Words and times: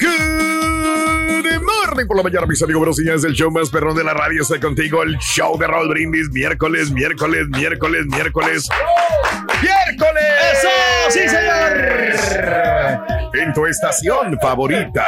Good 0.00 1.60
morning 1.62 2.06
por 2.06 2.16
la 2.16 2.22
mañana, 2.22 2.46
mis 2.46 2.62
amigos, 2.62 2.78
buenos 2.80 2.96
días. 2.96 3.24
El 3.24 3.34
show 3.34 3.50
más 3.50 3.68
perrón 3.70 3.96
de 3.96 4.04
la 4.04 4.14
radio 4.14 4.42
está 4.42 4.58
contigo. 4.58 5.02
El 5.02 5.18
show 5.18 5.58
de 5.58 5.66
Raúl 5.66 5.88
Brindis. 5.88 6.30
Miércoles, 6.30 6.90
miércoles, 6.90 7.48
miércoles, 7.48 8.06
miércoles. 8.06 8.68
¡Miércoles! 9.62 10.01
En 13.42 13.52
tu 13.52 13.66
estación 13.66 14.38
favorita. 14.40 15.04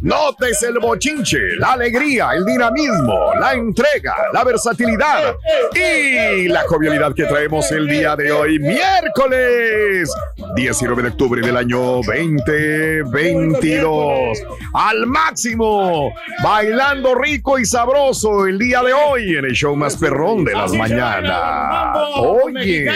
Notes 0.00 0.62
el 0.62 0.78
bochinche, 0.78 1.56
la 1.58 1.72
alegría, 1.72 2.30
el 2.32 2.46
dinamismo, 2.46 3.34
la 3.38 3.52
entrega, 3.52 4.14
la 4.32 4.42
versatilidad 4.44 5.34
y 5.74 6.48
la 6.48 6.62
jovialidad 6.62 7.14
que 7.14 7.24
traemos 7.24 7.70
el 7.70 7.86
día 7.86 8.16
de 8.16 8.32
hoy, 8.32 8.58
miércoles 8.58 10.10
19 10.56 11.02
de 11.02 11.08
octubre 11.08 11.42
del 11.42 11.54
año 11.56 12.00
2022. 12.02 14.38
Al 14.72 15.06
máximo, 15.06 16.12
bailando 16.42 17.14
rico 17.14 17.58
y 17.58 17.66
sabroso 17.66 18.46
el 18.46 18.58
día 18.58 18.82
de 18.82 18.94
hoy 18.94 19.36
en 19.36 19.44
el 19.44 19.52
show 19.52 19.76
más 19.76 19.96
perrón 19.96 20.44
de 20.44 20.54
las 20.54 20.72
mañanas. 20.72 21.98
Oye, 22.16 22.90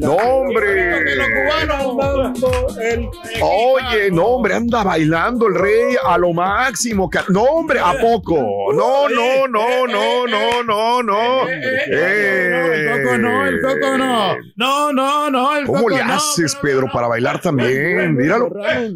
no, 0.00 0.12
hombre. 0.14 1.04
Oye, 3.42 3.79
no, 4.12 4.24
hombre, 4.26 4.54
anda 4.54 4.82
bailando 4.82 5.46
el 5.48 5.54
rey 5.54 5.96
a 6.04 6.18
lo 6.18 6.32
máximo. 6.32 7.10
No, 7.28 7.42
hombre, 7.42 7.80
¿a 7.80 7.92
poco? 8.00 8.36
No, 8.74 9.08
no, 9.08 9.46
no, 9.48 9.86
no, 9.86 10.26
no, 10.26 10.62
no, 10.62 11.02
no. 11.02 11.48
El 11.48 12.90
coco 13.04 13.18
no, 13.18 13.46
el 13.46 13.60
coco 13.60 13.98
no. 13.98 14.36
No, 14.56 14.92
no, 14.92 15.30
no, 15.30 15.56
el 15.56 15.66
¿Cómo 15.66 15.78
coco 15.78 15.90
le 15.90 16.04
no. 16.04 16.14
haces, 16.14 16.54
Pedro, 16.56 16.88
para 16.92 17.08
bailar 17.08 17.40
también? 17.40 18.14
Míralo, 18.16 18.50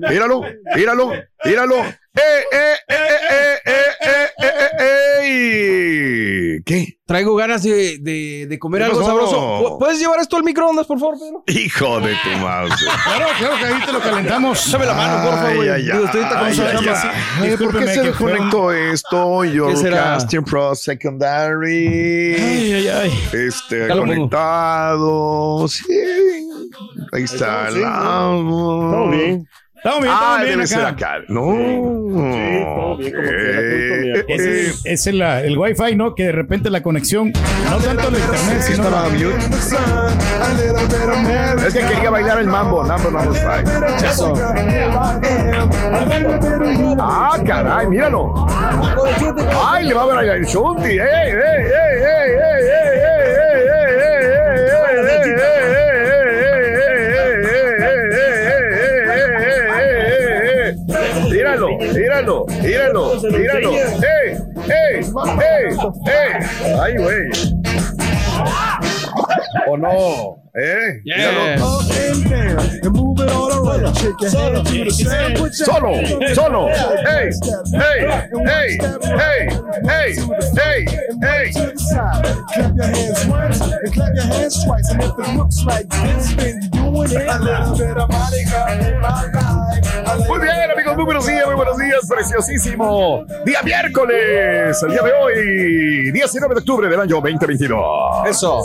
míralo, 0.09 0.43
míralo, 0.75 1.13
míralo. 1.45 1.77
¡Eh, 2.17 2.45
eh, 2.53 2.75
eh, 2.89 2.95
eh, 3.31 3.59
eh, 3.67 3.73
eh, 4.01 4.29
eh, 4.39 4.69
eh, 4.79 5.04
¿Qué? 6.65 6.99
Traigo 7.07 7.35
ganas 7.37 7.63
de, 7.63 7.99
de- 8.01 8.47
de 8.49 8.59
comer 8.59 8.81
¿Qué 8.81 8.85
algo 8.87 8.99
pasó? 9.01 9.11
sabroso. 9.11 9.37
¿Pu- 9.61 9.79
¿Puedes 9.79 9.99
llevar 9.99 10.21
esto 10.21 10.37
al 10.39 10.45
microondas, 10.45 10.87
por 10.87 10.99
favor, 10.99 11.17
Pedro? 11.19 11.45
Hijo 11.47 12.01
de 12.01 12.15
tu 12.23 12.31
mouse. 12.41 12.73
Claro, 13.05 13.27
claro 13.39 13.57
que 13.59 13.65
ahí 13.67 13.75
te 13.85 13.93
lo 13.93 14.01
calentamos. 14.01 14.73
Dame 14.73 14.87
la 14.87 14.95
mano, 14.95 15.31
por 15.31 15.39
favor. 15.39 15.69
Ay, 15.69 15.83
Digo, 15.83 16.05
estoy 16.05 16.21
ahorita 16.23 16.39
con 16.39 16.49
ay, 16.49 16.89
así. 16.89 17.65
¿Por 17.65 17.79
qué 17.79 17.87
se 17.89 18.03
desconectó 18.03 18.73
esto? 18.73 19.45
Your 19.45 19.77
será? 19.77 19.97
casting 20.15 20.43
pro 20.43 20.75
secondary. 20.75 22.35
Ay, 22.39 22.73
ay, 22.73 22.89
ay. 22.89 23.13
Este, 23.33 23.89
conectado. 23.89 25.69
Sí. 25.69 25.85
Ahí 27.13 27.25
está. 27.25 27.69
Todo 27.71 29.11
bien. 29.11 29.47
Estamos 29.85 30.01
bien, 30.03 30.15
Ah, 30.17 30.19
estamos 30.19 30.41
bien 30.41 30.51
debe 30.55 30.67
ser 30.67 30.81
acá. 30.81 31.15
acá. 31.15 31.25
No. 31.29 31.53
Eh, 33.01 34.25
Es, 34.29 34.41
es, 34.41 34.81
es 34.87 35.07
el, 35.09 35.21
el 35.21 35.59
wifi, 35.59 35.95
¿no? 35.95 36.15
Que 36.15 36.23
de 36.25 36.33
repente 36.33 36.71
la 36.71 36.83
conexión, 36.83 37.33
no 37.69 37.77
tanto 37.77 38.09
el 38.09 38.15
internet, 38.15 38.63
sino 38.63 38.85
Estaba 38.85 39.03
la- 39.03 39.09
mute. 39.11 39.35
Es 41.67 41.75
que 41.75 41.81
quería 41.81 42.09
bailar 42.11 42.39
el 42.41 42.47
mambo, 42.47 42.83
number 42.83 43.13
number 43.13 43.35
five. 43.35 43.65
Eso. 44.09 44.33
Ah, 46.99 47.37
caray, 47.47 47.87
míralo. 47.87 48.47
Ay, 49.67 49.85
le 49.87 49.93
va 49.95 50.03
a 50.05 50.07
ver 50.07 50.29
el 50.37 50.47
shunti. 50.47 50.89
¡Ey, 50.93 50.99
ey, 50.99 51.31
ey, 51.31 51.33
ey, 51.33 52.01
ey, 52.01 52.31
ey, 52.31 53.14
míralo, 61.69 62.47
míralo, 62.63 63.15
míralo, 63.21 63.21
míralo. 63.31 63.73
¡Ey! 63.73 64.37
¡Ey! 64.69 64.95
¡Ey! 65.41 65.65
¡Ey! 66.07 66.31
¡Ay, 66.81 66.93
güey! 66.97 67.25
¿O 69.67 69.77
no? 69.77 70.43
¿Eh? 70.57 71.01
Yeah. 71.05 71.59
Solo, 75.53 75.93
solo, 76.35 76.69
hey, 77.05 77.31
hey, 77.73 78.01
hey, 78.47 78.79
hey, 79.17 79.49
hey, 79.85 80.15
hey, 80.55 80.85
hey. 81.23 81.51
Clap 82.55 82.77
your 82.77 82.87
hands 82.87 83.27
once 83.27 83.61
and 83.61 83.93
clap 83.93 84.15
your 84.15 84.25
hands 84.25 84.65
twice, 84.65 84.91
and 84.91 85.03
if 85.03 85.19
it 85.19 85.37
looks 85.37 85.65
like 85.65 85.89
this, 85.89 86.35
then 86.35 86.61
you 86.73 86.84
Muy 90.29 90.39
bien, 90.41 90.71
amigos, 90.71 90.97
muy 90.97 91.05
buenos 91.05 91.27
días, 91.27 91.47
muy 91.47 91.57
buenos 91.57 91.77
días, 91.77 92.01
preciosísimo. 92.09 93.25
Día 93.45 93.63
miércoles, 93.63 94.81
el 94.81 94.93
día 94.93 95.03
de 95.03 95.13
hoy, 95.13 96.13
19 96.13 96.55
de 96.55 96.61
octubre 96.61 96.89
del 96.89 97.01
año 97.01 97.17
2022. 97.17 98.29
Eso. 98.29 98.63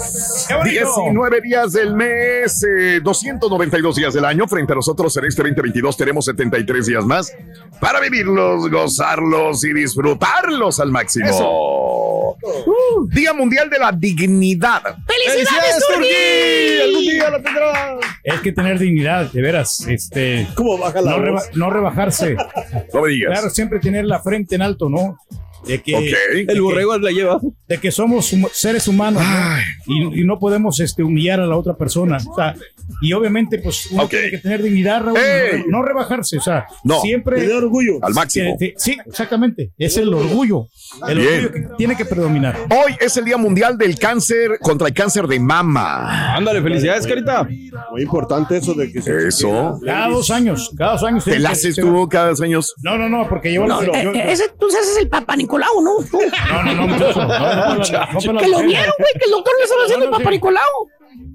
19 0.63 1.41
días 1.41 1.73
del 1.73 1.95
mes, 1.95 2.63
eh, 2.63 2.99
292 3.01 3.95
días 3.95 4.13
del 4.13 4.25
año. 4.25 4.47
Frente 4.47 4.73
a 4.73 4.75
nosotros 4.75 5.17
en 5.17 5.25
este 5.25 5.41
2022 5.41 5.97
tenemos 5.97 6.25
73 6.25 6.85
días 6.85 7.05
más 7.05 7.33
para 7.79 7.99
vivirlos, 7.99 8.69
gozarlos 8.69 9.63
y 9.63 9.73
disfrutarlos 9.73 10.79
al 10.79 10.91
máximo. 10.91 11.25
Uh, 12.41 13.07
Día 13.09 13.33
Mundial 13.33 13.69
de 13.69 13.79
la 13.79 13.91
Dignidad. 13.91 14.81
¡Felicidades, 15.07 15.83
Turquí! 15.87 16.81
Algún 16.83 17.01
día 17.01 17.29
la 17.29 17.41
tendrás. 17.41 17.97
Hay 18.31 18.37
que 18.43 18.51
tener 18.51 18.79
dignidad, 18.79 19.31
de 19.31 19.41
veras. 19.41 19.85
Este, 19.87 20.47
¿Cómo 20.55 20.77
baja 20.77 21.01
la 21.01 21.11
no, 21.11 21.19
reba- 21.19 21.43
no 21.55 21.69
rebajarse. 21.69 22.35
No 22.93 23.01
me 23.01 23.09
digas. 23.09 23.31
Claro, 23.33 23.49
siempre 23.49 23.79
tener 23.79 24.05
la 24.05 24.19
frente 24.21 24.55
en 24.55 24.61
alto, 24.61 24.89
¿no? 24.89 25.17
De 25.65 25.81
que, 25.81 25.95
Ok. 25.95 26.01
de 26.47 26.53
El 26.53 26.61
borrego 26.61 26.97
la 26.97 27.11
lleva. 27.11 27.39
de 27.67 27.77
que 27.77 27.91
somos 27.91 28.31
hum- 28.33 28.47
seres 28.51 28.87
humanos 28.87 29.21
¿no? 29.23 29.57
Y, 30.15 30.21
y 30.21 30.23
no 30.25 30.39
podemos 30.39 30.79
este, 30.79 31.03
humillar 31.03 31.39
a 31.39 31.45
la 31.45 31.55
otra 31.55 31.75
persona. 31.75 32.17
O 32.29 32.35
sea, 32.35 32.55
y 33.01 33.13
obviamente, 33.13 33.59
pues 33.59 33.87
uno 33.91 34.03
Ok. 34.03 34.09
tiene 34.11 34.31
que 34.31 34.37
tener 34.39 34.63
dignidad, 34.63 35.03
Raúl, 35.03 35.17
¡Ey! 35.19 35.63
no, 35.67 35.77
no 35.79 35.83
rebajarse. 35.83 36.37
O 36.37 36.41
sea, 36.41 36.65
No. 36.83 36.99
siempre. 37.01 37.41
Tener 37.41 37.55
orgullo. 37.55 37.99
Al 38.01 38.13
máximo. 38.13 38.55
que- 38.59 38.73
sí, 38.77 38.97
exactamente. 39.05 39.71
Es 39.77 39.97
el 39.97 40.13
orgullo. 40.13 40.67
El 41.07 41.19
Bien. 41.19 41.45
orgullo 41.45 41.51
que 41.53 41.75
tiene 41.77 41.95
que 41.95 42.05
predominar. 42.05 42.57
Hoy 42.71 42.95
es 42.99 43.15
el 43.17 43.25
Día 43.25 43.37
Mundial 43.37 43.77
del 43.77 43.97
Cáncer 43.99 44.57
contra 44.61 44.87
el 44.87 44.93
cáncer 44.93 45.27
de 45.27 45.39
mama. 45.39 46.35
Ándale, 46.35 46.61
felicidades, 46.61 47.05
Carita. 47.05 47.47
Muy 47.91 48.01
importante 48.01 48.57
eso 48.57 48.73
de 48.73 48.91
que 48.91 49.01
se 49.01 49.27
Eso. 49.27 49.79
Cada 49.85 50.07
dos 50.07 50.29
años, 50.31 50.71
cada 50.77 50.93
dos 50.93 51.03
años. 51.03 51.23
¿Te 51.25 51.39
la 51.39 51.51
haces 51.51 51.75
tú 51.75 52.07
cada 52.09 52.29
dos 52.29 52.41
años? 52.41 52.73
No, 52.81 52.97
no, 52.97 53.07
no, 53.09 53.27
porque 53.29 53.53
yo. 53.53 53.65
yo- 53.67 53.83
yo- 53.83 53.93
Eh, 53.93 54.11
eh, 54.15 54.31
ese 54.31 54.45
tú 54.59 54.67
haces 54.67 54.97
el 54.99 55.09
Papa 55.09 55.35
Nicolau, 55.49 55.81
¿no? 55.81 55.97
Tú. 56.09 56.19
no, 56.51 56.63
no, 56.63 56.73
no, 56.75 56.87
muchacho, 56.87 58.33
no, 58.33 58.39
Que 58.39 58.47
lo 58.47 58.59
vieron, 58.59 58.93
güey, 58.97 59.13
que 59.13 59.25
el 59.25 59.31
doctor 59.31 59.53
le 59.57 59.63
estaba 59.63 59.83
haciendo 59.83 60.05
el 60.05 60.11
No, 60.11 60.17
no, 60.17 60.17
sí. 60.17 60.23
Papa 60.23 60.31
Nicolau. 60.31 60.89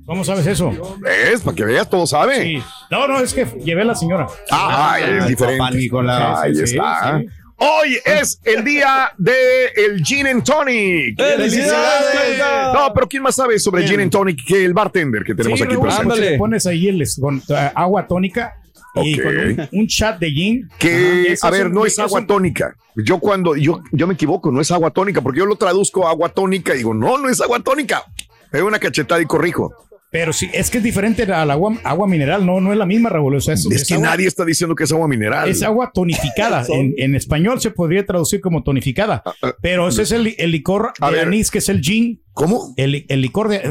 ¿Cómo 0.06 0.24
sabes 0.24 0.46
eso? 0.46 0.70
¿Ves? 1.00 1.40
Para 1.40 1.54
que 1.56 1.64
veas, 1.64 1.88
todo 1.88 2.06
sabe. 2.06 2.42
Sí. 2.42 2.62
No, 2.90 3.08
no, 3.08 3.20
es 3.20 3.32
que 3.34 3.44
llevé 3.64 3.82
a 3.82 3.86
la 3.86 3.94
señora. 3.94 4.26
Ah, 4.50 4.92
ay, 4.92 5.04
es 5.18 5.26
diferente. 5.28 5.76
Nicolás. 5.76 6.40
Ahí 6.42 6.54
Sí, 6.54 6.66
sí, 6.66 6.76
está. 6.76 7.18
sí. 7.20 7.26
Hoy 7.56 7.98
es 8.04 8.40
el 8.44 8.64
día 8.64 9.12
de 9.16 9.68
el 9.76 10.04
Gin 10.04 10.26
and 10.26 10.44
Tonic. 10.44 11.16
¡Felicidades! 11.16 12.74
No, 12.74 12.92
pero 12.92 13.08
¿quién 13.08 13.22
más 13.22 13.36
sabe 13.36 13.58
sobre 13.58 13.86
Gin 13.86 14.00
and 14.00 14.10
Tonic 14.10 14.44
que 14.46 14.64
el 14.64 14.74
bartender 14.74 15.22
que 15.24 15.34
tenemos 15.34 15.58
Sí, 15.58 15.64
aquí 15.64 15.76
presente? 15.76 16.02
Ándale. 16.02 16.30
Le 16.32 16.38
pones 16.38 16.66
ahí 16.66 16.88
el, 16.88 17.02
con 17.20 17.36
uh, 17.36 17.54
agua 17.74 18.06
tónica 18.06 18.54
y 18.96 19.14
Ok. 19.14 19.22
con 19.22 19.36
un, 19.36 19.68
un 19.80 19.86
chat 19.86 20.18
de 20.18 20.30
gin. 20.30 20.68
Que, 20.78 21.34
a 21.40 21.50
ver, 21.50 21.70
no 21.70 21.84
es 21.86 21.98
agua 21.98 22.26
tónica. 22.26 22.74
Yo 22.96 23.18
cuando, 23.18 23.56
yo, 23.56 23.82
yo 23.92 24.06
me 24.06 24.14
equivoco, 24.14 24.52
no 24.52 24.60
es 24.60 24.70
agua 24.70 24.90
tónica, 24.90 25.20
porque 25.20 25.40
yo 25.40 25.46
lo 25.46 25.56
traduzco 25.56 26.06
a 26.06 26.10
agua 26.10 26.28
tónica 26.28 26.74
y 26.74 26.78
digo, 26.78 26.94
no, 26.94 27.18
no 27.18 27.28
es 27.28 27.40
agua 27.40 27.60
tónica. 27.60 28.04
Doy 28.52 28.62
una 28.62 28.78
cachetada 28.78 29.20
y 29.20 29.26
corrijo. 29.26 29.72
Pero 30.12 30.32
sí, 30.32 30.48
es 30.54 30.70
que 30.70 30.78
es 30.78 30.84
diferente 30.84 31.24
al 31.24 31.50
agua, 31.50 31.76
agua 31.82 32.06
mineral, 32.06 32.46
no, 32.46 32.60
no 32.60 32.70
es 32.70 32.78
la 32.78 32.86
misma, 32.86 33.10
sea, 33.40 33.54
es, 33.54 33.66
Es 33.66 33.82
es 33.82 33.88
que 33.88 33.94
agua, 33.94 34.10
nadie 34.10 34.28
está 34.28 34.44
diciendo 34.44 34.76
que 34.76 34.84
es 34.84 34.92
agua 34.92 35.08
mineral. 35.08 35.48
es 35.48 35.60
agua 35.64 35.90
tonificada. 35.92 36.64
en, 36.68 36.94
en 36.98 37.16
español 37.16 37.60
se 37.60 37.72
podría 37.72 38.06
traducir 38.06 38.40
como 38.40 38.62
tonificada. 38.62 39.24
ah, 39.42 39.54
Pero 39.60 39.88
ese 39.88 40.02
es 40.02 40.12
el, 40.12 40.32
el 40.38 40.52
licor 40.52 40.92
A 41.00 41.10
de 41.10 41.16
ver. 41.16 41.26
anís, 41.26 41.50
que 41.50 41.58
es 41.58 41.68
el 41.68 41.80
gin. 41.80 42.20
¿Cómo? 42.34 42.74
El, 42.76 43.06
el 43.08 43.20
licor 43.20 43.48
de. 43.48 43.62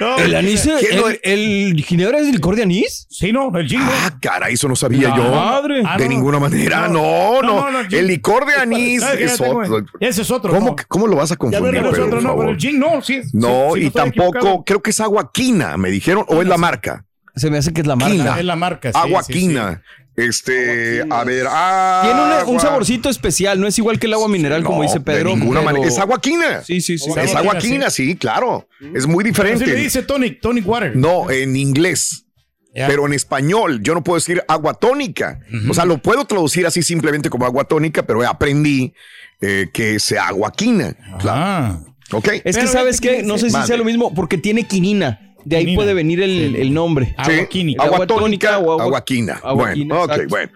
No, 0.00 0.16
¿El 0.18 0.34
anís? 0.34 0.62
¿Quién 0.80 0.96
no 0.96 1.08
¿El, 1.08 1.20
el 1.22 1.84
ginebra 1.84 2.18
es 2.18 2.26
el 2.26 2.32
licor 2.32 2.56
de 2.56 2.64
anís? 2.64 3.06
Sí, 3.08 3.32
no, 3.32 3.56
el 3.56 3.68
gin. 3.68 3.78
no. 3.78 3.86
Ah, 3.90 4.18
caray, 4.20 4.54
eso 4.54 4.68
no 4.68 4.74
sabía 4.76 5.08
No, 5.10 5.16
yo. 5.16 5.30
madre. 5.30 5.82
Ah, 5.86 5.96
de 5.96 6.04
no. 6.04 6.10
ninguna 6.10 6.40
manera, 6.40 6.88
no, 6.88 7.40
no. 7.42 7.68
el 7.90 8.06
licor 8.08 8.44
de 8.46 8.54
anís 8.56 9.02
es 9.02 9.38
Ya 9.38 9.50
otro. 9.50 9.84
Ese 10.00 10.22
es 10.22 10.30
otro. 10.32 10.52
¿Cómo, 10.52 10.70
no. 10.70 10.76
¿Cómo 10.88 11.06
lo 11.06 11.16
vas 11.16 11.30
a 11.30 11.34
Ya 11.34 11.38
confundir? 11.38 11.72
veremos 11.72 11.92
Pedro, 11.92 12.06
otro, 12.06 12.16
por 12.18 12.24
no, 12.24 12.36
pero 12.38 12.50
el 12.50 12.56
gin 12.58 12.78
no, 12.80 13.00
sí. 13.00 13.20
No, 13.32 13.70
sí, 13.74 13.80
sí, 13.82 13.86
y 13.86 13.90
tampoco, 13.90 14.28
equivocado. 14.38 14.64
creo 14.64 14.82
que 14.82 14.90
es 14.90 15.00
agua 15.00 15.30
quina, 15.32 15.76
me 15.76 15.90
dijeron, 15.90 16.24
o 16.28 16.42
es 16.42 16.48
la 16.48 16.58
marca. 16.58 17.04
Se 17.36 17.50
me 17.50 17.58
hace 17.58 17.72
que 17.72 17.80
es 17.80 17.86
la 17.86 17.96
marca. 17.96 18.12
Quina. 18.14 18.38
Es 18.38 18.44
la 18.44 18.56
marca. 18.56 18.92
sí, 18.92 18.98
agua 19.00 19.22
sí, 19.22 19.32
sí. 19.32 19.38
quina. 19.38 19.82
Este, 20.16 21.02
a 21.10 21.24
ver, 21.24 21.46
ah, 21.48 22.02
Tiene 22.04 22.52
un, 22.54 22.60
saborcito 22.60 23.08
especial, 23.08 23.60
no 23.60 23.66
es 23.66 23.76
igual 23.78 23.98
que 23.98 24.06
el 24.06 24.12
agua 24.14 24.28
mineral, 24.28 24.62
como 24.62 24.82
dice 24.82 25.00
Pedro. 25.00 25.30
De 25.30 25.36
ninguna 25.36 25.60
pero- 25.60 25.72
manera. 25.72 25.88
Es 25.88 25.98
agua 25.98 26.20
quina. 26.20 26.62
Sí, 26.62 26.80
sí, 26.80 26.98
sí. 26.98 27.10
Es 27.16 27.34
Agua 27.34 27.58
quina, 27.58 27.90
sí, 27.90 28.14
claro. 28.16 28.68
Es 28.94 29.06
muy 29.06 29.24
diferente. 29.24 29.66
le 29.66 29.74
dice 29.74 30.02
tonic, 30.02 30.40
tonic 30.40 30.66
water. 30.66 30.96
No, 30.96 31.30
en 31.30 31.56
inglés. 31.56 32.26
Pero 32.74 33.06
en 33.06 33.12
español, 33.12 33.80
yo 33.82 33.94
no 33.94 34.02
puedo 34.02 34.16
decir 34.16 34.42
agua 34.48 34.74
tónica. 34.74 35.40
O 35.68 35.74
sea, 35.74 35.84
lo 35.84 35.98
puedo 35.98 36.24
traducir 36.24 36.66
así 36.66 36.82
simplemente 36.82 37.30
como 37.30 37.46
agua 37.46 37.64
tónica, 37.64 38.04
pero 38.04 38.26
aprendí 38.28 38.94
eh, 39.40 39.68
que 39.72 39.96
es 39.96 40.12
agua 40.12 40.52
quina. 40.52 40.94
Claro. 41.20 41.40
Ah. 41.40 41.80
¿Ok? 42.12 42.28
Es 42.28 42.42
que, 42.42 42.52
Pero 42.52 42.68
¿sabes 42.68 43.00
qué? 43.00 43.16
que 43.16 43.22
No 43.22 43.38
sé 43.38 43.50
si 43.50 43.62
sea 43.62 43.76
lo 43.76 43.84
mismo, 43.84 44.14
porque 44.14 44.38
tiene 44.38 44.66
quinina. 44.66 45.33
De 45.44 45.56
ahí 45.56 45.74
puede 45.74 45.94
venir 45.94 46.22
el, 46.22 46.56
el 46.56 46.72
nombre. 46.72 47.14
Agua 47.16 47.34
Sí, 47.34 47.46
quínica. 47.48 47.82
Agua, 47.82 47.96
Agua 47.96 48.06
tónica, 48.06 48.48
tónica 48.52 48.58
o 48.58 48.72
agua- 48.72 48.84
agua 48.84 49.04
quina. 49.04 49.34
agua 49.42 49.52
bueno, 49.54 50.02
ok, 50.02 50.10
exacto. 50.10 50.28
bueno. 50.28 50.52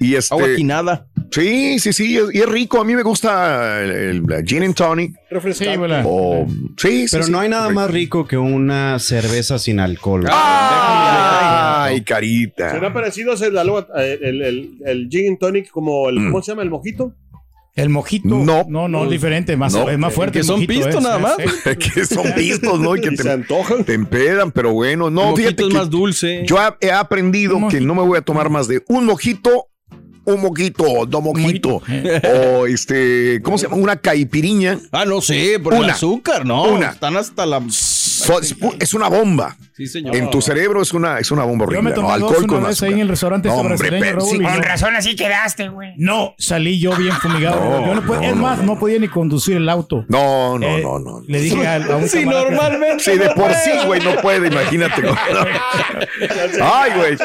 Y 0.00 0.14
este, 0.14 0.34
Agua 0.34 0.48
quinada. 0.54 1.06
sí, 1.32 1.78
sí, 1.80 1.92
sí, 1.92 2.18
y 2.32 2.38
es 2.38 2.46
rico. 2.48 2.80
A 2.80 2.84
mí 2.84 2.94
me 2.94 3.02
gusta 3.02 3.82
el, 3.82 4.22
el 4.30 4.44
gin 4.46 4.62
and 4.62 4.74
tonic. 4.74 5.12
Sí, 5.12 5.18
Refrescante. 5.30 6.02
O, 6.04 6.46
sí, 6.76 7.06
sí, 7.06 7.06
Pero 7.10 7.24
sí, 7.24 7.32
no 7.32 7.40
hay 7.40 7.48
nada 7.48 7.68
más 7.70 7.90
rico 7.90 8.26
que 8.26 8.36
una 8.38 8.98
cerveza 9.00 9.58
sin 9.58 9.80
alcohol. 9.80 10.24
Ay, 10.30 12.02
carita. 12.02 12.70
¿Será 12.70 12.92
parecido 12.92 13.32
a 13.32 13.34
el, 13.46 13.56
el, 13.56 14.22
el, 14.22 14.42
el, 14.42 14.70
el 14.86 15.08
gin 15.08 15.28
and 15.30 15.38
tonic 15.38 15.70
como 15.70 16.08
el, 16.08 16.20
Mm. 16.20 16.30
¿cómo 16.30 16.42
se 16.42 16.52
llama? 16.52 16.62
El 16.62 16.70
mojito. 16.70 17.12
El 17.78 17.88
mojito. 17.90 18.28
No. 18.28 18.64
No, 18.68 18.88
no, 18.88 19.04
es 19.04 19.10
diferente. 19.10 19.56
Más, 19.56 19.72
No. 19.72 19.88
Es 19.88 19.98
más 19.98 20.12
fuerte. 20.12 20.34
Que 20.34 20.38
el 20.40 20.44
son 20.44 20.56
mojito, 20.56 20.72
pisto 20.72 20.98
es, 20.98 21.02
nada 21.02 21.18
más. 21.18 21.36
que 21.94 22.04
son 22.04 22.32
pistos, 22.34 22.80
¿no? 22.80 22.96
Y 22.96 23.00
que 23.00 23.08
Y 23.12 23.16
se 23.16 23.22
te, 23.22 23.30
antojan. 23.30 23.84
te 23.84 23.94
empedan, 23.94 24.50
pero 24.52 24.72
bueno, 24.72 25.08
el 25.08 25.14
no, 25.14 25.22
mojito 25.30 25.36
fíjate 25.48 25.62
es 25.62 25.68
que 25.68 25.74
más 25.74 25.90
dulce. 25.90 26.42
yo 26.46 26.58
he, 26.80 26.90
aprendido 26.90 27.58
que 27.68 27.80
no 27.80 27.94
me 27.94 28.02
voy 28.02 28.18
a 28.18 28.22
tomar 28.22 28.50
más 28.50 28.68
de 28.68 28.82
un 28.88 29.06
mojito, 29.06 29.68
un 30.24 30.40
mojito, 30.42 31.06
dos 31.06 31.22
mojitos, 31.22 31.82
o 32.52 32.66
este, 32.66 33.40
¿cómo 33.42 33.56
se 33.56 33.66
llama? 33.66 33.76
Una 33.80 33.96
caipiriña. 33.96 34.78
Ah, 34.92 35.04
no 35.06 35.20
sé, 35.20 35.58
por 35.58 35.74
el 35.74 35.88
azúcar, 35.88 36.44
¿no? 36.44 36.64
Una. 36.64 36.90
Están 36.90 37.16
hasta 37.16 37.46
la... 37.46 37.62
So- 37.70 38.40
es 38.78 38.94
una 38.94 39.08
bomba. 39.08 39.56
Sí, 39.78 39.86
señor. 39.86 40.14
En 40.16 40.28
tu 40.28 40.42
cerebro 40.42 40.82
es 40.82 40.92
una, 40.92 41.18
es 41.20 41.30
una 41.30 41.44
bomba 41.44 41.64
Yo 41.64 41.78
horrible. 41.78 41.82
me 41.82 41.90
¿no? 41.90 41.94
tomé 41.94 42.08
dos 42.08 42.14
Alcohol 42.32 42.44
una 42.44 42.46
con 42.58 42.62
vez 42.68 42.82
ahí 42.82 42.92
en 42.94 42.98
el 42.98 43.08
restaurante 43.08 43.48
No, 43.48 43.54
hombre, 43.54 43.76
brasileño, 43.76 44.02
pero 44.04 44.18
Raúl, 44.18 44.30
sí, 44.30 44.36
y 44.36 44.42
con 44.44 44.54
no- 44.56 44.60
razón 44.60 44.96
así 44.96 45.14
quedaste, 45.16 45.68
güey. 45.68 45.92
No, 45.96 46.34
salí 46.36 46.80
yo 46.80 46.94
bien 46.96 47.12
fumigado. 47.14 47.60
No, 47.64 47.86
yo 47.86 47.94
no 47.94 48.02
puedo- 48.02 48.20
no, 48.20 48.26
es 48.26 48.34
no, 48.36 48.42
más, 48.42 48.58
no. 48.62 48.78
podía 48.78 48.98
ni 48.98 49.06
conducir 49.08 49.56
el 49.56 49.68
auto. 49.68 50.04
No, 50.08 50.58
no, 50.58 50.66
Eh, 50.66 50.82
no, 50.82 50.98
no. 50.98 51.22
Le 51.28 51.40
dije 51.40 51.64
a, 51.66 51.76
a 51.76 51.96
un 51.96 52.08
Sí, 52.08 52.24
camarada 52.24 52.96
que-. 52.96 53.00
Sí, 53.04 53.16
de 53.18 53.26
no 53.26 53.34
por 53.34 53.54
sí, 53.54 53.70
güey, 53.86 54.00
no 54.02 54.16
puede, 54.20 54.48
imagínate. 54.48 55.02
Ay, 56.60 56.90
güey. 56.96 57.16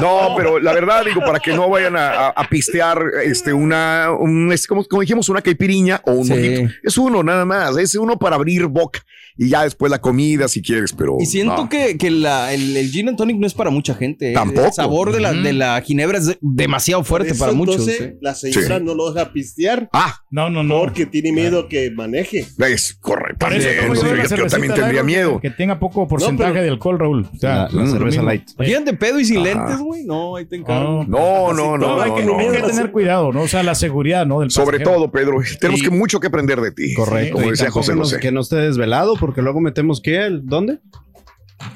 No, 0.00 0.34
pero 0.36 0.58
la 0.58 0.72
verdad, 0.72 1.04
digo, 1.04 1.20
para 1.20 1.38
que 1.38 1.52
no 1.52 1.68
vayan 1.68 1.96
a, 1.96 2.08
a- 2.08 2.28
a 2.30 2.48
pistear 2.48 3.00
este, 3.24 3.52
una, 3.52 4.08
un, 4.10 4.52
es 4.52 4.66
como, 4.66 4.84
como 4.84 5.02
dijimos, 5.02 5.28
una 5.28 5.42
caipiriña 5.42 6.00
o 6.04 6.12
un 6.12 6.24
Sí. 6.26 6.30
mojito. 6.32 6.72
Es 6.82 6.98
uno, 6.98 7.22
nada 7.22 7.44
más. 7.44 7.76
Es 7.76 7.94
uno 7.94 8.18
para 8.18 8.36
abrir 8.36 8.66
boca 8.66 9.00
y 9.36 9.48
ya 9.48 9.62
después 9.64 9.90
la 9.90 10.00
comida 10.00 10.48
si 10.48 10.62
quieres, 10.62 10.92
pero. 10.92 11.16
Y 11.20 11.26
siento 11.26 11.56
no. 11.64 11.68
que, 11.68 11.83
que 11.98 12.10
la- 12.10 12.52
el, 12.52 12.76
el 12.76 12.90
gin 12.90 13.08
and 13.08 13.16
tonic 13.18 13.36
no 13.38 13.46
es 13.46 13.54
para 13.54 13.70
mucha 13.70 13.94
gente. 13.94 14.30
¿eh? 14.30 14.34
Tampoco. 14.34 14.66
El 14.66 14.72
sabor 14.72 15.12
de 15.12 15.20
la, 15.20 15.32
de 15.32 15.52
la 15.52 15.80
ginebra 15.82 16.18
es 16.18 16.26
de- 16.26 16.38
demasiado 16.40 17.04
fuerte 17.04 17.30
eso, 17.32 17.38
para 17.38 17.52
muchos. 17.52 17.76
Entonces, 17.76 18.00
¿eh? 18.00 18.18
la 18.20 18.34
señora 18.34 18.80
no 18.80 18.94
lo 18.94 19.12
deja 19.12 19.32
pistear 19.32 19.88
Ah, 19.92 20.16
No, 20.30 20.50
no, 20.50 20.62
no. 20.62 20.78
porque 20.80 21.06
tiene 21.06 21.32
miedo 21.32 21.68
que 21.68 21.90
maneje. 21.90 22.46
es 22.58 22.94
correcto. 23.00 23.46
Eso 23.48 23.68
tomo 23.94 24.36
yo 24.36 24.46
también 24.46 24.74
tendría 24.74 25.02
miedo. 25.02 25.40
Que 25.40 25.50
tenga 25.50 25.78
poco 25.78 26.06
porcentaje 26.08 26.52
pero- 26.52 26.64
de 26.64 26.70
alcohol, 26.70 26.98
Raúl. 26.98 27.28
O 27.32 27.38
sea, 27.38 27.68
La, 27.72 27.82
la 27.84 27.86
cerveza 27.90 28.22
light. 28.22 28.48
Imagínate 28.58 28.94
pedo 28.94 29.20
y 29.20 29.24
sin 29.24 29.38
Ajá. 29.38 29.44
lentes, 29.46 29.78
güey. 29.80 30.04
No, 30.04 30.36
ahí 30.36 30.46
te 30.46 30.56
encargo. 30.56 31.04
No, 31.06 31.52
No, 31.52 31.52
no, 31.52 31.78
no, 31.78 32.00
hay 32.00 32.10
no, 32.10 32.16
que 32.16 32.24
no. 32.24 32.38
Que 32.38 32.58
no. 32.60 32.66
tener 32.66 32.90
cuidado, 32.90 33.32
¿no? 33.32 33.42
O 33.42 33.48
sea, 33.48 33.62
la 33.62 33.74
seguridad, 33.74 34.26
¿no? 34.26 34.40
Del 34.40 34.50
Sobre 34.50 34.78
todo, 34.80 35.10
Pedro, 35.10 35.38
tenemos 35.60 35.82
que 35.82 35.90
mucho 35.90 36.20
que 36.20 36.26
aprender 36.28 36.60
de 36.60 36.72
ti. 36.72 36.94
Correcto. 36.94 37.34
Como 37.36 37.50
decía 37.50 37.70
José 37.70 37.94
José. 37.94 38.18
que 38.20 38.30
no 38.32 38.40
esté 38.40 38.56
desvelado 38.56 39.16
porque 39.18 39.42
luego 39.42 39.60
metemos 39.60 40.00
¿qué? 40.00 40.24
¿El- 40.26 40.46
¿Dónde? 40.46 40.78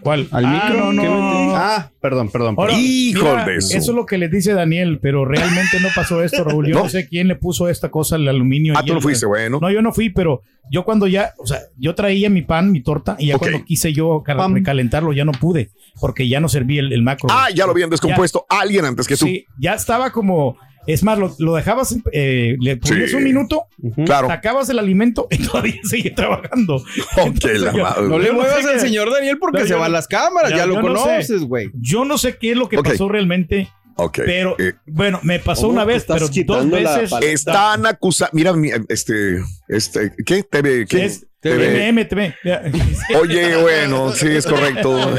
¿Cuál? 0.01 0.29
¿Al 0.31 0.45
Ah, 0.45 0.51
micro? 0.71 0.93
No. 0.93 1.57
Ah, 1.57 1.91
perdón, 2.01 2.29
perdón. 2.31 2.57
Perdón. 2.57 2.75
Hijo 2.79 3.25
mira, 3.31 3.45
de 3.45 3.57
eso. 3.57 3.77
es 3.77 3.89
lo 3.89 4.07
que 4.07 4.19
le 4.19 4.29
dice 4.29 4.53
Daniel, 4.53 4.99
pero 5.01 5.25
realmente 5.25 5.81
no 5.81 5.89
pasó 5.95 6.23
esto, 6.23 6.45
Raúl. 6.45 6.67
Yo 6.69 6.75
no, 6.77 6.83
¿No? 6.85 6.89
sé 6.89 7.09
quién 7.09 7.29
le 7.29 7.35
puso 7.37 7.69
esta 7.69 7.91
cosa 7.91 8.17
al 8.17 8.27
aluminio. 8.29 8.75
Ah, 8.77 8.83
tú 8.85 8.95
no 8.95 9.01
fuiste, 9.01 9.27
bueno. 9.27 9.59
No, 9.61 9.71
yo 9.71 9.83
no 9.83 9.93
fui, 9.93 10.11
pero 10.11 10.43
yo 10.71 10.85
cuando 10.85 11.07
ya, 11.07 11.33
o 11.39 11.47
sea, 11.47 11.61
yo 11.77 11.95
traía 11.95 12.31
mi 12.31 12.43
pan, 12.43 12.71
mi 12.73 12.83
torta, 12.83 13.17
y 13.19 13.27
ya 13.29 13.39
cuando 13.39 13.65
quise 13.65 13.93
yo 13.93 14.23
Pam. 14.25 14.55
recalentarlo, 14.55 15.13
ya 15.13 15.25
no 15.25 15.33
pude, 15.33 15.71
porque 16.01 16.29
ya 16.29 16.41
no 16.41 16.49
servía 16.49 16.81
el, 16.81 16.93
el 16.93 17.03
macro. 17.03 17.29
Ah, 17.31 17.49
ya 17.55 17.65
lo 17.67 17.73
habían 17.73 17.91
descompuesto 17.91 18.47
alguien 18.49 18.85
antes 18.85 19.07
que 19.07 19.17
tú. 19.17 19.27
Sí, 19.27 19.47
ya 19.59 19.75
estaba 19.75 20.11
como, 20.13 20.57
es 20.89 21.03
más, 21.05 21.19
lo, 21.19 21.33
lo 21.39 21.55
dejabas, 21.55 21.95
eh, 22.13 22.57
le 22.59 22.77
ponías 22.79 23.11
Sí. 23.11 23.17
un 23.17 23.23
minuto. 23.25 23.67
Claro. 24.07 24.27
sacabas 24.27 24.69
el 24.71 24.79
alimento 24.81 25.29
y 25.31 25.39
todavía 25.47 25.81
sigue 25.85 26.11
trabajando. 26.11 26.77
Ok, 27.17 27.45
la 27.55 27.73
madre. 27.73 28.09
No 28.09 28.19
le 28.19 28.29
no 28.29 28.35
muevas 28.35 28.63
sé 28.65 28.71
al 28.71 28.81
señor 28.81 29.13
Daniel 29.13 29.39
porque 29.39 29.61
No, 29.61 29.67
se 29.67 29.75
van 29.75 29.93
no- 29.93 29.97
las 29.97 30.09
cámaras, 30.09 30.51
ya, 30.51 30.57
Ya, 30.59 30.67
lo 30.67 30.75
yo 30.75 30.83
no 30.83 30.97
sé. 30.97 31.05
conoces, 31.05 31.43
güey. 31.45 31.71
Yo 31.75 32.05
no 32.05 32.19
sé 32.19 32.37
qué 32.39 32.51
es 32.53 32.57
lo 32.57 32.69
que 32.69 32.79
pasó 32.83 33.09
realmente, 33.09 33.69
Ok. 33.97 34.21
pero 34.25 34.57
Eh, 34.59 34.73
bueno, 34.87 35.21
me 35.23 35.39
pasó 35.39 35.63
¿Cómo 35.63 35.75
una 35.75 35.85
vez, 35.85 36.05
pero 36.09 36.29
dos 36.29 36.71
veces. 36.71 37.13
están 37.23 37.87
acusados. 37.87 38.33
Mira, 38.35 38.53
mi- 38.55 38.71
este, 38.89 39.41
este, 39.69 40.13
¿qué? 40.27 40.43
TV, 40.43 40.87
¿qué? 40.89 41.05
Es- 41.05 41.27
TV, 41.41 41.93
MTV. 41.93 42.35
Ya. 42.45 42.63
Oye, 43.21 43.57
bueno, 43.63 44.13
sí, 44.13 44.27
es 44.29 44.45
correcto. 44.47 44.99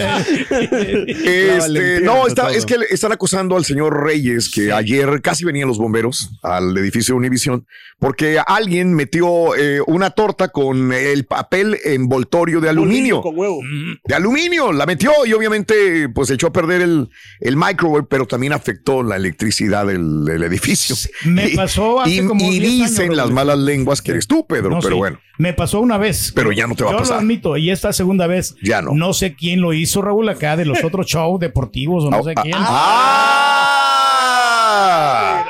Este, 0.49 2.01
no, 2.01 2.27
está- 2.27 2.51
es 2.51 2.65
que 2.65 2.75
están 2.89 3.11
acusando 3.11 3.55
al 3.55 3.65
señor 3.65 4.03
Reyes 4.03 4.49
que 4.53 4.71
ayer 4.71 5.21
casi 5.21 5.45
venían 5.45 5.67
los 5.67 5.77
bomberos 5.77 6.29
al 6.43 6.77
edificio 6.77 7.15
Univision 7.15 7.65
porque 7.99 8.39
alguien 8.45 8.93
metió 8.93 9.55
eh, 9.55 9.81
una 9.85 10.11
torta 10.11 10.49
con 10.49 10.93
el 10.93 11.25
papel 11.25 11.77
envoltorio 11.83 12.61
de 12.61 12.69
aluminio. 12.69 13.21
Con 13.21 13.37
huevo. 13.37 13.59
De 14.05 14.15
aluminio, 14.15 14.71
la 14.71 14.85
metió 14.85 15.11
y 15.25 15.33
obviamente 15.33 16.07
pues 16.09 16.29
echó 16.29 16.47
a 16.47 16.53
perder 16.53 16.81
el, 16.81 17.09
el 17.41 17.57
microwave, 17.57 18.05
pero 18.09 18.25
también 18.25 18.53
afectó 18.53 19.03
la 19.03 19.15
electricidad 19.17 19.85
del, 19.87 20.23
del 20.25 20.43
edificio. 20.43 20.95
Me 21.25 21.49
Y- 21.49 21.55
pasó 21.55 22.01
hace 22.01 22.11
y, 22.11 22.25
como 22.25 22.43
y 22.45 22.59
10 22.59 22.73
años, 22.73 22.89
dicen 22.91 23.15
las 23.17 23.31
malas 23.31 23.57
lenguas 23.59 24.01
que 24.01 24.11
eres 24.11 24.27
tú, 24.27 24.45
Pedro, 24.47 24.69
No, 24.69 24.79
pero 24.79 24.95
sí. 24.95 24.99
bueno. 24.99 25.19
Me 25.39 25.53
pasó 25.53 25.79
una 25.79 25.97
vez. 25.97 26.31
Pero 26.35 26.51
ya 26.51 26.67
no 26.67 26.75
te 26.75 26.83
va 26.83 26.89
a 26.89 26.93
Yo 26.93 26.99
pasar. 26.99 27.15
lo 27.15 27.21
admito. 27.21 27.55
Y 27.57 27.71
esta 27.71 27.93
segunda 27.93 28.27
vez. 28.27 28.55
Ya 28.61 28.81
no. 28.81 28.91
No 28.93 29.13
sé 29.13 29.35
quién 29.35 29.61
lo 29.61 29.71
hizo, 29.73 30.01
Raúl, 30.01 30.27
acá 30.29 30.55
de 30.57 30.65
los 30.65 30.83
otros 30.83 31.07
shows 31.07 31.39
deportivos 31.39 32.03
o 32.03 32.11
no 32.11 32.21
sé 32.23 32.33
Ah, 32.35 32.41
quién. 32.43 32.55
¡Ah! 34.71 35.45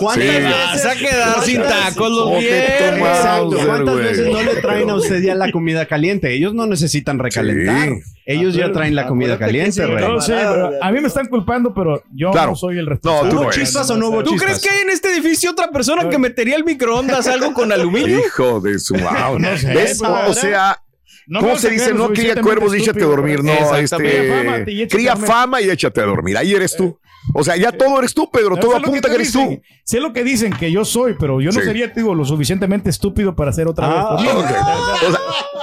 ¿Cuántas 0.00 0.26
Sí. 0.26 0.42
Vas 0.42 0.86
a 0.86 0.94
quedar 0.96 1.42
sin 1.42 1.62
tacos 1.62 2.10
los. 2.10 2.42
Exacto. 2.42 3.56
¿Cuántas 3.66 3.96
veces 3.96 4.26
no 4.28 4.42
le 4.42 4.56
traen 4.60 4.90
a 4.90 4.94
usted 4.96 5.22
ya 5.22 5.34
la 5.34 5.50
comida 5.50 5.86
caliente? 5.86 6.32
Ellos 6.34 6.54
no 6.54 6.66
necesitan 6.66 7.18
recalentar. 7.18 7.88
Sí. 7.88 7.94
Ellos 8.26 8.54
ya 8.54 8.72
traen 8.72 8.94
la 8.94 9.06
comida 9.06 9.38
caliente, 9.38 9.72
sí, 9.72 9.80
Rey. 9.82 10.06
No 10.06 10.20
sé, 10.20 10.32
pero 10.34 10.70
a 10.82 10.90
mí 10.92 11.00
me 11.00 11.08
están 11.08 11.26
culpando, 11.26 11.74
pero 11.74 12.02
yo 12.14 12.30
Claro. 12.30 12.50
no 12.52 12.56
soy 12.56 12.78
el 12.78 12.84
No, 12.86 12.90
responsable. 12.92 13.30
tú 13.30 13.36
no 13.36 13.42
¿Hubo 13.42 13.50
chispas 13.50 13.90
o 13.90 13.96
no 13.96 14.08
hubo 14.08 14.22
¿Tú 14.24 14.30
chispas? 14.30 14.46
crees 14.46 14.62
que 14.62 14.70
hay 14.70 14.80
en 14.82 14.90
este 14.90 15.12
edificio 15.12 15.50
otra 15.50 15.70
persona 15.70 16.08
que 16.08 16.18
metería 16.18 16.56
el 16.56 16.64
microondas 16.64 17.26
algo 17.26 17.52
con 17.52 17.70
aluminio? 17.70 18.18
Hijo 18.26 18.60
de 18.60 18.78
su 18.78 18.94
wow. 18.94 19.38
No 19.38 19.56
sé, 19.58 19.74
¿Ves? 19.74 19.98
pero- 20.00 20.30
O 20.30 20.34
sea, 20.34 20.80
No 21.26 21.40
¿cómo 21.40 21.58
se 21.58 21.70
dice? 21.70 21.92
No 21.92 22.08
lo 22.08 22.12
cría 22.14 22.34
cuervos 22.40 22.74
y 22.74 22.78
échate 22.80 23.02
a 23.02 23.06
dormir. 23.06 23.42
No, 23.44 23.52
este. 23.76 23.96
Cría 23.96 24.34
fama 24.42 24.64
Cría 24.90 25.16
fama 25.16 25.60
y 25.62 25.70
échate 25.70 26.00
a 26.00 26.04
dormir. 26.04 26.36
Ahí 26.38 26.54
eres 26.54 26.76
tú. 26.76 26.98
O 27.32 27.42
sea, 27.42 27.56
ya 27.56 27.72
todo 27.72 27.98
eres 27.98 28.12
tú, 28.12 28.30
Pedro. 28.30 28.56
Todo 28.56 28.76
apunta 28.76 29.08
que 29.08 29.14
eres 29.14 29.32
dicen, 29.32 29.56
tú. 29.56 29.62
Sé 29.84 29.98
lo 30.00 30.12
que 30.12 30.22
dicen 30.24 30.52
que 30.52 30.70
yo 30.70 30.84
soy, 30.84 31.14
pero 31.18 31.40
yo 31.40 31.50
no 31.50 31.60
Sí. 31.60 31.66
sería, 31.66 31.88
digo, 31.88 32.14
lo 32.14 32.24
suficientemente 32.24 32.90
estúpido 32.90 33.34
para 33.34 33.50
hacer 33.50 33.66
otra 33.66 33.86
Ah, 33.88 34.16
vez. 34.20 34.30
O 34.34 35.10
sea, 35.10 35.20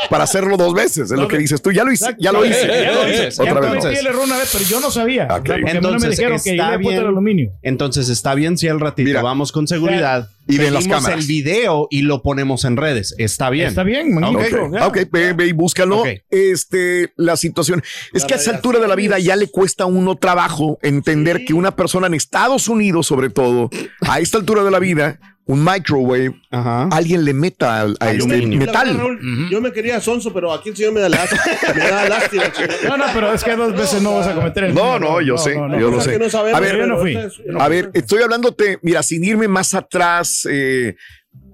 para 0.10 0.24
hacerlo 0.24 0.58
dos 0.58 0.74
veces, 0.74 1.12
es 1.12 1.18
lo 1.20 1.28
que 1.28 1.38
dices 1.38 1.62
tú. 1.62 1.72
Ya 1.72 1.84
lo 1.84 1.92
hice. 1.92 2.16
Ya 2.20 2.32
lo 2.32 2.44
hice. 2.46 2.68
Ya 2.68 2.92
lo 2.92 3.08
hice. 3.08 3.28
Entonces, 3.28 3.38
Ya 3.38 3.44
Otra 3.44 3.60
vez. 3.72 3.80
cometí 3.84 4.00
el 4.00 4.08
error 4.08 4.22
una 4.26 4.38
vez, 4.38 4.50
pero 4.52 4.66
yo 4.66 4.80
no 4.80 4.92
sabía. 4.92 5.28
O 5.30 5.46
sea, 5.46 5.58
no 5.58 5.64
me 5.64 5.72
Entonces, 5.72 6.10
dijeron 6.18 6.40
que 6.44 6.50
yo 6.58 6.64
está 6.64 6.70
le 6.70 6.76
he 6.76 6.80
puesto 6.80 6.90
el 7.02 7.06
bien. 7.06 7.08
aluminio. 7.14 7.52
Entonces 7.62 8.10
está 8.10 8.34
bien 8.36 8.58
si 8.58 8.68
al 8.68 8.80
ratito 8.80 9.08
Mira. 9.08 9.22
vamos 9.22 9.52
con 9.52 9.68
seguridad 9.68 10.30
Y 10.48 10.58
ven 10.58 10.74
las 10.74 10.88
cámaras. 10.88 11.20
el 11.20 11.28
video 11.28 11.88
y 11.90 12.02
lo 12.02 12.22
ponemos 12.22 12.66
en 12.66 12.78
redes. 12.78 13.16
Está 13.18 13.50
bien. 13.50 13.68
Está 13.68 13.84
bien, 13.84 14.14
magnífico. 14.14 14.66
Ok, 14.66 14.74
ya. 14.74 14.88
ok, 14.88 14.98
ve, 15.12 15.34
ve 15.34 15.48
y 15.48 15.52
búscalo. 15.52 16.04
Este, 16.30 17.14
la 17.16 17.38
situación. 17.38 17.84
Es 18.14 18.26
que 18.26 18.34
a 18.34 18.38
esa 18.38 18.52
altura 18.52 18.80
de 18.80 18.88
la 18.88 18.96
vida 18.96 19.20
ya 19.20 19.36
le 19.36 19.50
cuesta 19.50 19.84
a 19.84 19.88
uno 19.88 20.16
trabajo 20.16 20.80
entender 20.82 21.46
que 21.46 21.54
una 21.54 21.76
persona 21.76 22.08
en 22.08 22.16
Estados 22.16 22.68
Unidos, 22.68 23.08
sobre 23.08 23.30
todo, 23.30 23.70
a 24.02 24.20
esta 24.20 24.38
altura 24.38 24.64
de 24.64 24.72
la 24.72 24.80
vida, 24.80 25.20
un 25.46 25.64
microwave, 25.64 26.34
Ajá. 26.52 26.88
alguien 26.92 27.26
le 27.26 27.34
meta 27.34 27.82
al- 27.82 27.98
a 28.00 28.12
este 28.12 28.26
me- 28.28 28.38
la 28.38 28.46
verdad, 28.60 28.86
metal. 28.86 29.20
Yo 29.50 29.60
me 29.60 29.72
quería 29.74 30.00
sonso, 30.00 30.32
pero 30.32 30.54
aquí 30.54 30.70
el 30.70 30.78
señor 30.78 30.94
me 30.94 31.02
da 31.02 31.10
lástima. 31.10 31.42
me 31.76 31.82
da 31.90 32.08
lástima. 32.10 32.44
No, 32.88 32.96
no, 32.98 33.06
pero 33.14 33.34
es 33.34 33.44
que 33.44 33.56
dos 33.56 33.74
veces 33.76 34.02
no 34.02 34.14
vas 34.16 34.28
a 34.28 34.36
cometer 34.36 34.66
el 34.66 34.74
No, 34.74 34.94
mismo 34.94 35.10
no, 35.10 35.22
yo 35.22 35.38
sé, 35.38 35.56
yo 35.56 35.90
lo 35.92 36.00
sé. 36.00 36.18
no 36.20 36.30
sabemos, 36.30 36.58
A 36.58 36.62
ver, 36.62 36.78
yo 36.78 36.86
no 36.88 37.00
fui. 37.00 37.18
A 37.60 37.68
ver, 37.68 37.90
estoy 37.94 38.22
hablándote, 38.22 38.80
mira, 38.82 39.02
sin 39.04 39.24
irme 39.24 39.48
más 39.48 39.74
atrás, 39.74 40.48
eh, 40.50 40.96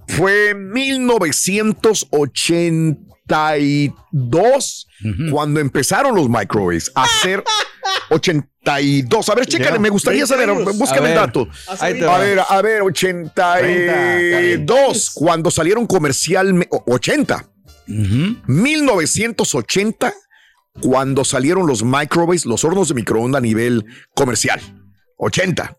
fue 0.07 0.53
1982 3.27 4.87
cuando 5.31 5.59
empezaron 5.59 6.15
los 6.15 6.29
microwaves 6.29 6.91
a 6.95 7.05
ser 7.21 7.43
82. 8.09 9.29
A 9.29 9.35
ver, 9.35 9.45
chécale, 9.45 9.77
me 9.79 9.89
gustaría 9.89 10.25
20 10.25 10.33
saber, 10.33 10.49
búscame 10.75 11.09
el 11.09 11.15
dato. 11.15 11.47
A 11.67 11.89
ver, 11.89 12.39
a 12.47 12.61
ver, 12.61 12.81
82, 12.81 15.11
cuando 15.13 15.51
salieron 15.51 15.85
comercial, 15.87 16.65
80. 16.69 17.45
1980, 17.87 20.13
cuando 20.81 21.23
salieron 21.23 21.67
los 21.67 21.83
microwaves, 21.83 22.45
los 22.45 22.63
hornos 22.63 22.87
de 22.89 22.95
microondas 22.95 23.39
a 23.39 23.41
nivel 23.41 23.85
comercial. 24.13 24.59
80. 25.17 25.77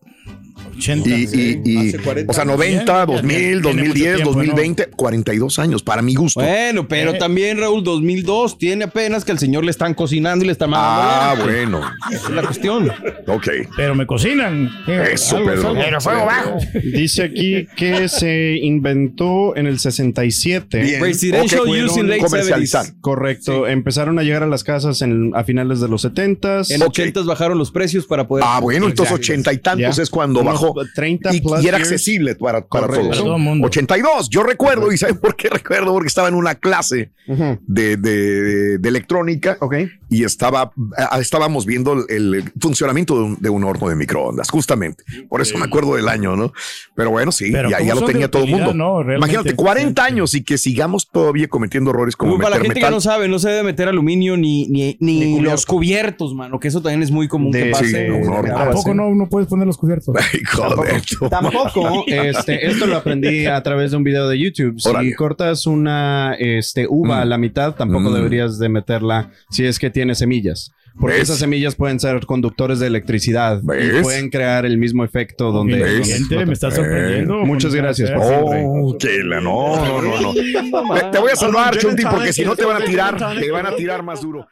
80. 0.76 1.08
Y, 1.08 1.12
y- 1.12 1.60
y- 1.64 1.88
Hace 1.88 1.98
40 1.98 2.30
o 2.30 2.34
sea, 2.34 2.42
años. 2.44 2.56
90, 2.56 2.84
Ya, 2.84 2.98
ya, 3.00 3.06
2000, 3.06 3.28
tiene 3.36 3.56
mucho 3.56 3.68
2010, 3.68 4.14
tiempo, 4.16 4.32
2020, 4.34 4.86
42 4.96 5.58
años, 5.58 5.82
para 5.82 6.02
mi 6.02 6.14
gusto. 6.14 6.40
Bueno, 6.40 6.86
pero 6.88 7.12
Eh. 7.12 7.18
también 7.18 7.58
Raúl 7.58 7.82
2002 7.84 8.58
tiene 8.58 8.84
apenas 8.84 9.24
que 9.24 9.32
al 9.32 9.38
señor 9.38 9.64
le 9.64 9.70
están 9.70 9.94
cocinando 9.94 10.44
y 10.44 10.46
le 10.46 10.52
están 10.52 10.70
mandando. 10.70 11.42
Ah, 11.42 11.44
bueno. 11.44 11.80
Esa 12.10 12.28
es 12.28 12.34
la 12.34 12.42
cuestión. 12.42 12.90
Ok. 13.26 13.48
Pero 13.76 13.94
me 13.94 14.06
cocinan. 14.06 14.70
Eso, 14.86 15.38
Pedro. 15.44 15.74
Pero 15.74 16.00
fuego 16.00 16.24
bajo. 16.26 16.56
Dice 16.94 17.22
aquí 17.24 17.66
que 17.76 18.08
se 18.08 18.56
inventó 18.62 19.56
en 19.56 19.66
el 19.66 19.78
67. 19.78 20.80
Bien. 20.80 21.00
Residential 21.00 21.60
Ok, 21.62 21.68
use 21.68 21.78
in 21.78 21.88
fueron 21.88 22.08
late 22.08 22.20
comercializar. 22.22 22.84
70s. 22.86 23.00
Correcto. 23.00 23.66
Empezaron 23.66 24.18
a 24.18 24.22
llegar 24.22 24.42
a 24.42 24.46
las 24.46 24.64
casas 24.64 25.02
en- 25.02 25.32
a 25.34 25.44
finales 25.44 25.80
de 25.80 25.88
los 25.88 26.02
70s. 26.02 26.70
En 26.70 26.82
Ok. 26.82 26.88
80 26.90 27.22
bajaron 27.22 27.58
los 27.58 27.70
precios 27.70 28.06
para 28.06 28.26
poder. 28.26 28.44
Ah, 28.46 28.60
bueno, 28.60 28.86
entonces 28.86 29.14
80 29.14 29.52
y 29.52 29.58
tantos 29.58 29.96
Ya. 29.96 30.02
es 30.02 30.10
cuando 30.10 30.42
bajó. 30.52 30.74
30 30.94 31.34
y, 31.34 31.40
plus 31.40 31.62
y 31.64 31.68
era 31.68 31.78
years. 31.78 31.90
accesible 31.92 32.34
para, 32.36 32.60
para 32.66 32.86
Correcto. 32.86 33.08
todos. 33.10 33.18
Todo 33.24 33.36
el 33.36 33.42
mundo. 33.42 33.66
82, 33.66 34.28
yo 34.30 34.42
recuerdo, 34.42 34.92
y 34.92 34.98
¿saben 34.98 35.16
por 35.18 35.36
qué 35.36 35.48
recuerdo? 35.48 35.92
Porque 35.92 36.08
estaba 36.08 36.28
en 36.28 36.34
una 36.34 36.54
clase 36.54 37.10
Ujú. 37.26 37.58
de, 37.66 37.96
de- 37.96 38.78
de 38.78 38.88
electrónica 38.88 39.56
Ok. 39.60 39.74
y 40.08 40.24
estaba, 40.24 40.72
estábamos 41.20 41.66
viendo 41.66 41.92
el, 42.08 42.34
el 42.34 42.52
funcionamiento 42.60 43.16
de 43.16 43.22
un, 43.22 43.36
de 43.40 43.48
un 43.50 43.64
horno 43.64 43.88
de 43.88 43.96
microondas, 43.96 44.50
justamente. 44.50 45.04
Por 45.28 45.40
eso 45.40 45.56
me 45.58 45.64
acuerdo 45.64 45.94
del 45.96 46.08
año, 46.08 46.36
¿no? 46.36 46.52
Pero 46.94 47.10
bueno, 47.10 47.32
sí, 47.32 47.50
Pero 47.52 47.70
ya, 47.70 47.78
¿cómo 47.78 47.88
ya 47.88 47.94
lo 47.94 48.06
tenía 48.06 48.30
todo 48.30 48.44
el 48.44 48.50
mundo. 48.50 48.74
no? 48.74 49.02
Imagínate, 49.14 49.50
es 49.50 49.54
40 49.54 49.88
diferente. 49.88 50.00
años 50.00 50.34
y 50.34 50.42
que 50.44 50.58
sigamos 50.58 51.08
todavía 51.10 51.48
cometiendo 51.48 51.90
errores 51.90 52.16
como 52.16 52.32
Uy, 52.34 52.38
para 52.38 52.50
la 52.50 52.56
gente 52.56 52.74
metal. 52.76 52.90
que 52.90 52.94
no 52.94 53.00
sabe, 53.00 53.28
no 53.28 53.38
se 53.38 53.48
debe 53.50 53.62
meter 53.64 53.88
aluminio 53.88 54.36
ni, 54.36 54.66
ni, 54.68 54.96
ni, 55.00 55.18
Ni 55.20 55.40
los 55.40 55.66
cubiertos, 55.66 56.34
mano, 56.34 56.58
que 56.58 56.68
eso 56.68 56.80
también 56.82 57.02
es 57.02 57.10
muy 57.10 57.28
común 57.28 57.50
De- 57.50 57.64
que 57.70 57.74
Sí, 57.74 57.84
pase. 57.84 58.10
un 58.10 58.28
horno. 58.28 58.54
Ah, 58.56 58.64
Tampoco 58.64 58.90
sí. 58.90 58.96
no, 58.96 59.14
no 59.14 59.28
puedes 59.28 59.48
poner 59.48 59.66
los 59.66 59.76
cubiertos. 59.76 60.14
Ay, 60.38 60.44
joder. 60.46 61.02
Tampoco, 61.30 62.04
este, 62.06 62.66
esto 62.66 62.86
lo 62.86 62.96
aprendí 62.96 63.46
a 63.46 63.62
través 63.62 63.90
de 63.90 63.96
un 63.96 64.04
video 64.04 64.28
de 64.28 64.38
YouTube. 64.38 64.80
Si 64.80 65.14
cortas 65.14 65.66
una 65.66 66.34
este, 66.38 66.86
uva 66.88 67.16
Mm. 67.18 67.20
a 67.20 67.24
la 67.24 67.38
mitad, 67.38 67.74
tampoco 67.74 68.10
Mm. 68.10 68.14
deberías 68.14 68.58
de 68.58 68.68
meterla 68.68 69.30
si 69.50 69.64
es 69.64 69.78
que 69.78 69.90
tiene 69.90 70.14
semillas. 70.14 70.72
Porque 70.98 71.14
¿Ves? 71.16 71.24
esas 71.24 71.38
semillas 71.38 71.76
pueden 71.76 72.00
ser 72.00 72.26
conductores 72.26 72.80
de 72.80 72.88
electricidad 72.88 73.60
¿Ves? 73.62 73.98
y 74.00 74.02
pueden 74.02 74.30
crear 74.30 74.66
el 74.66 74.78
mismo 74.78 75.04
efecto 75.04 75.52
donde... 75.52 76.02
Gente, 76.04 76.44
me 76.44 76.52
está 76.52 76.72
sorprendiendo. 76.72 77.36
Muchas 77.46 77.72
gracias, 77.72 78.10
Por. 78.10 78.24
Oh, 78.26 78.96
que 78.98 79.18
la 79.22 79.40
no, 79.40 79.76
no, 79.76 80.02
no, 80.02 80.20
no. 80.20 80.34
Te, 80.34 81.02
te 81.12 81.18
voy 81.18 81.30
a 81.30 81.36
salvar, 81.36 81.76
Chunti, 81.78 82.02
porque 82.04 82.32
si 82.32 82.44
no 82.44 82.56
te 82.56 82.64
van 82.64 82.82
a 82.82 82.84
tirar, 82.84 83.16
te 83.38 83.50
van 83.52 83.66
a 83.66 83.76
tirar 83.76 84.02
más 84.02 84.22
duro. 84.22 84.46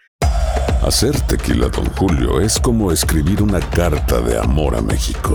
Hacer 0.82 1.18
tequila, 1.22 1.66
Don 1.68 1.86
Julio, 1.96 2.40
es 2.40 2.60
como 2.60 2.92
escribir 2.92 3.42
una 3.42 3.58
carta 3.58 4.20
de 4.20 4.38
amor 4.38 4.76
a 4.76 4.80
México. 4.82 5.34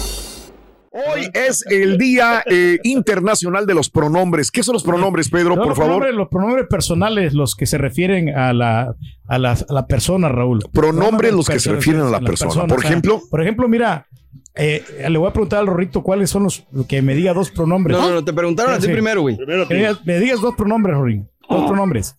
Hoy 0.93 1.29
es 1.33 1.63
el 1.69 1.97
Día 1.97 2.43
eh, 2.45 2.77
Internacional 2.83 3.65
de 3.65 3.73
los 3.73 3.89
Pronombres. 3.89 4.51
¿Qué 4.51 4.61
son 4.61 4.73
los 4.73 4.83
pronombres, 4.83 5.29
Pedro, 5.29 5.55
No, 5.55 5.61
por 5.61 5.67
los 5.69 5.77
favor? 5.77 5.91
Pronombres, 5.93 6.15
los 6.15 6.27
pronombres 6.27 6.67
personales, 6.69 7.33
los 7.33 7.55
que 7.55 7.65
se 7.65 7.77
refieren 7.77 8.29
a 8.29 8.51
la, 8.51 8.93
a 9.27 9.37
la, 9.39 9.51
a 9.53 9.73
la 9.73 9.87
persona, 9.87 10.27
Raúl. 10.27 10.59
Pronombres 10.73 11.31
los 11.31 11.47
que 11.47 11.59
se 11.59 11.71
refieren 11.71 12.01
a 12.01 12.09
la 12.09 12.19
persona. 12.19 12.67
Por 12.67 12.79
o 12.79 12.81
sea, 12.81 12.89
ejemplo. 12.89 13.21
Por 13.29 13.41
ejemplo, 13.41 13.69
mira, 13.69 14.05
eh, 14.53 14.83
le 15.09 15.17
voy 15.17 15.29
a 15.29 15.33
preguntar 15.33 15.59
al 15.59 15.67
Rorrito 15.67 16.03
cuáles 16.03 16.29
son 16.29 16.43
los 16.43 16.65
que 16.89 17.01
me 17.01 17.15
diga 17.15 17.33
dos 17.33 17.51
pronombres. 17.51 17.97
No, 17.97 18.09
no, 18.09 18.13
no, 18.15 18.25
te 18.25 18.33
preguntaron 18.33 18.73
a 18.73 18.79
ti 18.79 18.87
primero, 18.89 19.21
güey. 19.21 19.37
Que 19.37 19.45
me 19.45 19.55
digas- 19.75 20.05
me 20.05 20.19
digas 20.19 20.41
dos 20.41 20.55
pronombres, 20.55 20.97
Rorín. 20.97 21.29
Dos 21.49 21.67
pronombres. 21.67 22.17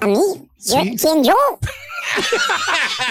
¿A 0.00 0.06
mí? 0.06 0.14
¿Yo? 0.58 0.82
Sí. 0.82 0.96
¿Quién 0.96 1.24
yo? 1.24 1.34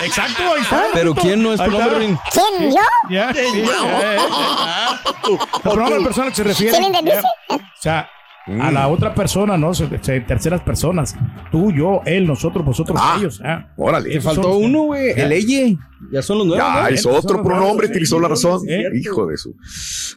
Exacto, 0.03 0.43
ahí 0.53 0.61
está. 0.61 0.85
Pero 0.93 1.15
¿quién 1.15 1.41
no 1.41 1.53
es 1.53 1.59
Ahí 1.59 1.69
pronombre, 1.69 2.05
está. 2.05 2.39
Rin? 2.39 2.47
¿Quién 2.57 2.71
yo? 2.71 2.81
Ya, 3.09 3.33
ya. 3.33 5.01
Los 5.27 5.61
pronombres 5.61 6.03
personas 6.03 6.29
que 6.31 6.35
se 6.35 6.43
refieren. 6.43 6.83
¿Sí 6.83 6.91
me. 6.91 7.19
O 7.19 7.59
sea, 7.79 8.09
a 8.47 8.71
la 8.71 8.87
otra 8.87 9.13
persona, 9.13 9.57
¿no? 9.57 9.73
Se- 9.73 9.87
se- 10.01 10.21
terceras 10.21 10.61
personas. 10.61 11.15
Tú, 11.51 11.71
yo, 11.71 12.01
él, 12.05 12.25
nosotros, 12.25 12.65
vosotros, 12.65 12.97
Ah, 13.01 13.15
ellos. 13.19 13.41
ah. 13.45 13.67
Órale. 13.77 14.09
Te 14.09 14.21
faltó 14.21 14.43
son- 14.53 14.63
uno, 14.65 14.83
güey. 14.83 15.11
El 15.11 15.31
Eye. 15.31 15.77
Ya 16.11 16.21
son 16.23 16.39
los 16.39 16.47
nuevos. 16.47 16.65
Ya, 16.65 16.81
¿no? 16.83 16.89
hizo 16.93 17.09
Son 17.09 17.15
otro 17.15 17.43
pronombre, 17.43 17.87
nuevos, 17.87 17.89
utilizó 17.91 18.19
la 18.19 18.27
razón. 18.27 18.61
Hijo 18.95 19.27
de 19.27 19.37
su. 19.37 19.55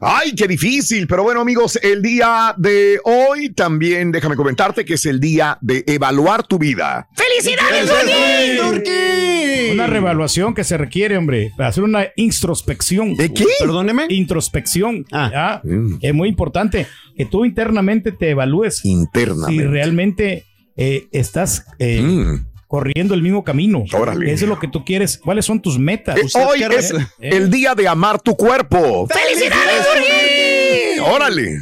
Ay, 0.01 0.35
qué 0.35 0.49
difícil. 0.49 1.07
Pero 1.07 1.23
bueno, 1.25 1.43
amigos, 1.43 1.79
el 1.83 2.01
día 2.01 2.55
de 2.57 2.99
hoy 3.05 3.51
también 3.53 4.11
déjame 4.11 4.35
comentarte 4.35 4.85
que 4.87 4.95
es 4.95 5.05
el 5.05 5.21
día 5.21 5.59
de 5.61 5.85
evaluar 5.87 6.47
tu 6.47 6.59
vida. 6.59 7.07
¡Felicidades, 7.15 7.91
Una 9.73 9.87
revaluación 9.87 10.55
que 10.55 10.65
se 10.65 10.77
requiere, 10.77 11.17
hombre, 11.17 11.53
para 11.57 11.69
hacer 11.71 11.85
una 11.85 12.07
introspección. 12.17 13.15
¿De 13.17 13.33
qué? 13.33 13.45
Perdóneme. 13.59 14.07
Introspección. 14.09 15.05
Ah. 15.13 15.61
Mm. 15.65 15.97
Es 16.01 16.15
muy 16.15 16.29
importante 16.29 16.87
que 17.17 17.25
tú 17.27 17.45
internamente 17.45 18.13
te 18.13 18.31
evalúes 18.31 18.79
si 18.79 18.91
Internamente. 18.91 19.67
realmente 19.67 20.45
eh, 20.77 21.07
estás 21.13 21.67
eh, 21.79 22.01
Mm. 22.03 22.47
corriendo 22.67 23.15
el 23.15 23.23
mismo 23.23 23.45
camino. 23.45 23.85
Órale. 23.93 24.33
Eso 24.33 24.45
es 24.45 24.49
lo 24.49 24.59
que 24.59 24.67
tú 24.69 24.85
quieres. 24.85 25.19
¿Cuáles 25.19 25.45
son 25.45 25.61
tus 25.63 25.79
metas? 25.79 26.17
Eh, 26.19 26.29
hoy 26.47 26.63
es 26.77 26.93
el 27.21 27.51
día 27.51 27.75
de 27.75 27.87
amar 27.87 28.21
tu 28.21 28.37
cuerpo. 28.37 29.07
¡Felicidades, 29.07 29.87
Turquí! 29.95 31.01
Órale. 31.15 31.59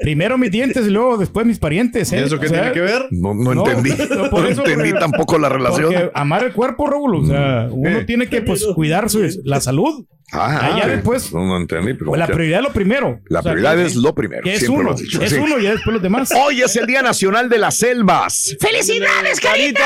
Primero 0.00 0.38
mis 0.38 0.50
dientes 0.50 0.86
y 0.86 0.90
luego 0.90 1.18
después 1.18 1.44
mis 1.46 1.58
parientes. 1.58 2.10
¿eh? 2.12 2.22
¿Eso 2.24 2.38
qué 2.40 2.46
O 2.46 2.48
sea, 2.48 2.72
tiene 2.72 2.74
que 2.74 2.80
ver? 2.80 3.06
No, 3.10 3.34
no 3.34 3.54
No, 3.54 3.66
entendí. 3.68 3.90
no, 4.14 4.30
por 4.30 4.42
No 4.44 4.48
eso, 4.48 4.64
entendí 4.64 4.90
porque- 4.90 5.00
tampoco 5.00 5.38
la 5.38 5.48
relación. 5.50 6.10
Amar 6.14 6.44
el 6.44 6.52
cuerpo, 6.52 6.86
Raúl, 6.88 7.16
o 7.16 7.26
sea, 7.26 7.66
uno 7.70 7.98
Eh. 7.98 8.04
tiene 8.04 8.28
que 8.28 8.40
pues 8.42 8.64
cuidar 8.74 9.10
su, 9.10 9.28
la 9.44 9.60
salud. 9.60 10.06
Ah, 10.32 10.76
ya 10.78 10.86
después- 10.86 11.32
No, 11.32 11.44
no 11.44 11.56
entendí. 11.56 11.94
Pero 11.94 12.06
Pues 12.06 12.18
la 12.20 12.28
prioridad 12.28 12.60
es 12.60 12.64
lo 12.66 12.72
primero. 12.72 13.18
La 13.28 13.40
O 13.40 13.42
sea, 13.42 13.50
prioridad 13.52 13.74
que- 13.76 13.86
es 13.86 13.96
lo 13.96 14.14
primero. 14.14 14.42
que 14.44 14.52
es 14.52 14.58
siempre 14.60 14.76
lo 14.76 14.82
uno, 14.90 14.94
has 14.94 15.00
dicho. 15.02 15.20
es 15.20 15.30
sí. 15.32 15.38
uno 15.38 15.58
y 15.58 15.64
ya 15.64 15.72
después 15.72 15.92
los 15.92 16.00
demás. 16.02 16.30
Hoy 16.36 16.62
es 16.62 16.76
el 16.76 16.86
Día 16.86 17.02
Nacional 17.02 17.48
de 17.48 17.58
las 17.58 17.74
Selvas. 17.78 18.56
¡Felicidades, 18.60 19.40
Carita! 19.40 19.82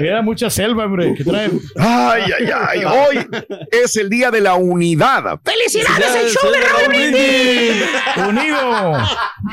Mira 0.00 0.20
mucha 0.22 0.50
selva, 0.50 0.86
hombre, 0.86 1.14
que 1.14 1.22
traen. 1.24 1.60
Ay, 1.78 2.22
ay, 2.40 2.50
ay. 2.68 2.80
Hoy 2.84 3.24
es 3.70 3.96
el 3.96 4.10
Día 4.10 4.32
de 4.32 4.40
la 4.40 4.56
Unidad. 4.56 5.38
¡Felicidades, 5.44 6.16
el 6.24 6.30
show 6.30 6.50
de 6.50 6.58
Raúl! 6.60 6.92
Unido. 8.28 8.92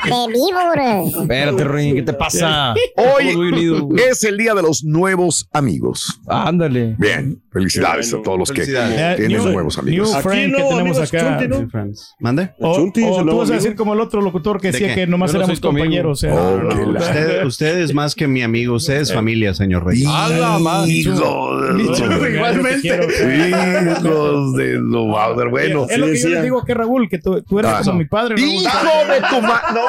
¡De! 0.04 1.20
Espérate, 1.20 1.64
Rin, 1.64 1.94
¿qué 1.96 2.02
te 2.02 2.12
pasa? 2.12 2.74
Hoy 2.96 3.92
es 4.08 4.24
el 4.24 4.36
Día 4.36 4.54
de 4.54 4.62
los 4.62 4.84
nuevos 4.84 5.48
amigos. 5.52 6.20
Ándale. 6.26 6.96
Bien, 6.98 7.42
felicidades 7.54 8.12
a 8.12 8.20
todos 8.22 8.38
los 8.38 8.50
que 8.50 8.62
Felicidades. 8.66 9.16
tienen 9.16 9.38
New- 9.38 9.52
nuevos 9.52 9.76
New 9.78 9.82
amigos. 10.04 10.22
friend 10.22 10.52
no, 10.52 10.58
que 10.58 10.64
tenemos 10.64 10.98
amigos, 10.98 11.14
acá. 11.14 11.38
Chunti, 11.38 11.48
¿no? 11.48 11.92
¿Mande? 12.20 12.50
O, 12.60 12.74
Chunti 12.76 13.02
o 13.04 13.24
tú 13.24 13.38
vas 13.38 13.50
a 13.50 13.54
decir 13.54 13.74
como 13.76 13.94
el 13.94 14.00
otro 14.00 14.20
locutor 14.20 14.60
que 14.60 14.66
¿De 14.68 14.72
decía 14.72 14.88
qué? 14.88 14.94
que 15.02 15.06
nomás 15.06 15.32
no 15.32 15.38
éramos 15.38 15.60
compañeros. 15.60 16.18
o 16.18 16.20
sea, 16.20 16.34
Oh, 16.34 16.58
la-. 16.60 16.98
Usted, 16.98 17.44
usted 17.46 17.78
es 17.78 17.94
más 17.94 18.14
que 18.14 18.26
mi 18.28 18.42
amigo. 18.42 18.74
Usted 18.74 19.00
es 19.00 19.14
familia, 19.14 19.54
señor 19.54 19.86
Rey. 19.86 20.04
¡Hala, 20.06 20.58
lo- 20.58 22.28
igualmente. 22.28 22.88
Hijos 22.88 24.54
de 24.56 24.72
lo 24.80 25.06
madre. 25.06 25.48
Bueno. 25.48 25.86
es 25.88 25.98
lo 25.98 26.06
que 26.06 26.18
yo 26.18 26.28
les 26.28 26.42
digo 26.42 26.64
que 26.64 26.74
Raúl, 26.74 27.08
que 27.08 27.18
tú, 27.18 27.40
tú 27.42 27.60
eres 27.60 27.70
Ah, 27.72 27.80
como 27.84 27.98
mi 27.98 28.04
padre. 28.06 28.34
Hijo 28.40 28.62
de 29.08 29.20
tu 29.30 29.40
madre. 29.40 29.64
No, 29.74 29.80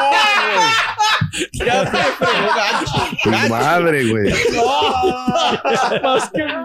Tu 3.23 3.29
madre, 3.49 4.05
güey. 4.09 4.33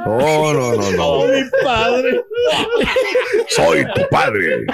No, 0.06 0.52
no, 0.52 0.74
no, 0.76 0.89
no. 0.96 1.24
mi 1.26 1.42
padre! 1.64 2.24
Soy 3.48 3.84
tu 3.94 4.02
padre. 4.10 4.64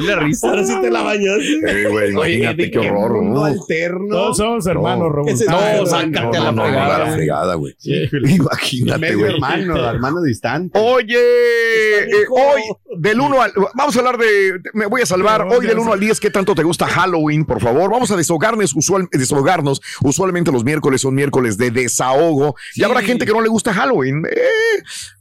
Y 0.00 0.02
la 0.06 0.16
risa. 0.16 0.48
Ahora 0.48 0.64
sí 0.64 0.80
te 0.80 0.90
la 0.90 1.02
bañas. 1.02 1.38
Eh, 1.66 1.86
güey, 1.90 2.10
imagínate 2.10 2.70
qué 2.70 2.78
horror. 2.78 3.22
¿no? 3.22 3.44
alterno. 3.44 4.08
Todos 4.08 4.36
somos 4.36 4.66
hermanos, 4.66 5.12
No, 5.14 5.58
Ay, 5.58 5.80
no, 5.80 5.86
sácate 5.86 6.20
no, 6.20 6.28
a 6.32 6.40
la 6.44 6.52
no, 6.52 6.64
a 6.64 6.98
la 6.98 7.12
fregada, 7.12 7.54
güey. 7.54 7.74
Híjole. 7.82 8.30
Imagínate, 8.32 8.98
Medio 9.00 9.18
güey. 9.18 9.34
hermano, 9.34 9.88
hermano 9.88 10.22
distante. 10.22 10.78
Oye, 10.78 11.18
eh, 11.18 12.26
hoy 12.30 12.62
del 12.96 13.20
1 13.20 13.42
al. 13.42 13.52
Vamos 13.74 13.96
a 13.96 13.98
hablar 13.98 14.18
de. 14.18 14.60
Me 14.74 14.86
voy 14.86 15.02
a 15.02 15.06
salvar. 15.06 15.42
Hoy 15.42 15.66
del 15.66 15.78
1 15.78 15.92
al 15.92 16.00
10, 16.00 16.20
¿qué 16.20 16.30
tanto 16.30 16.54
te 16.54 16.62
gusta 16.62 16.86
Halloween? 16.86 17.44
Por 17.44 17.60
favor, 17.60 17.90
vamos 17.90 18.10
a 18.10 18.16
desahogarnos, 18.16 18.74
usual, 18.74 19.08
desahogarnos. 19.12 19.80
Usualmente 20.02 20.50
los 20.52 20.64
miércoles 20.64 21.00
son 21.00 21.14
miércoles 21.14 21.58
de 21.58 21.70
desahogo. 21.70 22.56
Y 22.74 22.82
habrá 22.82 23.02
gente 23.02 23.26
que 23.26 23.32
no 23.32 23.40
le 23.40 23.48
gusta 23.48 23.72
Halloween. 23.72 24.24
Eh, 24.26 24.71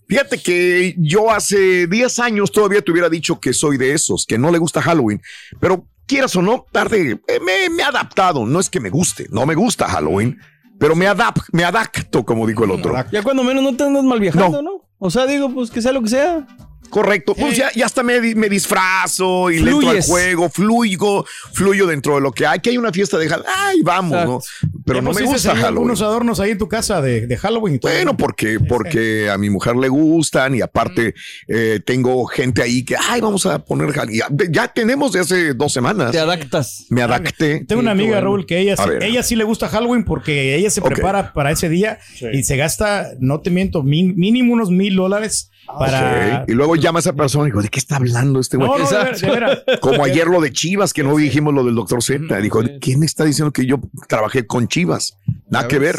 fíjate 0.08 0.38
que 0.38 0.96
yo 0.98 1.32
hace 1.32 1.88
10 1.88 2.20
años 2.20 2.52
todavía 2.52 2.82
te 2.82 2.92
hubiera 2.92 3.10
dicho 3.10 3.40
que 3.40 3.54
soy 3.54 3.78
de 3.78 3.94
esos, 3.94 4.26
que 4.26 4.38
no 4.38 4.52
le 4.52 4.58
gusta 4.58 4.82
Halloween. 4.82 5.22
Pero 5.60 5.86
quieras 6.06 6.36
o 6.36 6.42
no, 6.42 6.66
tarde 6.72 7.20
eh, 7.28 7.40
me, 7.40 7.70
me 7.70 7.84
he 7.84 7.86
adaptado. 7.86 8.46
No 8.46 8.60
es 8.60 8.70
que 8.70 8.80
me 8.80 8.90
guste, 8.90 9.28
no 9.32 9.46
me 9.46 9.56
gusta 9.56 9.88
Halloween. 9.88 10.40
Pero 10.82 10.96
me, 10.96 11.06
adap 11.06 11.38
me 11.52 11.64
adapto, 11.64 12.26
como 12.26 12.48
dijo 12.48 12.64
el 12.64 12.72
otro. 12.72 12.96
Ya 13.12 13.22
cuando 13.22 13.44
menos 13.44 13.64
no 13.64 13.76
te 13.76 13.84
andas 13.84 14.04
mal 14.04 14.20
viajando, 14.20 14.64
¿no? 14.64 14.90
O 14.98 15.12
sea, 15.12 15.28
digo, 15.28 15.54
pues 15.54 15.70
que 15.70 15.80
sea 15.80 15.92
lo 15.92 16.02
que 16.02 16.10
sea. 16.10 16.48
Correcto. 16.92 17.34
Pues 17.34 17.58
ya, 17.58 17.72
ya 17.76 17.86
hasta 17.88 18.04
me, 18.04 18.20
me 18.36 18.50
disfrazo 18.50 19.50
y 19.50 19.60
le 19.60 19.72
entro 19.72 19.90
al 19.90 20.02
juego, 20.04 20.50
fluyo, 20.50 21.26
fluyo 21.54 21.88
dentro 21.88 22.16
de 22.16 22.22
lo 22.22 22.32
que 22.32 22.46
hay. 22.46 22.60
Que 22.60 22.70
hay 22.72 22.78
una 22.78 22.92
fiesta 22.92 23.18
de 23.18 23.28
Halloween. 23.30 23.52
Ay, 23.56 23.80
vamos, 23.84 24.26
¿no? 24.26 24.40
Pero 24.86 25.00
Ya 25.00 25.02
no 25.02 25.10
me 25.10 25.14
pusiste 25.14 25.34
gusta 25.34 25.50
Halloween. 25.52 25.66
algunos 25.68 26.02
adornos 26.02 26.40
ahí 26.40 26.52
en 26.52 26.58
tu 26.58 26.68
casa 26.68 27.02
de, 27.02 27.26
de 27.28 27.38
Halloween. 27.38 27.76
y 27.76 27.80
todo, 27.80 27.92
Bueno, 27.92 28.12
¿no? 28.12 28.18
porque, 28.18 28.60
porque 28.60 29.30
a 29.30 29.38
mi 29.38 29.50
mujer 29.50 29.76
le 29.76 29.88
gustan 29.90 30.56
y 30.56 30.62
aparte 30.62 31.14
eh, 31.48 31.80
tengo 31.86 32.26
gente 32.26 32.62
ahí 32.62 32.84
que, 32.84 32.96
ay, 32.98 33.22
vamos 33.22 33.46
a 33.46 33.64
poner 33.64 33.92
Halloween. 33.92 34.20
Ya, 34.20 34.28
ya 34.50 34.68
tenemos 34.68 35.14
de 35.14 35.22
hace 35.22 35.54
dos 35.54 35.72
semanas. 35.72 36.12
Te 36.12 36.20
adaptas. 36.20 36.86
Me 36.90 37.02
adapté. 37.02 37.64
Tengo 37.66 37.82
una 37.82 37.92
amiga, 37.92 38.12
bueno. 38.16 38.22
Raúl, 38.28 38.46
que 38.46 38.60
ella, 38.60 38.76
sí- 38.76 38.84
ella 39.02 39.24
sí 39.24 39.36
le 39.36 39.44
gusta 39.44 39.68
Halloween 39.70 40.04
porque 40.04 40.56
ella 40.56 40.70
se 40.70 40.82
prepara 40.82 41.32
para 41.34 41.52
ese 41.52 41.70
día 41.70 42.00
Sí. 42.16 42.26
y 42.34 42.44
se 42.44 42.58
gasta, 42.58 43.08
no 43.20 43.40
te 43.42 43.50
miento, 43.50 43.84
min- 43.84 44.16
mínimo 44.18 44.54
unos 44.54 44.70
mil 44.72 44.96
dólares 44.96 45.51
para... 45.68 46.42
Ok. 46.44 46.50
Y 46.50 46.54
luego 46.54 46.76
llama 46.76 47.00
a 47.00 47.02
esa 47.02 47.14
persona 47.14 47.46
y 47.46 47.52
digo, 47.52 47.62
¿de 47.62 47.70
qué 47.70 47.80
está 47.80 47.96
hablando 47.98 48.40
este 48.40 48.58
güey? 48.58 48.70
No, 48.70 48.78
no. 48.78 49.58
Como 49.82 50.04
ayer 50.04 50.28
lo 50.28 50.42
de 50.42 50.52
Chivas, 50.52 50.94
que 50.94 51.04
no 51.04 51.16
dijimos 51.16 51.54
lo 51.54 51.64
del 51.64 51.76
doctor 51.76 52.02
Z. 52.04 52.40
Dijo, 52.42 52.62
¿quién 52.80 53.04
está 53.04 53.24
diciendo 53.26 53.52
que 53.52 53.66
yo 53.66 53.80
trabajé 54.08 54.46
con 54.48 54.68
Chivas? 54.68 55.18
Nada 55.50 55.68
que 55.68 55.80
ver. 55.80 55.98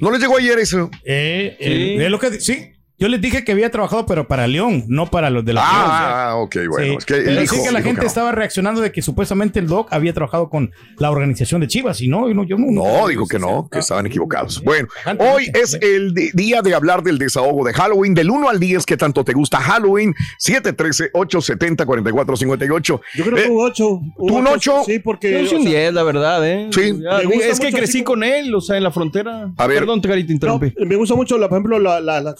No 0.00 0.10
les 0.10 0.20
llegó 0.20 0.36
ayer 0.38 0.58
eso. 0.58 0.90
Eh, 1.04 1.56
Sí. 1.60 1.66
eh, 1.66 2.04
es 2.04 2.10
lo 2.10 2.18
que, 2.18 2.40
sí, 2.40 2.72
yo 3.02 3.08
les 3.08 3.20
dije 3.20 3.44
que 3.44 3.50
había 3.52 3.70
trabajado, 3.70 4.06
pero 4.06 4.26
para 4.28 4.46
León, 4.46 4.84
no 4.88 5.10
para 5.10 5.28
los 5.28 5.44
de 5.44 5.52
la 5.54 5.62
Ah, 5.64 6.36
ok, 6.36 6.56
bueno. 6.68 6.92
Sí. 6.92 6.96
Es 6.98 7.04
que 7.04 7.14
él 7.16 7.22
Pero 7.24 7.40
dijo, 7.40 7.56
sí 7.56 7.62
que 7.64 7.72
la 7.72 7.82
gente 7.82 8.00
no. 8.02 8.06
estaba 8.06 8.30
reaccionando 8.32 8.80
de 8.80 8.92
que 8.92 9.02
supuestamente 9.02 9.58
el 9.58 9.66
Doc 9.66 9.88
había 9.92 10.12
trabajado 10.12 10.48
con 10.48 10.70
la 10.98 11.10
organización 11.10 11.60
de 11.60 11.66
Chivas 11.68 12.00
y 12.00 12.08
no, 12.08 12.28
y 12.30 12.34
no 12.34 12.44
yo 12.44 12.56
no. 12.56 12.66
No, 12.70 13.08
dijo 13.08 13.26
que 13.26 13.38
no, 13.38 13.68
que 13.70 13.80
estaban 13.80 14.06
equivocados. 14.06 14.62
Bueno, 14.62 14.88
hoy 15.18 15.50
es 15.52 15.76
el 15.82 16.14
día 16.14 16.62
de 16.62 16.74
hablar 16.74 17.02
del 17.02 17.18
desahogo 17.18 17.64
de 17.66 17.72
Halloween. 17.72 18.14
Del 18.14 18.30
1 18.30 18.48
al 18.48 18.60
10, 18.60 18.86
que 18.86 18.96
tanto 18.96 19.24
te 19.24 19.32
gusta 19.32 19.58
Halloween? 19.58 20.14
713-870-4458. 20.38 23.00
Yo 23.14 23.24
creo 23.24 23.36
que 23.36 23.42
Eh, 23.44 23.50
un 23.50 23.64
8. 23.64 24.00
¿tú 24.16 24.36
un 24.36 24.46
ocho? 24.46 24.82
Sí, 24.86 24.98
porque. 24.98 25.42
Yo 25.42 25.46
soy 25.48 25.58
un 25.58 25.62
sea, 25.64 25.80
10, 25.80 25.94
la 25.94 26.02
verdad, 26.02 26.46
¿eh? 26.48 26.68
Sí. 26.72 26.92
Es 27.42 27.60
que 27.60 27.70
crecí 27.72 27.98
así 27.98 28.04
con 28.04 28.22
él, 28.24 28.54
o 28.54 28.60
sea, 28.60 28.76
en 28.76 28.82
la 28.84 28.90
frontera. 28.90 29.50
A 29.56 29.66
ver. 29.66 29.78
Perdón, 29.80 30.00
Gary, 30.00 30.22
te 30.24 30.28
No, 30.28 30.34
interrumpí. 30.34 30.74
me 30.86 30.96
gusta 30.96 31.14
mucho, 31.14 31.38
la- 31.38 31.48
por 31.48 31.58
ejemplo, 31.58 31.78
la- 31.78 32.00
la- 32.00 32.20
las 32.20 32.34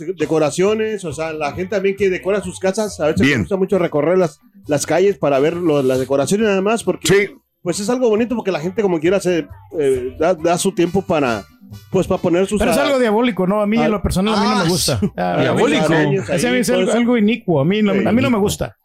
decoraciones, 0.56 1.04
o 1.04 1.12
sea, 1.12 1.32
la 1.32 1.52
gente 1.52 1.74
también 1.76 1.96
que 1.96 2.10
decora 2.10 2.40
sus 2.42 2.58
casas, 2.58 2.98
a 3.00 3.06
veces 3.06 3.20
Bien. 3.22 3.38
me 3.38 3.42
gusta 3.44 3.56
mucho 3.56 3.78
recorrer 3.78 4.18
las, 4.18 4.40
las 4.66 4.86
calles 4.86 5.18
para 5.18 5.38
ver 5.38 5.54
lo- 5.56 5.82
las 5.82 5.98
decoraciones 5.98 6.46
nada 6.46 6.60
más, 6.60 6.84
porque 6.84 7.08
Sí, 7.08 7.34
pues 7.62 7.80
es 7.80 7.88
algo 7.90 8.08
bonito 8.08 8.34
porque 8.34 8.50
la 8.52 8.60
gente 8.60 8.82
como 8.82 9.00
quiera 9.00 9.20
se 9.20 9.46
eh, 9.78 10.16
da, 10.18 10.34
da 10.34 10.58
su 10.58 10.72
tiempo 10.72 11.02
para 11.02 11.44
pues 11.90 12.06
para 12.06 12.20
poner 12.20 12.46
sus 12.46 12.58
Pero 12.58 12.70
es 12.70 12.76
ah, 12.76 12.84
algo 12.84 12.98
diabólico, 12.98 13.46
¿no? 13.46 13.62
A 13.62 13.66
mí 13.66 13.78
Ah, 13.78 13.86
en 13.86 13.92
lo 13.92 14.02
personal 14.02 14.34
a 14.34 14.40
mí 14.40 14.46
no 14.46 14.56
ah, 14.56 14.62
me 14.64 14.68
gusta. 14.68 15.00
Ah, 15.16 15.38
diabólico. 15.40 15.84
a 15.92 16.32
a 16.32 16.36
es 16.58 16.66
todo 16.66 16.76
algo, 16.80 16.92
algo 16.92 17.16
inicuo, 17.16 17.60
a 17.60 17.64
mí 17.64 17.80
no, 17.80 17.92
a 17.92 18.12
mí 18.12 18.20
no 18.22 18.30
me 18.30 18.38
gusta. 18.38 18.76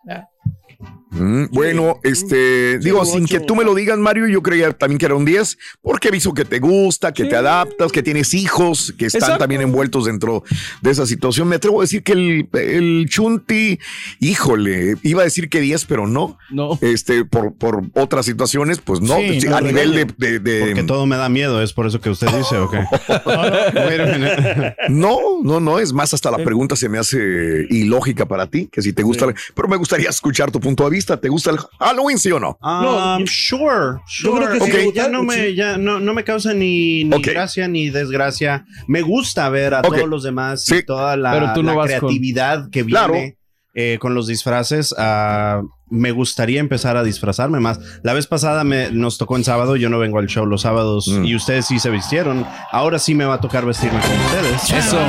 Mm, 1.09 1.45
bueno, 1.51 1.99
este, 2.03 2.79
digo, 2.79 3.05
sin 3.05 3.25
que 3.27 3.39
tú 3.39 3.55
me 3.55 3.63
lo 3.63 3.73
digas, 3.73 3.97
Mario, 3.97 4.27
yo 4.27 4.43
creía 4.43 4.71
también 4.73 4.99
que 4.99 5.05
era 5.05 5.15
un 5.15 5.23
10, 5.23 5.57
porque 5.81 6.09
he 6.09 6.11
visto 6.11 6.33
que 6.33 6.43
te 6.43 6.59
gusta, 6.59 7.13
que 7.13 7.23
te 7.25 7.35
adaptas, 7.35 7.91
que 7.93 8.03
tienes 8.03 8.33
hijos, 8.33 8.93
que 8.97 9.05
están 9.05 9.21
Exacto. 9.21 9.39
también 9.39 9.61
envueltos 9.61 10.05
dentro 10.05 10.43
de 10.81 10.91
esa 10.91 11.05
situación. 11.05 11.47
Me 11.47 11.55
atrevo 11.55 11.79
a 11.79 11.83
decir 11.85 12.03
que 12.03 12.11
el, 12.11 12.49
el 12.53 13.05
Chunti, 13.09 13.79
híjole, 14.19 14.95
iba 15.03 15.21
a 15.21 15.23
decir 15.23 15.49
que 15.49 15.61
10, 15.61 15.85
pero 15.85 16.07
no. 16.07 16.37
No. 16.51 16.77
Este, 16.81 17.23
por, 17.23 17.53
por 17.55 17.83
otras 17.93 18.25
situaciones, 18.25 18.79
pues 18.79 18.99
no, 19.01 19.17
Sí, 19.17 19.39
Sí, 19.41 19.47
no, 19.47 19.55
a 19.57 19.61
no, 19.61 19.67
nivel 19.67 19.93
de, 19.93 20.05
de- 20.17 20.39
de- 20.39 20.59
Porque 20.65 20.83
todo 20.83 21.05
me 21.05 21.15
da 21.15 21.29
miedo, 21.29 21.61
es 21.61 21.71
por 21.73 21.87
eso 21.87 22.01
que 22.01 22.09
usted 22.09 22.27
dice, 22.37 22.57
¿o 22.57 22.69
qué? 22.69 22.77
Wait 22.77 23.99
a 24.01 24.05
minute. 24.07 24.75
No, 24.89 25.17
no, 25.43 25.59
no, 25.59 25.79
es 25.79 25.93
más, 25.93 26.13
hasta 26.13 26.31
la 26.31 26.37
pregunta 26.39 26.75
se 26.75 26.89
me 26.89 26.97
hace 26.97 27.65
ilógica 27.69 28.25
para 28.27 28.47
ti, 28.47 28.67
que 28.71 28.81
si 28.81 28.91
te 28.93 29.03
gusta, 29.03 29.27
pero 29.55 29.67
me 29.67 29.77
gustaría 29.77 30.09
escuchar 30.09 30.51
tu 30.51 30.59
punto 30.59 30.83
de 30.83 30.89
vista. 30.89 30.96
¿Te 31.05 31.29
gusta 31.29 31.51
el 31.51 31.57
Halloween, 31.79 32.17
sí 32.17 32.31
o 32.31 32.39
no? 32.39 32.57
Um, 32.61 33.25
sure, 33.27 33.99
yo 34.07 34.35
creo 34.35 34.47
sure. 34.47 34.59
que 34.59 34.65
sí, 34.65 34.71
Ok, 34.71 34.77
me 34.87 34.91
ya 34.93 35.07
no 35.09 35.23
me, 35.23 35.35
sí. 35.47 35.55
ya 35.55 35.77
no, 35.77 35.99
no 35.99 36.13
me 36.13 36.23
causa 36.23 36.53
ni, 36.53 37.03
ni 37.03 37.21
gracia 37.21 37.67
ni 37.67 37.89
desgracia. 37.89 38.65
Me 38.87 39.01
gusta 39.01 39.47
ver 39.49 39.73
a 39.73 39.81
todos 39.81 40.07
los 40.07 40.23
demás 40.23 40.65
Sí. 40.65 40.77
y 40.77 40.85
toda 40.85 41.15
la, 41.17 41.31
Pero 41.33 41.53
tú 41.53 41.63
no 41.63 41.71
la 41.71 41.77
vas 41.77 41.91
con- 41.91 41.99
creatividad 41.99 42.69
que 42.71 42.85
Claro. 42.85 43.13
viene 43.13 43.37
eh, 43.73 43.97
con 43.99 44.13
los 44.15 44.27
disfraces. 44.27 44.93
ah, 44.97 45.61
me 45.89 46.11
gustaría 46.11 46.59
empezar 46.59 46.97
a 46.97 47.03
disfrazarme 47.03 47.59
más. 47.59 47.79
La 48.03 48.13
vez 48.13 48.27
pasada 48.27 48.63
me, 48.63 48.91
nos 48.91 49.17
tocó 49.17 49.37
en 49.37 49.43
sábado, 49.43 49.75
yo 49.77 49.89
no 49.89 49.99
vengo 49.99 50.19
al 50.19 50.27
show 50.27 50.45
los 50.45 50.61
sábados 50.63 51.07
Mm. 51.07 51.25
y 51.25 51.35
ustedes 51.35 51.65
sí 51.65 51.79
se 51.79 51.89
vistieron. 51.89 52.45
Ahora 52.71 52.99
sí 52.99 53.15
me 53.15 53.23
va 53.25 53.35
a 53.35 53.41
tocar 53.41 53.65
vestirme 53.65 53.99
con 54.01 54.11
ustedes. 54.11 54.85
Eso. 54.85 54.99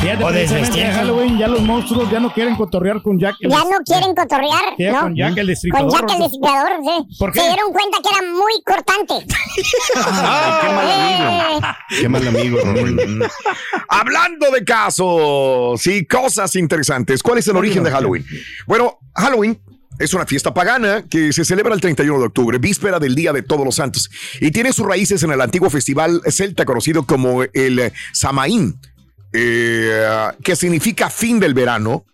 Fíjate, 0.00 0.22
O 0.24 0.30
desvestirse. 0.32 0.82
en 0.86 0.92
Halloween 0.92 1.38
ya 1.38 1.48
los 1.48 1.62
monstruos 1.62 2.10
ya 2.10 2.20
no 2.20 2.32
quieren 2.32 2.56
cotorrear 2.56 3.00
con 3.02 3.18
Jack. 3.18 3.36
el- 3.40 3.50
Ya 3.50 3.58
no 3.58 3.78
quieren 3.84 4.14
cotorrear, 4.14 4.74
Sí, 4.76 4.84
¿no? 4.84 5.00
con 5.00 5.16
Jack 5.16 5.36
el 5.38 5.46
destripador. 5.46 5.90
Con 5.90 6.00
Jack 6.00 6.10
el 6.16 6.22
destripador, 6.22 6.70
sí. 6.84 7.16
¿Por 7.18 7.32
qué? 7.32 7.40
Se 7.40 7.46
dieron 7.46 7.72
cuenta 7.72 7.98
que 8.02 8.08
era 8.18 8.32
muy 8.32 8.62
cortante. 8.64 9.34
Ay, 9.96 11.60
qué 12.00 12.08
mal 12.08 12.26
amigo. 12.28 12.58
Qué 12.58 12.72
mal 12.72 12.98
amigo. 12.98 13.26
Hablando 13.88 14.50
de 14.50 14.64
casos 14.64 15.86
y 15.86 16.04
cosas 16.06 16.54
interesantes, 16.56 17.22
¿cuál 17.22 17.38
es 17.38 17.48
el 17.48 17.56
origen 17.56 17.82
de 17.84 17.90
Halloween? 17.90 18.24
Bueno, 18.66 18.98
Halloween 19.14 19.60
es 20.00 20.14
una 20.14 20.26
fiesta 20.26 20.52
pagana 20.52 21.04
que 21.08 21.32
se 21.32 21.44
celebra 21.44 21.74
el 21.74 21.80
31 21.80 22.18
de 22.18 22.26
octubre, 22.26 22.58
víspera 22.58 22.98
del 22.98 23.14
Día 23.14 23.32
de 23.32 23.42
Todos 23.42 23.64
los 23.64 23.76
Santos, 23.76 24.10
y 24.40 24.50
tiene 24.50 24.72
sus 24.72 24.86
raíces 24.86 25.22
en 25.22 25.30
el 25.30 25.40
antiguo 25.40 25.68
festival 25.68 26.22
celta 26.26 26.64
conocido 26.64 27.04
como 27.04 27.42
el 27.52 27.92
Samaín, 28.12 28.80
eh, 29.32 30.30
que 30.42 30.56
significa 30.56 31.10
fin 31.10 31.38
del 31.38 31.54
verano. 31.54 32.06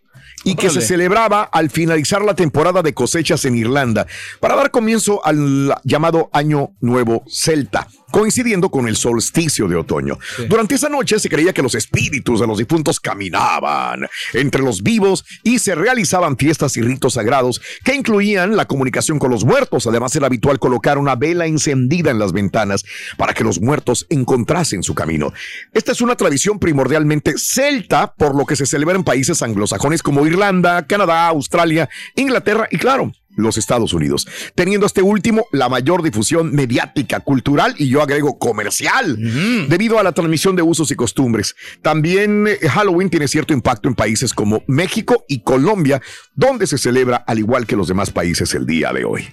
Y 0.45 0.55
que 0.55 0.71
se 0.71 0.81
celebraba 0.81 1.43
al 1.43 1.71
finalizar 1.71 2.23
la 2.23 2.37
temporada 2.37 2.81
de 2.81 2.95
cosechas 2.95 3.45
en 3.47 3.57
Irlanda 3.57 4.07
para 4.39 4.55
dar 4.55 4.71
comienzo 4.71 5.25
al 5.27 5.75
llamado 5.83 6.31
Año 6.33 6.71
Nuevo 6.81 7.25
Celta, 7.29 7.89
coincidiendo 8.17 8.71
con 8.71 8.89
el 8.89 8.97
solsticio 8.97 9.69
de 9.69 9.77
otoño. 9.77 10.19
Durante 10.49 10.77
esa 10.77 10.89
noche 10.89 11.19
se 11.19 11.29
creía 11.29 11.53
que 11.53 11.61
los 11.61 11.75
espíritus 11.75 12.41
de 12.41 12.47
los 12.47 12.57
difuntos 12.57 12.99
caminaban 12.99 14.09
entre 14.33 14.63
los 14.63 14.83
vivos 14.83 15.27
y 15.43 15.59
se 15.59 15.75
realizaban 15.75 16.39
fiestas 16.39 16.79
y 16.79 16.81
ritos 16.81 17.13
sagrados 17.13 17.61
que 17.85 17.95
incluían 17.95 18.57
la 18.57 18.65
comunicación 18.65 19.19
con 19.19 19.31
los 19.31 19.45
muertos. 19.45 19.87
Además 19.87 20.17
era 20.17 20.29
habitual 20.29 20.59
colocar 20.59 20.97
una 20.97 21.15
vela 21.15 21.45
encendida 21.45 22.11
en 22.11 22.19
las 22.19 22.33
ventanas 22.33 22.87
para 23.19 23.35
que 23.35 23.45
los 23.45 23.61
muertos 23.61 24.07
encontrasen 24.09 24.83
su 24.83 24.95
camino. 24.95 25.35
Esta 25.75 25.93
es 25.93 26.01
una 26.01 26.17
tradición 26.17 26.59
primordialmente 26.59 27.35
celta, 27.37 28.15
por 28.15 28.35
lo 28.35 28.47
que 28.47 28.57
se 28.57 28.65
celebra 28.65 28.97
en 28.97 29.05
países 29.05 29.43
anglosajones 29.43 30.03
como 30.03 30.27
Irlanda, 30.27 30.87
Canadá, 30.87 31.27
Australia, 31.27 31.91
Inglaterra 32.15 32.67
y 32.71 32.79
claro, 32.79 33.13
los 33.37 33.59
Estados 33.59 33.93
Unidos, 33.93 34.27
teniendo 34.55 34.87
este 34.87 35.03
último 35.03 35.47
la 35.53 35.69
mayor 35.69 36.03
difusión 36.03 36.53
mediática, 36.55 37.21
cultural 37.21 37.75
y 37.79 37.89
yo 37.89 38.03
agrego 38.03 38.39
comercial, 38.39 39.17
debido 39.69 39.99
a 39.99 40.03
la 40.03 40.13
transmisión 40.13 40.57
de 40.57 40.63
usos 40.63 40.91
y 40.91 40.97
costumbres. 40.97 41.55
También 41.83 42.47
eh, 42.49 42.69
Halloween 42.69 43.11
tiene 43.11 43.29
cierto 43.29 43.53
impacto 43.53 43.89
en 43.89 43.95
países 43.95 44.33
como 44.33 44.63
México 44.67 45.25
y 45.29 45.41
Colombia, 45.41 46.01
donde 46.35 46.67
se 46.67 46.79
celebra 46.79 47.17
al 47.17 47.39
igual 47.39 47.67
que 47.67 47.77
los 47.77 47.89
demás 47.89 48.11
países 48.11 48.55
el 48.55 48.67
día 48.67 48.93
de 48.93 49.05
hoy. 49.05 49.29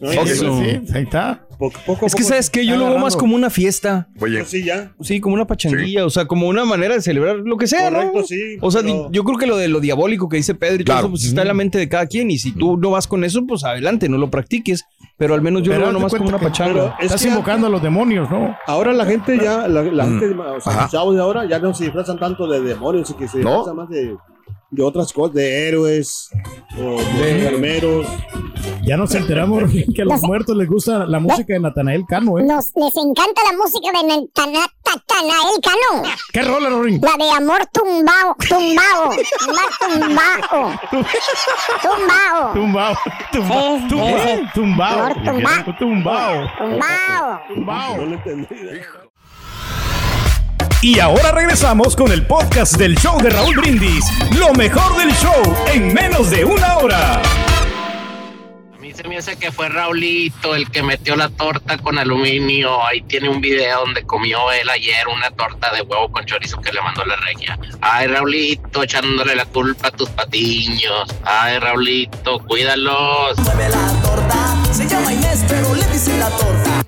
No, 0.00 0.08
Ok. 0.08 0.26
eso, 0.26 0.58
Sí, 0.62 0.80
ahí 0.94 1.02
está. 1.02 1.46
poco, 1.58 1.78
poco, 1.84 2.06
Es 2.06 2.14
que, 2.14 2.22
poco- 2.22 2.28
¿sabes 2.30 2.48
qué? 2.48 2.64
Yo 2.64 2.76
lo 2.76 2.86
veo 2.88 2.98
más 2.98 3.16
como 3.16 3.34
una 3.34 3.50
fiesta. 3.50 4.08
Oye, 4.18 4.38
Pues 4.38 4.48
sí, 4.50 4.64
ya. 4.64 4.92
Sí, 5.02 5.20
como 5.20 5.34
una 5.34 5.46
pachanguilla, 5.46 6.06
o 6.06 6.10
sea, 6.10 6.24
como 6.24 6.48
una 6.48 6.64
manera 6.64 6.94
de 6.94 7.02
celebrar 7.02 7.36
lo 7.36 7.58
que 7.58 7.66
sea, 7.66 7.90
Correcto, 7.90 8.18
¿no? 8.20 8.24
sí, 8.24 8.56
O 8.62 8.70
sea, 8.70 8.80
pero- 8.80 9.10
yo 9.12 9.24
creo 9.24 9.36
que 9.38 9.46
lo 9.46 9.58
de 9.58 9.68
lo 9.68 9.78
diabólico 9.80 10.28
que 10.30 10.38
dice 10.38 10.54
Pedro 10.54 10.80
y 10.80 10.84
todo 10.84 10.98
eso, 11.00 11.10
pues 11.10 11.24
está 11.24 11.42
en 11.42 11.48
la 11.48 11.54
mente 11.54 11.76
de 11.78 11.88
cada 11.90 12.06
quien. 12.06 12.30
Y 12.30 12.38
si 12.38 12.52
tú 12.52 12.78
no 12.78 12.90
vas 12.90 13.06
con 13.06 13.24
eso, 13.24 13.44
pues 13.46 13.62
adelante, 13.64 14.08
no 14.08 14.16
lo 14.16 14.30
practiques. 14.30 14.84
Pero 15.18 15.34
al 15.34 15.42
menos 15.42 15.62
yo 15.62 15.72
Pero 15.72 15.80
lo 15.80 15.86
veo 15.88 15.92
nomás 15.92 16.14
como 16.14 16.28
una 16.30 16.38
que- 16.38 16.46
pachanga. 16.46 16.96
es 16.98 17.04
Estás 17.06 17.22
que 17.22 17.28
invocando 17.28 17.66
a 17.66 17.70
los 17.70 17.82
demonios, 17.82 18.30
¿no? 18.30 18.56
Ahora 18.66 18.94
la 18.94 19.04
gente 19.04 19.36
ya, 19.36 19.68
la, 19.68 19.82
la 19.82 20.06
Mm. 20.06 20.18
gente, 20.20 20.34
o 20.40 20.60
sea, 20.62 20.80
los 20.82 20.90
chavos 20.90 21.14
de 21.14 21.20
ahora 21.20 21.46
ya 21.46 21.58
no 21.58 21.74
se 21.74 21.84
disfrazan 21.84 22.18
tanto 22.18 22.46
de 22.46 22.62
demonios, 22.62 23.10
y 23.10 23.14
que 23.14 23.28
se 23.28 23.38
No. 23.40 23.50
disfrazan 23.56 23.76
más 23.76 23.90
de, 23.90 24.16
de 24.70 24.82
otras 24.82 25.12
cosas, 25.12 25.34
de 25.34 25.68
héroes, 25.68 26.30
o 26.78 27.00
de 27.18 27.30
enfermeros. 27.30 28.06
Ya 28.82 28.96
nos 28.96 29.14
enteramos 29.14 29.64
que 29.94 30.02
a 30.02 30.04
los 30.04 30.22
muertos 30.22 30.56
les 30.56 30.68
gusta 30.68 31.06
la 31.06 31.18
música 31.20 31.52
de 31.54 31.60
Natanael 31.60 32.04
Cano, 32.08 32.38
¿eh? 32.38 32.44
Nos, 32.44 32.70
les 32.76 32.96
encanta 32.96 33.40
la 33.50 33.56
música 33.56 33.90
de 34.00 34.06
Natana- 34.08 34.72
Natanael 34.86 35.60
Cano. 35.62 36.08
¿Qué 36.32 36.42
rola, 36.42 36.70
Rorín? 36.70 37.00
La 37.02 37.16
de 37.24 37.30
amor 37.30 37.60
tumbao, 37.72 38.36
tumbao, 38.48 39.12
amor 39.48 39.70
tumbao. 39.80 40.80
Tumbao. 41.82 42.52
Tumbao. 42.52 42.96
Tumbao. 43.32 43.88
Tumbao. 43.88 44.48
Tumbao. 44.54 44.98
Amor 45.00 45.14
tumba- 45.24 45.76
Tumbao. 45.78 46.48
Tumbao. 46.58 47.40
Tumbao. 47.48 48.99
Y 50.82 50.98
ahora 50.98 51.32
regresamos 51.32 51.94
con 51.94 52.10
el 52.10 52.26
podcast 52.26 52.76
del 52.78 52.96
show 52.96 53.20
de 53.20 53.28
Raúl 53.28 53.54
Brindis. 53.54 54.02
Lo 54.38 54.54
mejor 54.54 54.96
del 54.96 55.12
show 55.12 55.42
en 55.74 55.92
menos 55.92 56.30
de 56.30 56.42
una 56.46 56.78
hora. 56.78 57.20
A 58.74 58.78
mí 58.80 58.90
se 58.94 59.06
me 59.06 59.18
hace 59.18 59.36
que 59.36 59.52
fue 59.52 59.68
Raulito 59.68 60.54
el 60.54 60.70
que 60.70 60.82
metió 60.82 61.16
la 61.16 61.28
torta 61.28 61.76
con 61.76 61.98
aluminio. 61.98 62.82
Ahí 62.82 63.02
tiene 63.02 63.28
un 63.28 63.42
video 63.42 63.80
donde 63.80 64.04
comió 64.04 64.50
él 64.52 64.70
ayer 64.70 65.06
una 65.08 65.30
torta 65.32 65.70
de 65.74 65.82
huevo 65.82 66.10
con 66.10 66.24
chorizo 66.24 66.58
que 66.62 66.72
le 66.72 66.80
mandó 66.80 67.04
la 67.04 67.16
regia. 67.16 67.58
Ay, 67.82 68.06
Raulito, 68.06 68.82
echándole 68.82 69.36
la 69.36 69.44
culpa 69.44 69.88
a 69.88 69.90
tus 69.90 70.08
patiños. 70.08 71.14
Ay, 71.24 71.58
Raulito, 71.58 72.38
cuídalos. 72.46 73.36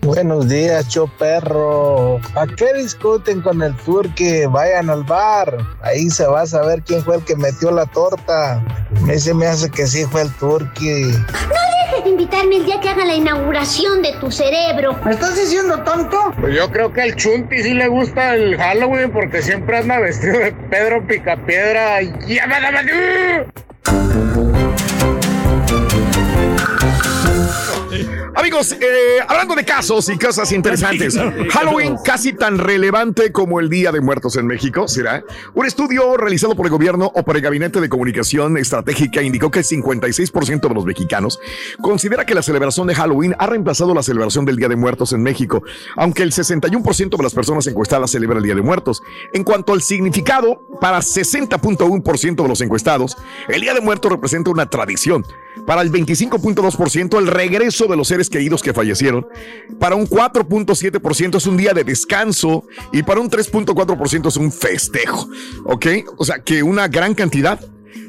Buenos 0.00 0.48
días, 0.48 0.88
show 0.88 1.08
perro. 1.18 2.16
¿A 2.34 2.46
qué 2.56 2.72
discuten 2.74 3.40
con 3.40 3.62
el 3.62 3.74
turqui? 3.76 4.46
Vayan 4.46 4.90
al 4.90 5.04
bar. 5.04 5.56
Ahí 5.82 6.10
se 6.10 6.26
va 6.26 6.42
a 6.42 6.46
saber 6.46 6.82
quién 6.82 7.02
fue 7.02 7.16
el 7.16 7.24
que 7.24 7.36
metió 7.36 7.70
la 7.70 7.86
torta. 7.86 8.54
A 8.54 9.00
mí 9.00 9.18
se 9.18 9.32
me 9.34 9.46
hace 9.46 9.70
que 9.70 9.86
sí 9.86 10.04
fue 10.04 10.22
el 10.22 10.32
turqui. 10.36 11.12
dejes 11.12 12.04
de 12.04 12.10
invitarme 12.10 12.56
el 12.56 12.64
día 12.64 12.80
que 12.80 12.88
haga 12.88 13.04
la 13.04 13.14
inauguración 13.14 14.02
de 14.02 14.12
tu 14.20 14.30
cerebro. 14.30 14.98
¿Me 15.04 15.12
estás 15.12 15.36
diciendo 15.36 15.82
tonto? 15.82 16.32
Pues 16.40 16.54
yo 16.54 16.70
creo 16.70 16.92
que 16.92 17.02
al 17.02 17.16
Chunti 17.16 17.62
sí 17.62 17.74
le 17.74 17.88
gusta 17.88 18.34
el 18.34 18.56
Halloween 18.56 19.12
porque 19.12 19.42
siempre 19.42 19.78
anda 19.78 19.98
vestido 19.98 20.38
de 20.38 20.52
Pedro 20.70 21.06
Picapiedra. 21.06 22.00
Amigos, 28.34 28.72
eh, 28.72 29.20
hablando 29.28 29.54
de 29.54 29.64
casos 29.64 30.08
y 30.08 30.18
cosas 30.18 30.50
interesantes, 30.52 31.18
Halloween 31.50 31.96
casi 32.04 32.32
tan 32.32 32.58
relevante 32.58 33.32
como 33.32 33.60
el 33.60 33.68
Día 33.68 33.92
de 33.92 34.00
Muertos 34.00 34.36
en 34.36 34.46
México, 34.46 34.88
¿será? 34.88 35.24
Un 35.54 35.66
estudio 35.66 36.16
realizado 36.16 36.56
por 36.56 36.66
el 36.66 36.72
gobierno 36.72 37.10
o 37.14 37.22
por 37.22 37.36
el 37.36 37.42
Gabinete 37.42 37.80
de 37.80 37.88
Comunicación 37.88 38.56
Estratégica 38.56 39.22
indicó 39.22 39.50
que 39.50 39.58
el 39.58 39.64
56% 39.64 40.68
de 40.68 40.74
los 40.74 40.84
mexicanos 40.84 41.38
considera 41.80 42.24
que 42.24 42.34
la 42.34 42.42
celebración 42.42 42.86
de 42.86 42.94
Halloween 42.94 43.34
ha 43.38 43.46
reemplazado 43.46 43.94
la 43.94 44.02
celebración 44.02 44.44
del 44.44 44.56
Día 44.56 44.68
de 44.68 44.76
Muertos 44.76 45.12
en 45.12 45.22
México, 45.22 45.62
aunque 45.96 46.22
el 46.22 46.32
61% 46.32 47.16
de 47.16 47.22
las 47.22 47.34
personas 47.34 47.66
encuestadas 47.66 48.10
celebra 48.10 48.38
el 48.38 48.44
Día 48.44 48.54
de 48.54 48.62
Muertos. 48.62 49.02
En 49.32 49.44
cuanto 49.44 49.72
al 49.72 49.82
significado, 49.82 50.62
para 50.80 50.98
60.1% 50.98 52.42
de 52.42 52.48
los 52.48 52.60
encuestados, 52.60 53.16
el 53.48 53.60
Día 53.60 53.74
de 53.74 53.80
Muertos 53.80 54.10
representa 54.10 54.50
una 54.50 54.66
tradición. 54.66 55.24
Para 55.66 55.82
el 55.82 55.90
25.2% 55.90 57.18
el 57.18 57.26
regreso 57.26 57.86
de 57.86 57.96
los 57.96 58.08
seres 58.08 58.28
queridos 58.28 58.62
que 58.62 58.72
fallecieron. 58.72 59.26
Para 59.78 59.94
un 59.94 60.06
4.7% 60.06 61.36
es 61.36 61.46
un 61.46 61.56
día 61.56 61.72
de 61.72 61.84
descanso 61.84 62.64
y 62.92 63.02
para 63.02 63.20
un 63.20 63.30
3.4% 63.30 64.28
es 64.28 64.36
un 64.36 64.52
festejo. 64.52 65.28
¿Ok? 65.64 65.86
O 66.16 66.24
sea 66.24 66.40
que 66.40 66.62
una 66.62 66.88
gran 66.88 67.14
cantidad, 67.14 67.60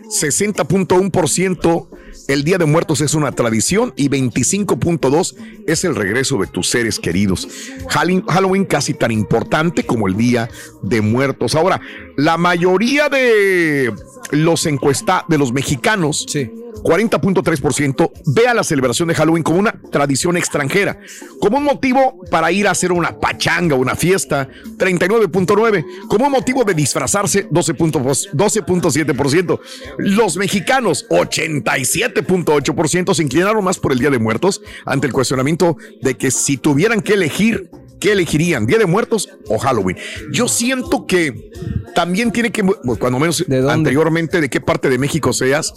60.1% 0.08 1.88
el 2.28 2.44
Día 2.44 2.58
de 2.58 2.66
Muertos 2.66 3.02
es 3.02 3.16
una 3.16 3.32
tradición 3.32 3.94
y 3.96 4.10
25.2 4.10 5.36
es 5.68 5.84
el 5.84 5.96
regreso 5.96 6.38
de 6.38 6.48
tus 6.48 6.70
seres 6.70 7.00
queridos. 7.00 7.48
Halloween, 7.90 8.66
casi 8.66 8.94
tan 8.94 9.12
importante 9.12 9.86
como 9.86 10.08
el 10.08 10.16
Día 10.16 10.50
de 10.82 11.02
Muertos. 11.02 11.56
Ahora, 11.56 11.82
La 12.18 12.38
mayoría 12.38 13.10
de 13.10 13.94
los 14.32 14.66
encuesta 14.66 15.26
de 15.28 15.38
los 15.38 15.52
mexicanos, 15.52 16.26
40.3%, 16.28 18.12
ve 18.26 18.48
a 18.48 18.54
la 18.54 18.64
celebración 18.64 19.08
de 19.08 19.16
Halloween 19.16 19.44
como 19.44 19.60
una 19.60 19.74
tradición 19.92 20.38
extranjera, 20.38 21.00
como 21.40 21.58
un 21.58 21.64
motivo 21.64 22.20
para 22.30 22.52
ir 22.52 22.68
a 22.68 22.72
hacer 22.72 22.92
una 22.92 23.20
pachanga, 23.20 23.76
una 23.76 23.96
fiesta, 23.96 24.48
39.9%, 24.78 26.08
como 26.08 26.26
un 26.26 26.32
motivo 26.32 26.64
de 26.64 26.74
disfrazarse, 26.74 27.50
12.2 27.50 28.32
12.7%. 28.34 29.60
Los 29.98 30.38
mexicanos, 30.38 31.08
87.8%, 31.10 33.14
se 33.14 33.24
inclinaron 33.24 33.64
más 33.64 33.80
por 33.80 33.92
el 33.92 34.00
Día 34.00 34.10
de 34.10 34.20
Muertos 34.20 34.62
ante 34.86 35.08
el 35.08 35.14
cuestionamiento 35.14 35.78
de 36.02 36.16
que 36.16 36.32
si 36.32 36.58
tuvieran 36.58 37.02
que 37.02 37.14
elegir 37.14 37.70
¿Qué 38.04 38.12
elegirían? 38.12 38.66
¿Día 38.66 38.80
de 38.80 38.86
Muertos 38.86 39.30
o 39.48 39.58
Halloween? 39.58 39.96
Yo 40.30 40.50
siento 40.50 41.08
que 41.08 41.52
también 41.96 42.34
tiene 42.34 42.52
que, 42.52 42.62
bueno, 42.62 42.98
cuando 43.00 43.18
menos 43.18 43.46
anteriormente, 43.70 44.42
de 44.42 44.50
qué 44.50 44.60
parte 44.60 44.90
de 44.90 44.98
México 44.98 45.32
seas. 45.32 45.74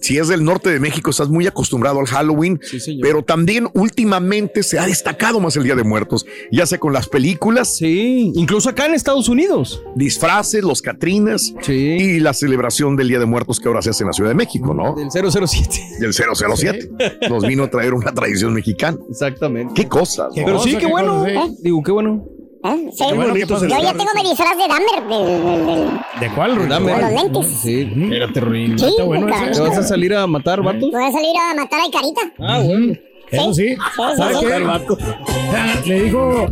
Si 0.00 0.16
es 0.16 0.28
del 0.28 0.42
norte 0.42 0.70
de 0.70 0.80
México, 0.80 1.10
estás 1.10 1.28
muy 1.28 1.46
acostumbrado 1.46 2.00
al 2.00 2.06
Halloween, 2.06 2.58
pero 3.02 3.22
también 3.22 3.68
últimamente 3.74 4.62
se 4.62 4.78
ha 4.78 4.86
destacado 4.86 5.38
más 5.38 5.54
el 5.56 5.64
Día 5.64 5.74
de 5.74 5.84
Muertos, 5.84 6.24
ya 6.50 6.64
sea 6.64 6.78
con 6.78 6.94
las 6.94 7.10
películas. 7.10 7.76
Sí, 7.76 8.32
incluso 8.34 8.70
acá 8.70 8.86
en 8.86 8.94
Estados 8.94 9.28
Unidos. 9.28 9.82
Disfraces, 9.96 10.64
los 10.64 10.80
Catrinas 10.80 11.52
y 11.68 12.20
la 12.20 12.32
celebración 12.32 12.96
del 12.96 13.08
Día 13.08 13.18
de 13.18 13.26
Muertos 13.26 13.60
que 13.60 13.68
ahora 13.68 13.82
se 13.82 13.90
hace 13.90 14.02
en 14.02 14.06
la 14.06 14.12
Ciudad 14.14 14.30
de 14.30 14.36
México, 14.36 14.72
¿no? 14.72 14.94
Del 14.94 15.10
007. 15.10 15.82
Del 16.00 16.14
007. 16.14 16.90
Nos 17.28 17.46
vino 17.46 17.64
a 17.64 17.70
traer 17.70 17.92
una 17.92 18.14
tradición 18.14 18.54
mexicana. 18.54 18.96
Exactamente. 19.10 19.74
Qué 19.74 19.86
cosas. 19.86 20.28
¿no? 20.34 20.42
Pero 20.42 20.58
sí, 20.60 20.74
qué 20.78 20.86
bueno. 20.86 21.26
Digo, 21.66 21.82
qué 21.82 21.90
bueno. 21.90 22.24
¿Eh? 22.64 22.90
Sí. 22.92 23.04
bueno 23.12 23.34
que 23.34 23.44
pasa. 23.44 23.66
Yo 23.66 23.76
ya 23.82 23.92
tengo 23.92 24.10
mi 24.14 24.22
disfraz 24.28 24.56
de 24.56 24.68
Dahmer. 24.68 25.02
del- 25.08 25.44
del- 25.44 25.66
del- 25.66 26.00
¿De 26.20 26.34
cuál, 26.34 26.54
Ruin? 26.54 26.68
Con 26.68 26.86
los 26.86 27.12
lentes. 27.12 27.46
Sí. 27.60 27.92
Espérate, 28.04 28.40
Ruin. 28.40 28.78
Sí, 28.78 28.86
Está 28.86 29.02
bueno 29.02 29.26
claro. 29.26 29.52
¿Te 29.52 29.60
vas 29.60 29.78
a 29.78 29.82
salir 29.82 30.14
a 30.14 30.26
matar 30.28 30.62
vatos? 30.62 30.88
Voy 30.92 31.02
a 31.04 31.10
salir 31.10 31.34
a 31.36 31.54
matar 31.56 31.80
al 31.80 31.90
carita. 31.90 32.20
Ah, 32.38 32.60
bueno. 32.64 32.94
Eso 33.32 33.54
sí. 33.54 33.68
sí, 33.70 33.76
¿Sabes 34.16 34.38
sí. 34.38 34.46
qué? 34.46 34.52
Ah, 34.54 35.74
Le 35.84 36.02
dijo, 36.04 36.46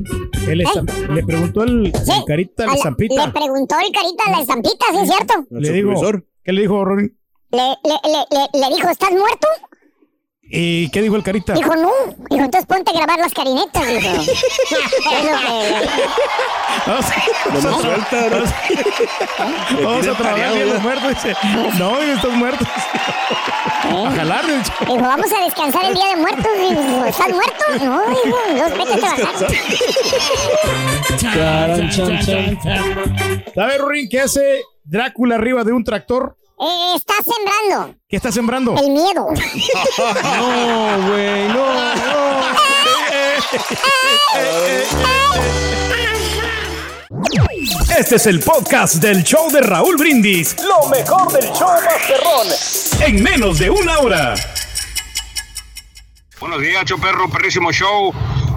el 0.49 0.61
estam- 0.63 1.09
le 1.15 1.23
preguntó 1.25 1.63
el, 1.63 1.87
el 1.87 2.25
carita 2.27 2.65
A 2.65 2.67
la 2.67 2.73
estampita. 2.75 3.27
Le 3.27 3.33
preguntó 3.33 3.77
el 3.79 3.93
carita 3.93 4.31
la 4.33 4.41
estampita, 4.41 4.85
¿sí 4.91 4.99
es 5.01 5.09
cierto? 5.09 5.35
Le 5.51 5.71
digo, 5.71 5.93
¿qué 6.43 6.53
le 6.53 6.61
dijo 6.63 6.85
Ruin? 6.85 7.17
Le, 7.53 7.59
le, 7.63 7.95
le, 8.11 8.19
le, 8.31 8.61
le 8.69 8.75
dijo, 8.75 8.89
¿estás 8.89 9.13
muerto? 9.13 9.47
¿Y 10.47 10.89
qué 10.91 11.03
dijo 11.03 11.17
el 11.17 11.23
carita? 11.23 11.55
Dijo, 11.55 11.75
no. 11.75 11.91
Dijo, 12.31 12.45
entonces 12.45 12.67
ponte 12.67 12.91
a 12.91 12.95
grabar 12.95 13.19
las 13.19 13.33
carinetas. 13.33 13.87
Dijo. 13.87 14.09
Es 14.09 15.25
lo 15.25 15.39
que- 15.41 15.89
No. 16.87 16.95
Vamos 17.63 17.65
a- 17.65 17.81
suelta, 17.81 18.17
¿no? 18.31 19.83
Vamos 19.85 20.07
a 20.07 20.13
trabajar 20.17 20.53
bien 20.55 20.69
los 20.69 20.83
muertos. 20.83 21.09
Dice, 21.09 21.37
no, 21.79 21.99
estás 22.01 22.33
muerto. 22.33 22.65
A 23.85 24.11
jalar, 24.15 24.47
de 24.47 24.59
hecho. 24.59 24.73
Dijo, 24.81 24.97
vamos 25.01 25.33
a 25.33 25.45
descansar 25.45 25.85
el 25.87 25.95
día 25.95 26.07
de 26.09 26.17
muertos. 26.17 26.47
Dijo, 26.59 27.05
¿estás 27.07 27.29
muerto? 27.31 27.65
No, 27.85 28.03
dijo, 28.11 28.39
entonces 28.51 28.79
vete 28.79 28.93
a 28.93 28.97
trabajar. 29.17 30.55
¿Sabes, 33.55 33.79
Ruin, 33.79 34.09
qué 34.09 34.21
hace 34.21 34.61
Drácula 34.85 35.37
arriba 35.37 35.65
de 35.65 35.73
un 35.73 35.83
tractor? 35.85 36.37
Eh, 36.61 36.95
está 36.97 37.15
sembrando 37.23 37.95
¿Qué 38.09 38.17
está 38.17 38.31
sembrando? 38.33 38.75
el 38.79 38.91
miedo. 38.91 39.27
No, 39.99 41.09
güey, 41.09 41.49
no, 41.49 41.65
Este 47.99 48.17
es 48.17 48.27
el 48.27 48.41
podcast 48.41 48.97
del 48.97 49.23
show 49.23 49.51
de 49.51 49.61
Raúl 49.61 49.97
Brindis. 49.97 50.57
Lo 50.63 50.89
mejor 50.89 51.33
del 51.33 51.45
show 51.53 51.69
Masterrón. 51.85 52.47
En 53.01 53.23
menos 53.23 53.59
de 53.59 53.71
una 53.71 53.99
hora. 54.01 54.35
Buenos 56.41 56.61
días, 56.61 56.85
Choperro, 56.85 57.31
perrísimo 57.31 57.73
show. 57.73 58.13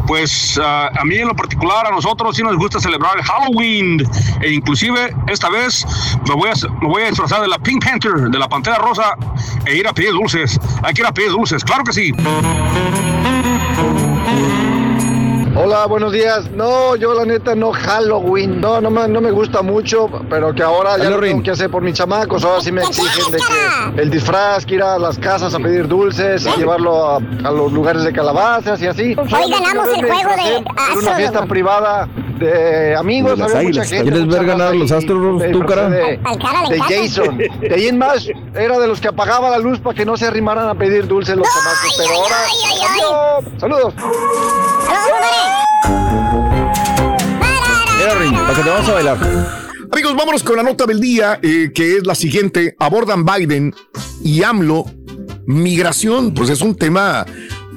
Pues 0.07 0.59
ah, 0.61 0.89
a 0.97 1.05
mí 1.05 1.17
en 1.17 1.27
lo 1.27 1.35
particular, 1.35 1.85
a 1.85 1.91
nosotros 1.91 2.35
sí 2.35 2.41
nos 2.41 2.55
gusta 2.55 2.79
celebrar 2.79 3.17
el 3.17 3.23
Halloween. 3.23 4.01
E 4.41 4.51
inclusive 4.53 5.13
esta 5.27 5.49
vez 5.49 5.85
me 6.27 6.35
voy, 6.35 6.49
a, 6.49 6.53
me 6.81 6.87
voy 6.87 7.03
a 7.03 7.09
disfrazar 7.09 7.41
de 7.41 7.47
la 7.47 7.59
Pink 7.59 7.83
Panther, 7.83 8.13
de 8.13 8.39
la 8.39 8.47
Pantera 8.47 8.77
Rosa, 8.77 9.15
e 9.65 9.75
ir 9.75 9.87
a 9.87 9.93
pedir 9.93 10.11
dulces. 10.11 10.59
Hay 10.83 10.93
que 10.93 11.01
ir 11.01 11.07
a 11.07 11.11
pedir 11.11 11.31
dulces, 11.31 11.63
claro 11.63 11.83
que 11.83 11.93
sí. 11.93 12.13
Hola, 15.69 15.85
buenos 15.85 16.13
días. 16.13 16.49
No, 16.51 16.95
yo 16.95 17.13
la 17.13 17.25
neta 17.25 17.53
no 17.53 17.73
Halloween. 17.73 18.61
No, 18.61 18.79
no 18.79 18.89
me, 18.89 19.05
no 19.09 19.19
me 19.19 19.31
gusta 19.31 19.61
mucho, 19.61 20.09
pero 20.29 20.55
que 20.55 20.63
ahora 20.63 20.97
ya 20.97 21.09
lo 21.09 21.19
tengo 21.19 21.43
que 21.43 21.51
hacer 21.51 21.69
por 21.69 21.83
mis 21.83 21.93
chamacos. 21.93 22.45
Ahora 22.45 22.61
sí 22.61 22.71
me 22.71 22.83
exigen 22.83 23.33
de 23.33 23.39
que 23.39 24.01
el 24.01 24.09
disfraz, 24.09 24.65
que 24.65 24.75
ir 24.75 24.81
a 24.81 24.97
las 24.97 25.19
casas 25.19 25.53
a 25.53 25.59
pedir 25.59 25.85
dulces, 25.85 26.45
y 26.45 26.57
llevarlo 26.57 27.05
a, 27.05 27.17
a 27.17 27.51
los 27.51 27.73
lugares 27.73 28.05
de 28.05 28.13
calabazas 28.13 28.81
y 28.81 28.87
así. 28.87 29.13
Hoy 29.17 29.51
ganamos 29.51 29.89
el 29.89 30.05
juego 30.09 30.29
de 30.37 30.97
una 30.99 31.15
fiesta 31.17 31.45
privada 31.45 32.07
de 32.39 32.95
amigos, 32.95 33.31
De 33.31 33.37
las 33.37 33.55
había 33.55 33.69
mucha 33.69 33.85
gente. 33.85 34.11
¿Quieres 34.11 34.27
ver 34.27 34.45
ganar 34.45 34.75
los 34.75 34.91
Astros, 34.91 35.43
tú, 35.51 35.59
cara? 35.65 35.89
De, 35.89 35.99
de. 35.99 36.79
Jason. 36.79 37.37
De 37.37 37.73
ahí 37.73 37.87
en 37.87 37.97
más, 37.97 38.27
era 38.55 38.79
de 38.79 38.87
los 38.87 38.99
que 38.99 39.07
apagaba 39.07 39.49
la 39.49 39.59
luz 39.59 39.79
para 39.79 39.95
que 39.95 40.05
no 40.05 40.17
se 40.17 40.25
arrimaran 40.25 40.67
a 40.69 40.75
pedir 40.75 41.07
dulces 41.07 41.35
los 41.35 41.47
chamacos. 41.47 41.95
Pero 41.97 42.13
ahora. 42.13 42.35
cambió. 43.41 43.59
Saludos. 43.59 43.93
Mira, 47.97 48.13
Rin, 48.15 48.33
para 48.33 48.53
que 48.53 48.61
te 48.61 48.69
vamos 48.69 48.89
a 48.89 48.93
bailar. 48.93 49.17
Amigos, 49.91 50.15
vámonos 50.15 50.43
con 50.43 50.55
la 50.57 50.63
nota 50.63 50.85
del 50.85 50.99
día, 50.99 51.39
eh, 51.41 51.71
que 51.73 51.97
es 51.97 52.05
la 52.05 52.13
siguiente. 52.13 52.75
Abordan 52.79 53.25
Biden 53.25 53.73
y 54.23 54.43
AMLO. 54.43 54.85
Migración, 55.47 56.33
pues 56.33 56.49
es 56.49 56.61
un 56.61 56.75
tema 56.75 57.25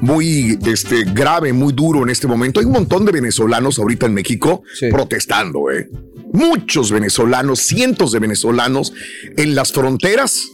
muy 0.01 0.59
este, 0.67 1.05
grave, 1.05 1.53
muy 1.53 1.73
duro 1.73 2.03
en 2.03 2.11
este 2.11 2.27
momento. 2.27 2.61
Hay 2.61 2.67
un 2.67 2.73
montón 2.73 3.05
de 3.05 3.13
venezolanos 3.13 3.79
ahorita 3.79 4.07
en 4.07 4.15
México 4.15 4.63
protestando, 4.91 5.71
¿eh? 5.71 5.89
Muchos 6.33 6.93
venezolanos, 6.93 7.61
cientos 7.61 8.13
de 8.13 8.21
venezolanos 8.21 8.93
en 9.37 9.55
las 9.55 9.73
fronteras 9.73 10.49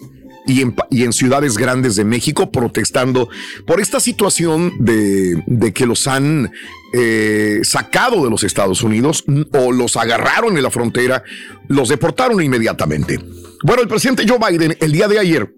y 0.46 0.62
en, 0.62 0.74
y 0.90 1.02
en 1.02 1.12
ciudades 1.12 1.59
grandes 1.59 1.96
de 1.96 2.04
México 2.04 2.50
protestando 2.50 3.28
por 3.66 3.80
esta 3.80 4.00
situación 4.00 4.72
de, 4.78 5.42
de 5.46 5.72
que 5.72 5.87
los 5.87 6.06
han 6.06 6.50
eh, 6.94 7.61
sacado 7.62 8.24
de 8.24 8.30
los 8.30 8.44
Estados 8.44 8.82
Unidos 8.82 9.24
o 9.52 9.72
los 9.72 9.96
agarraron 9.96 10.56
en 10.56 10.62
la 10.62 10.70
frontera, 10.70 11.24
los 11.68 11.88
deportaron 11.88 12.42
inmediatamente. 12.42 13.18
Bueno, 13.62 13.82
el 13.82 13.88
presidente 13.88 14.24
Joe 14.26 14.38
Biden 14.38 14.76
el 14.80 14.92
día 14.92 15.09
de 15.09 15.18
ayer 15.18 15.52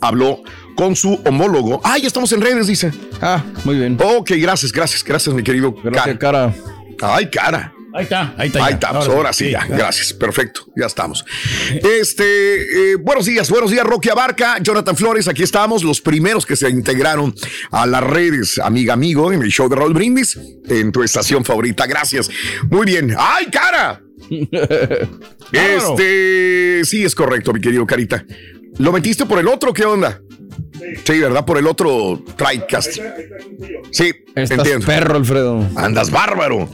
habló 0.00 0.42
con 0.76 0.96
su 0.96 1.20
homólogo. 1.24 1.80
Ah, 1.84 1.98
ya 1.98 2.06
estamos 2.06 2.32
en 2.32 2.40
redes, 2.40 2.66
dice. 2.66 2.92
Ah, 3.20 3.42
muy 3.64 3.76
bien. 3.76 3.98
Ok, 4.02 4.32
gracias, 4.36 4.72
gracias, 4.72 5.04
gracias, 5.04 5.34
mi 5.34 5.42
querido. 5.42 5.74
Gracias, 5.82 6.18
cara. 6.18 6.54
Ay, 7.00 7.30
cara. 7.30 7.72
Ahí 7.94 8.04
está, 8.04 8.34
ahí 8.38 8.46
está. 8.46 8.64
Ahí 8.64 8.70
ya. 8.70 8.74
estamos, 8.74 9.08
ahora 9.08 9.32
sí, 9.34 9.50
ya. 9.50 9.66
ya. 9.68 9.76
Gracias, 9.76 10.14
perfecto, 10.14 10.66
ya 10.74 10.86
estamos. 10.86 11.26
Este, 11.74 12.92
eh, 12.92 12.96
buenos 12.96 13.26
días, 13.26 13.50
buenos 13.50 13.70
días, 13.70 13.84
Rocky 13.84 14.08
Abarca, 14.08 14.56
Jonathan 14.62 14.96
Flores, 14.96 15.28
aquí 15.28 15.42
estamos, 15.42 15.84
los 15.84 16.00
primeros 16.00 16.46
que 16.46 16.56
se 16.56 16.70
integraron 16.70 17.34
a 17.70 17.84
las 17.84 18.02
redes, 18.02 18.58
amiga, 18.58 18.94
amigo, 18.94 19.30
en 19.30 19.42
el 19.42 19.50
show 19.50 19.68
de 19.68 19.76
Raúl 19.76 19.92
Brindis, 19.92 20.38
en 20.68 20.90
tu 20.90 21.02
estación 21.02 21.44
favorita. 21.44 21.86
Gracias. 21.86 22.30
Muy 22.70 22.86
bien. 22.86 23.14
¡Ay, 23.18 23.46
cara! 23.50 24.02
Este, 25.52 26.80
sí, 26.84 27.04
es 27.04 27.14
correcto, 27.14 27.52
mi 27.52 27.60
querido 27.60 27.86
Carita. 27.86 28.24
¿Lo 28.78 28.90
metiste 28.90 29.26
por 29.26 29.38
el 29.38 29.48
otro? 29.48 29.74
¿Qué 29.74 29.84
onda? 29.84 30.22
Sí, 31.04 31.18
¿verdad? 31.20 31.44
Por 31.44 31.58
el 31.58 31.66
otro 31.66 32.22
TriCast. 32.36 32.98
Sí, 33.90 34.12
Estás 34.34 34.50
entiendo. 34.58 34.86
perro, 34.86 35.16
Alfredo. 35.16 35.68
Andas 35.76 36.10
bárbaro. 36.10 36.68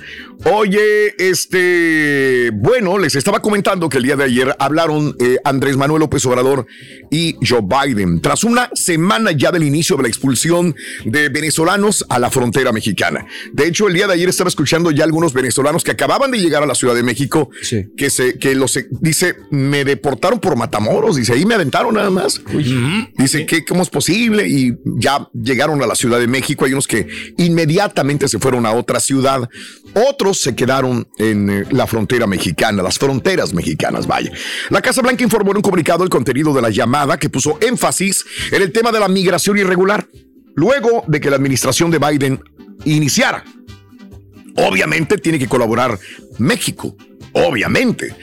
Oye, 0.44 1.14
este, 1.18 2.50
bueno, 2.54 2.96
les 2.96 3.16
estaba 3.16 3.42
comentando 3.42 3.88
que 3.88 3.98
el 3.98 4.04
día 4.04 4.16
de 4.16 4.24
ayer 4.24 4.54
hablaron 4.60 5.16
eh, 5.18 5.38
Andrés 5.44 5.76
Manuel 5.76 6.00
López 6.00 6.24
Obrador 6.26 6.64
y 7.10 7.36
Joe 7.46 7.62
Biden, 7.62 8.20
tras 8.20 8.44
una 8.44 8.70
semana 8.72 9.32
ya 9.32 9.50
del 9.50 9.64
inicio 9.64 9.96
de 9.96 10.04
la 10.04 10.08
expulsión 10.08 10.76
de 11.04 11.28
venezolanos 11.28 12.06
a 12.08 12.20
la 12.20 12.30
frontera 12.30 12.70
mexicana. 12.72 13.26
De 13.52 13.66
hecho, 13.66 13.88
el 13.88 13.94
día 13.94 14.06
de 14.06 14.14
ayer 14.14 14.28
estaba 14.28 14.48
escuchando 14.48 14.92
ya 14.92 15.02
algunos 15.02 15.32
venezolanos 15.32 15.82
que 15.82 15.90
acababan 15.90 16.30
de 16.30 16.38
llegar 16.38 16.62
a 16.62 16.66
la 16.66 16.76
Ciudad 16.76 16.94
de 16.94 17.02
México, 17.02 17.50
que 17.96 18.08
se, 18.08 18.38
que 18.38 18.54
los, 18.54 18.78
dice, 18.90 19.34
me 19.50 19.84
deportaron 19.84 20.38
por 20.38 20.56
Matamoros, 20.56 21.16
dice, 21.16 21.32
ahí 21.32 21.44
me 21.46 21.54
aventaron 21.54 21.94
nada 21.94 22.10
más. 22.10 22.40
Dice, 23.16 23.44
¿qué, 23.44 23.64
¿cómo 23.64 23.82
es 23.82 23.90
posible? 23.90 24.46
Y 24.48 24.76
ya 24.84 25.28
llegaron 25.34 25.82
a 25.82 25.86
la 25.86 25.96
Ciudad 25.96 26.20
de 26.20 26.28
México, 26.28 26.64
hay 26.64 26.72
unos 26.72 26.86
que 26.86 27.08
inmediatamente 27.38 28.28
se 28.28 28.38
fueron 28.38 28.66
a 28.66 28.72
otra 28.72 29.00
ciudad, 29.00 29.48
otros 29.94 30.27
se 30.34 30.54
quedaron 30.54 31.08
en 31.18 31.50
eh, 31.50 31.64
la 31.70 31.86
frontera 31.86 32.26
mexicana, 32.26 32.82
las 32.82 32.98
fronteras 32.98 33.54
mexicanas, 33.54 34.06
vaya. 34.06 34.32
La 34.70 34.80
Casa 34.80 35.02
Blanca 35.02 35.24
informó 35.24 35.50
en 35.50 35.58
un 35.58 35.62
comunicado 35.62 36.04
el 36.04 36.10
contenido 36.10 36.52
de 36.54 36.62
la 36.62 36.70
llamada 36.70 37.18
que 37.18 37.30
puso 37.30 37.58
énfasis 37.60 38.24
en 38.50 38.62
el 38.62 38.72
tema 38.72 38.92
de 38.92 39.00
la 39.00 39.08
migración 39.08 39.58
irregular, 39.58 40.06
luego 40.54 41.04
de 41.06 41.20
que 41.20 41.30
la 41.30 41.36
administración 41.36 41.90
de 41.90 41.98
Biden 41.98 42.42
iniciara. 42.84 43.44
Obviamente 44.56 45.18
tiene 45.18 45.38
que 45.38 45.46
colaborar 45.46 45.98
México, 46.38 46.96
obviamente. 47.32 48.14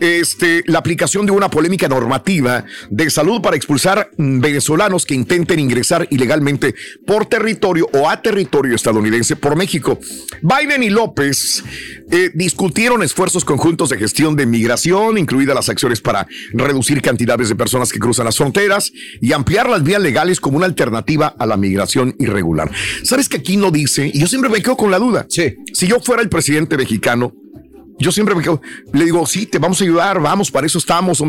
Este, 0.00 0.62
la 0.66 0.78
aplicación 0.78 1.26
de 1.26 1.32
una 1.32 1.50
polémica 1.50 1.88
normativa 1.88 2.64
de 2.90 3.10
salud 3.10 3.40
para 3.40 3.56
expulsar 3.56 4.10
venezolanos 4.16 5.06
que 5.06 5.14
intenten 5.14 5.58
ingresar 5.58 6.06
ilegalmente 6.10 6.74
por 7.06 7.26
territorio 7.26 7.88
o 7.92 8.08
a 8.08 8.20
territorio 8.20 8.74
estadounidense 8.74 9.36
por 9.36 9.56
México. 9.56 9.98
Biden 10.42 10.82
y 10.82 10.90
López 10.90 11.64
eh, 12.10 12.30
discutieron 12.34 13.02
esfuerzos 13.02 13.44
conjuntos 13.44 13.88
de 13.90 13.98
gestión 13.98 14.36
de 14.36 14.46
migración, 14.46 15.18
incluidas 15.18 15.54
las 15.54 15.68
acciones 15.68 16.00
para 16.00 16.26
reducir 16.52 17.02
cantidades 17.02 17.48
de 17.48 17.56
personas 17.56 17.92
que 17.92 17.98
cruzan 17.98 18.26
las 18.26 18.36
fronteras 18.36 18.92
y 19.20 19.32
ampliar 19.32 19.68
las 19.68 19.82
vías 19.82 20.00
legales 20.00 20.40
como 20.40 20.56
una 20.56 20.66
alternativa 20.66 21.34
a 21.38 21.46
la 21.46 21.56
migración 21.56 22.14
irregular. 22.18 22.70
¿Sabes 23.02 23.28
que 23.28 23.38
aquí 23.38 23.56
no 23.56 23.70
dice? 23.70 24.10
Y 24.12 24.20
yo 24.20 24.26
siempre 24.26 24.50
me 24.50 24.62
quedo 24.62 24.76
con 24.76 24.90
la 24.90 24.98
duda. 24.98 25.26
Sí. 25.28 25.56
Si 25.72 25.86
yo 25.86 26.00
fuera 26.00 26.22
el 26.22 26.28
presidente 26.28 26.76
mexicano, 26.76 27.34
yo 27.98 28.12
siempre 28.12 28.34
me 28.34 28.42
quedo, 28.42 28.60
le 28.92 29.04
digo, 29.04 29.26
sí, 29.26 29.46
te 29.46 29.58
vamos 29.58 29.80
a 29.80 29.84
ayudar, 29.84 30.20
vamos, 30.20 30.50
para 30.50 30.66
eso 30.66 30.78
estamos. 30.78 31.22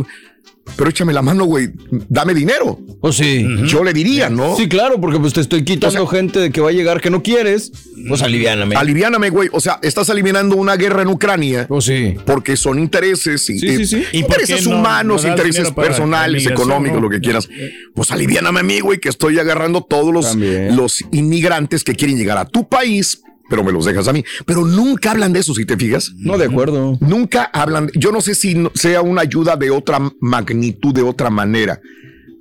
Pero 0.76 0.90
échame 0.90 1.14
la 1.14 1.22
mano, 1.22 1.46
güey, 1.46 1.70
dame 2.10 2.34
dinero. 2.34 2.78
O 3.00 3.14
sí. 3.14 3.46
Yo 3.68 3.86
le 3.86 3.94
diría, 3.94 4.30
¿no? 4.30 4.56
Sí, 4.58 4.68
claro, 4.68 5.00
porque 5.00 5.18
pues 5.18 5.32
te 5.34 5.40
estoy 5.40 5.64
quitando 5.64 6.06
gente 6.08 6.40
de 6.40 6.52
que 6.52 6.60
va 6.60 6.70
a 6.70 6.74
llegar 6.74 7.00
que 7.00 7.10
no 7.10 7.24
quieres. 7.24 7.72
Pues 8.08 8.22
aliviáname. 8.22 8.76
Aliviáname, 8.76 9.30
güey. 9.30 9.50
O 9.54 9.62
sea, 9.62 9.80
estás 9.82 10.10
aliviando 10.10 10.58
una 10.58 10.76
guerra 10.76 11.04
en 11.04 11.08
Ucrania. 11.08 11.68
O 11.70 11.80
sí. 11.80 12.16
Porque 12.26 12.58
son 12.58 12.80
intereses, 12.80 13.46
Sí, 13.46 13.58
sí, 13.60 13.86
sí. 13.86 14.04
¿Y 14.12 14.20
intereses 14.20 14.68
no- 14.68 14.78
humanos, 14.78 15.24
no 15.24 15.30
intereses 15.30 15.72
personales, 15.72 16.46
económicos, 16.46 16.98
no? 16.98 17.04
lo 17.04 17.10
que 17.10 17.22
quieras. 17.22 17.48
Pues 17.96 18.12
aliviáname 18.12 18.60
a 18.60 18.64
mí, 18.64 18.82
güey, 18.82 19.00
que 19.00 19.08
estoy 19.10 19.40
agarrando 19.40 19.84
todos 19.84 20.14
los, 20.14 20.36
los 20.36 21.02
inmigrantes 21.14 21.86
que 21.86 21.96
quieren 21.96 22.18
llegar 22.18 22.38
a 22.38 22.46
tu 22.46 22.68
país. 22.68 23.22
Pero 23.50 23.64
me 23.64 23.72
los 23.72 23.86
dejas 23.86 24.08
a 24.08 24.14
mí. 24.14 24.24
Pero 24.46 24.66
nunca 24.66 25.12
hablan 25.12 25.34
de 25.34 25.40
eso, 25.40 25.54
si 25.54 25.66
te 25.66 25.78
fijas. 25.78 26.12
No, 26.18 26.38
de 26.38 26.46
acuerdo. 26.46 26.98
Nunca 27.02 27.44
hablan. 27.54 27.90
Yo 27.96 28.12
no 28.12 28.22
sé 28.22 28.36
si 28.36 28.56
no- 28.56 28.72
sea 28.76 29.02
una 29.02 29.22
ayuda 29.22 29.56
de 29.56 29.70
otra 29.72 30.00
magnitud, 30.20 30.94
de 30.94 31.02
otra 31.04 31.30
manera, 31.30 31.80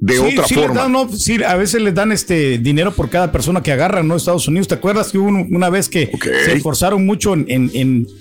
de 0.00 0.14
Sí, 0.16 0.20
otra 0.32 0.46
sí 0.46 0.54
forma. 0.54 0.82
dan, 0.82 0.92
no, 0.92 1.08
sí, 1.08 1.42
a 1.42 1.54
veces 1.56 1.80
les 1.82 1.94
dan 1.94 2.12
este 2.12 2.58
dinero 2.58 2.92
por 2.92 3.08
cada 3.10 3.32
persona 3.32 3.62
que 3.62 3.72
agarran, 3.72 4.06
¿no? 4.06 4.16
Estados 4.16 4.46
Unidos. 4.48 4.68
¿Te 4.68 4.74
acuerdas 4.74 5.10
que 5.10 5.18
hubo 5.18 5.28
un- 5.28 5.48
una 5.54 5.70
vez 5.70 5.88
que 5.88 6.10
se 6.44 6.52
esforzaron 6.54 7.06
mucho 7.06 7.34
en, 7.34 7.46
en- 7.48 7.70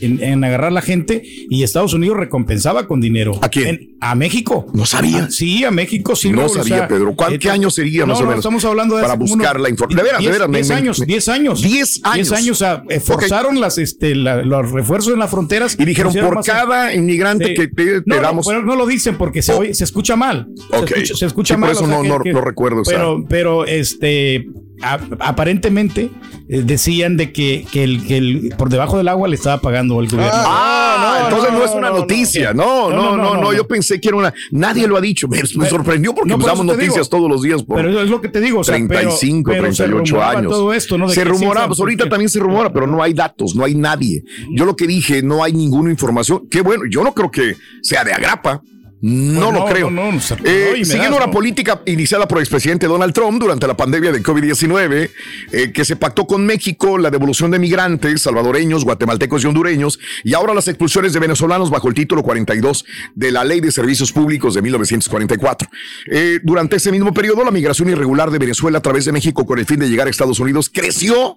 en- 0.01 0.23
en- 0.23 0.43
agarrar 0.43 0.71
la 0.71 0.81
gente 0.81 1.21
y 1.49 1.63
Estados 1.63 1.93
Unidos 1.93 2.17
recompensaba 2.17 2.87
con 2.87 3.01
dinero? 3.01 3.37
¿A 3.41 3.49
quién? 3.49 3.95
a 4.01 4.13
México. 4.13 4.67
No 4.73 4.85
sabía. 4.85 5.23
Ah, 5.25 5.27
sí, 5.31 5.63
a 5.65 5.71
México 5.71 6.15
sí. 6.15 6.29
No 6.29 6.45
o 6.45 6.49
sabía, 6.49 6.77
sea, 6.77 6.87
Pedro. 6.87 7.15
¿Cuán- 7.15 7.33
eh, 7.33 7.39
qué 7.39 7.49
año 7.49 7.71
sería 7.71 8.01
no, 8.01 8.07
más 8.07 8.17
o 8.19 8.21
no, 8.21 8.27
menos? 8.27 8.39
Estamos 8.41 8.63
hablando 8.65 8.95
de 8.97 9.01
Para 9.01 9.15
buscar 9.15 9.55
unos 9.55 9.63
la 9.63 9.69
información. 9.69 9.97
De 9.97 10.03
veras, 10.03 10.19
de 10.19 10.23
diez- 10.27 10.31
veras, 10.33 10.49
me- 10.49 10.57
diez 10.59 10.69
me- 10.69 10.75
años, 10.75 10.99
me- 10.99 11.05
10 11.07 11.27
años. 11.27 11.61
10 11.63 11.99
años. 12.03 12.29
10 12.29 12.31
años, 12.31 12.61
o 12.61 12.99
forzaron 12.99 13.59
las, 13.59 13.77
este, 13.79 14.13
la- 14.15 14.43
los 14.43 14.71
refuerzos 14.71 15.13
en 15.13 15.19
las 15.19 15.31
fronteras. 15.31 15.75
Y 15.79 15.85
dijeron, 15.85 16.13
por 16.13 16.43
cada 16.43 16.93
inmigrante 16.93 17.53
que 17.55 17.67
te, 17.67 18.01
te 18.01 18.03
no, 18.05 18.17
no, 18.17 18.21
damos. 18.21 18.47
pero 18.47 18.61
no 18.63 18.75
lo 18.75 18.85
dicen 18.85 19.17
porque 19.17 19.41
se, 19.41 19.53
oye- 19.53 19.73
se 19.73 19.83
escucha 19.83 20.15
mal. 20.15 20.49
Se 20.69 20.75
escucha, 20.85 21.15
se 21.15 21.25
escucha 21.25 21.55
Sí, 21.55 21.59
por 21.65 21.71
eso 21.75 21.83
o 21.83 21.87
sea, 21.87 21.97
no- 21.97 22.01
que- 22.03 22.09
no- 22.09 22.19
que- 22.19 22.33
no 22.33 22.41
recuerdo 22.41 22.81
esa- 22.81 22.91
Pero, 22.91 23.25
pero 23.27 23.65
este, 23.65 24.47
a- 24.81 24.99
aparentemente 25.19 26.09
eh, 26.49 26.61
decían 26.65 27.17
de 27.17 27.31
que, 27.33 27.65
que 27.71 27.83
el, 27.83 28.05
que 28.05 28.17
el- 28.17 28.53
por 28.57 28.69
debajo 28.69 28.97
del 28.97 29.07
agua 29.07 29.27
le 29.27 29.35
estaba 29.35 29.59
pagando 29.61 29.99
el 29.99 30.07
gobierno. 30.07 30.31
Ah, 30.35 31.21
entonces 31.29 31.51
no, 31.53 31.63
es 31.65 31.71
una 31.71 31.89
noticia. 31.89 32.53
No 32.53 32.89
no 32.89 33.15
no, 33.17 33.41
no, 33.41 33.53
Yo 33.53 33.67
pensé 33.67 33.99
que 33.99 34.09
era 34.09 34.17
una. 34.17 34.33
Nadie 34.51 34.87
lo 34.87 34.97
ha 34.97 35.01
dicho. 35.01 35.27
Me, 35.27 35.37
me 35.57 35.67
sorprendió 35.69 36.13
porque 36.13 36.29
No, 36.29 36.39
por 36.39 36.51
te 36.51 36.63
noticias 36.63 36.93
digo. 36.95 37.05
todos 37.05 37.29
los 37.29 37.41
días 37.41 37.63
por 37.63 37.77
Pero 37.77 38.01
es 38.01 38.09
lo 38.09 38.21
que 38.21 38.29
te 38.29 38.41
digo. 38.41 38.59
O 38.59 38.63
sea, 38.63 38.75
pero- 38.75 38.87
35, 38.87 39.51
pero 39.51 39.73
se 39.73 39.83
38 39.83 40.13
rumoraba 40.15 40.39
años. 40.39 40.51
todo 40.51 40.73
esto, 40.73 40.97
¿no? 40.97 41.07
De 41.07 41.13
se 41.15 41.23
rumora, 41.23 41.67
pues 41.67 41.79
ahorita 41.79 42.09
también 42.09 42.29
se 42.29 42.39
rumora, 42.39 42.71
pero 42.71 42.87
no 42.87 43.01
hay 43.01 43.13
datos, 43.13 43.55
no 43.55 43.63
hay 43.63 43.75
nadie. 43.75 44.23
Yo 44.51 44.65
lo 44.65 44.75
que 44.75 44.87
dije, 44.87 45.21
no 45.23 45.43
hay 45.43 45.53
ninguna 45.53 45.89
información. 45.91 46.47
Qué 46.49 46.61
bueno, 46.61 46.83
yo 46.89 47.03
no 47.03 47.13
creo 47.13 47.31
que 47.31 47.55
sea 47.81 48.03
de 48.03 48.13
agrapa. 48.13 48.61
No 49.01 49.49
Pues 49.51 49.59
lo 49.59 49.65
creo. 49.65 49.91
no, 49.91 50.11
no, 50.11 50.19
Eh, 50.45 50.83
siguiendo 50.83 51.19
no. 51.19 51.29
política 51.31 51.81
iniciada 51.85 52.27
por 52.27 52.37
el 52.39 52.43
expresidente 52.43 52.87
Donald 52.87 53.13
Trump 53.13 53.39
durante 53.41 53.67
la 53.67 53.75
pandemia 53.77 54.11
de 54.11 54.23
COVID-19, 54.23 55.11
eh, 55.51 55.71
que 55.71 55.85
se 55.85 55.95
pactó 55.95 56.25
con 56.25 56.45
México 56.45 56.97
la 56.97 57.09
devolución 57.11 57.51
de 57.51 57.59
migrantes 57.59 58.21
salvadoreños, 58.21 58.83
guatemaltecos 58.85 59.43
y 59.43 59.47
hondureños, 59.47 59.99
y 60.23 60.33
ahora 60.33 60.53
las 60.53 60.67
expulsiones 60.67 61.13
de 61.13 61.19
venezolanos 61.19 61.69
bajo 61.69 61.87
el 61.89 61.93
título 61.93 62.23
42 62.23 62.85
de 63.13 63.31
la 63.31 63.43
Ley 63.43 63.59
de 63.59 63.71
Servicios 63.71 64.11
Públicos 64.11 64.53
de 64.55 64.61
1944. 64.61 65.69
Eh, 66.11 66.39
durante 66.43 66.77
ese 66.77 66.91
mismo 66.91 67.13
periodo, 67.13 67.43
la 67.43 67.51
migración 67.51 67.89
irregular 67.89 68.31
de 68.31 68.39
Venezuela 68.39 68.77
a 68.79 68.81
través 68.81 69.05
de 69.05 69.11
México 69.11 69.45
con 69.45 69.59
el 69.59 69.65
fin 69.65 69.79
de 69.79 69.89
llegar 69.89 70.07
a 70.07 70.09
Estados 70.09 70.39
Unidos 70.39 70.71
creció 70.73 71.35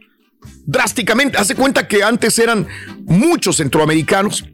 drásticamente. 0.66 1.38
Hace 1.38 1.55
cuenta 1.55 1.88
que 1.88 2.03
antes 2.03 2.38
eran 2.38 2.66
muchos 3.05 3.57
centroamericanos. 3.57 4.44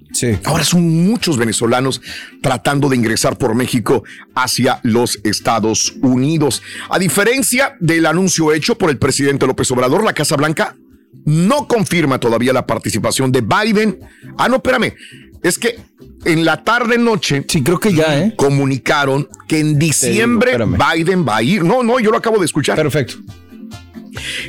Ahora 0.45 0.63
son 0.63 1.07
muchos 1.07 1.37
venezolanos 1.37 2.01
tratando 2.41 2.89
de 2.89 2.97
ingresar 2.97 3.37
por 3.37 3.55
México 3.55 4.05
hacia 4.35 4.79
los 4.85 5.19
Estados 5.25 5.95
Unidos. 6.03 6.63
A 6.89 6.99
diferencia 6.99 7.77
del 7.81 8.07
anuncio 8.07 8.53
hecho 8.53 8.79
por 8.79 8.91
el 8.91 8.99
presidente 8.99 9.47
López 9.47 9.71
Obrador, 9.73 10.05
la 10.05 10.13
Casa 10.13 10.37
Blanca 10.37 10.77
no 11.25 11.67
confirma 11.67 12.21
todavía 12.21 12.53
la 12.53 12.67
participación 12.67 13.33
de 13.33 13.41
Biden. 13.41 13.99
Ah, 14.39 14.49
no, 14.49 14.57
espérame. 14.57 14.95
Es 15.43 15.59
que 15.59 15.79
en 16.25 16.45
la 16.45 16.63
tarde 16.63 16.97
noche. 16.97 17.45
Sí, 17.49 17.63
creo 17.63 17.79
que 17.79 17.93
ya, 17.93 18.19
¿eh? 18.19 18.35
Comunicaron 18.37 19.29
que 19.47 19.59
en 19.59 19.79
diciembre. 19.79 20.57
Biden 20.57 21.27
va 21.27 21.37
a 21.37 21.43
ir. 21.43 21.65
No, 21.65 21.83
no, 21.83 21.99
yo 21.99 22.11
lo 22.11 22.19
acabo 22.19 22.39
de 22.39 22.47
escuchar. 22.47 22.77
Perfecto. 22.77 23.17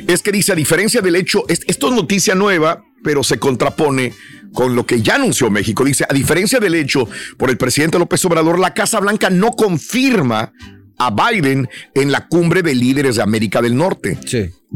Es 0.06 0.22
que 0.22 0.32
dice, 0.32 0.52
a 0.52 0.54
diferencia 0.54 1.00
del 1.00 1.16
hecho, 1.16 1.44
es- 1.48 1.62
esto 1.66 1.88
es 1.88 1.94
noticia 1.94 2.34
nueva, 2.34 2.84
pero 3.02 3.22
se 3.22 3.38
contrapone 3.38 4.12
con 4.52 4.74
lo 4.74 4.86
que 4.86 5.02
ya 5.02 5.16
anunció 5.16 5.50
México. 5.50 5.84
Dice, 5.84 6.04
a 6.08 6.14
diferencia 6.14 6.58
del 6.60 6.74
hecho 6.74 7.08
por 7.36 7.50
el 7.50 7.56
presidente 7.58 7.98
López 7.98 8.24
Obrador, 8.24 8.58
la 8.58 8.72
Casa 8.74 9.00
Blanca 9.00 9.28
no 9.30 9.50
confirma 9.52 10.52
a 10.98 11.10
Biden 11.10 11.68
en 11.94 12.10
la 12.10 12.26
cumbre 12.26 12.62
de 12.62 12.74
líderes 12.74 13.16
de 13.16 13.22
América 13.22 13.60
del 13.60 13.76
Norte 13.76 14.18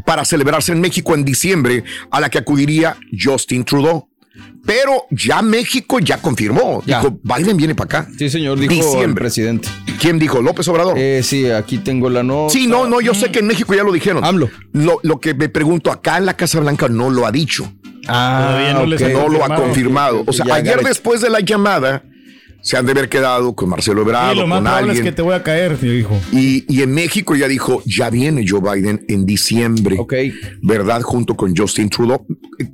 para 0.05 0.23
celebrarse 0.23 0.71
en 0.71 0.79
México 0.79 1.15
en 1.15 1.25
diciembre, 1.25 1.83
a 2.11 2.19
la 2.19 2.29
que 2.29 2.37
acudiría 2.37 2.95
Justin 3.19 3.63
Trudeau. 3.65 4.07
Pero 4.65 5.05
ya 5.11 5.41
México 5.41 5.99
ya 5.99 6.21
confirmó. 6.21 6.81
Dijo, 6.85 7.19
Biden 7.23 7.57
viene 7.57 7.75
para 7.75 7.99
acá. 8.01 8.11
Sí, 8.17 8.29
señor, 8.29 8.59
dijo 8.59 8.71
el 8.73 8.79
Diciembre. 8.79 9.21
presidente. 9.23 9.67
¿Quién 9.99 10.19
dijo? 10.19 10.41
¿López 10.41 10.67
Obrador? 10.67 10.95
Eh, 10.97 11.21
sí, 11.23 11.49
aquí 11.49 11.77
tengo 11.79 12.09
la 12.09 12.23
nota. 12.23 12.53
Sí, 12.53 12.67
no, 12.67 12.87
no, 12.87 13.01
yo 13.01 13.13
sé 13.13 13.31
que 13.31 13.39
en 13.39 13.47
México 13.47 13.73
ya 13.73 13.83
lo 13.83 13.91
dijeron. 13.91 14.23
Lo, 14.73 14.99
lo 15.03 15.19
que 15.19 15.33
me 15.33 15.49
pregunto, 15.49 15.91
acá 15.91 16.17
en 16.17 16.25
la 16.25 16.35
Casa 16.35 16.59
Blanca 16.59 16.87
no 16.87 17.09
lo 17.09 17.25
ha 17.25 17.31
dicho. 17.31 17.71
Ah, 18.07 18.47
Todavía 18.49 18.73
no 18.73 18.85
les 18.85 19.01
no 19.13 19.27
lo 19.29 19.43
ha 19.45 19.55
confirmado. 19.55 20.23
O 20.25 20.33
sea, 20.33 20.45
Ya, 20.45 20.55
ayer 20.55 20.83
después 20.83 21.21
de 21.21 21.29
la 21.29 21.39
llamada, 21.41 22.03
se 22.61 22.77
han 22.77 22.85
de 22.85 22.91
haber 22.91 23.09
quedado 23.09 23.53
con 23.53 23.69
Marcelo 23.69 24.01
Ebrard 24.01 24.33
Sí, 24.33 24.39
lo 24.39 24.47
más 24.47 24.61
probable 24.61 24.93
es 24.93 25.01
que 25.01 25.11
te 25.11 25.21
voy 25.21 25.33
a 25.33 25.43
caer, 25.43 25.79
dijo. 25.79 26.19
Y, 26.31 26.65
y 26.73 26.81
en 26.81 26.93
México 26.93 27.35
ya 27.35 27.47
dijo, 27.47 27.81
ya 27.85 28.09
viene 28.09 28.45
Joe 28.47 28.61
Biden 28.61 29.05
en 29.07 29.25
diciembre. 29.25 29.97
¿Verdad? 30.61 31.01
Junto 31.01 31.35
con 31.35 31.55
Justin 31.55 31.89
Trudeau. 31.89 32.25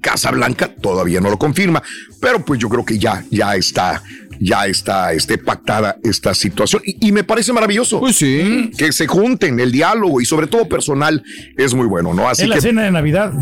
Casa 0.02 0.32
Blanca 0.32 0.68
todavía 0.68 1.22
no 1.22 1.30
lo 1.30 1.38
confirma, 1.38 1.82
pero 2.20 2.44
pues 2.44 2.60
yo 2.60 2.68
creo 2.70 2.86
que 2.86 2.98
ya, 3.00 3.24
ya 3.32 3.56
está, 3.56 4.04
ya 4.40 4.66
está 4.66 5.14
este, 5.14 5.38
pactada 5.38 5.98
esta 6.04 6.34
situación. 6.34 6.82
Y, 6.86 7.08
y 7.08 7.12
me 7.12 7.24
parece 7.24 7.54
maravilloso. 7.54 8.00
Pues 8.00 8.16
sí. 8.16 8.72
Que 8.78 8.92
se 8.92 9.08
junten, 9.08 9.60
el 9.60 9.72
diálogo 9.72 10.22
y 10.22 10.26
sobre 10.26 10.48
todo 10.48 10.68
personal 10.68 11.24
es 11.58 11.74
muy 11.74 11.88
bueno, 11.88 12.14
¿no? 12.14 12.28
Así 12.28 12.44
en 12.44 12.50
la 12.50 12.62
cena 12.62 12.84
de 12.84 12.92
Navidad. 12.92 13.34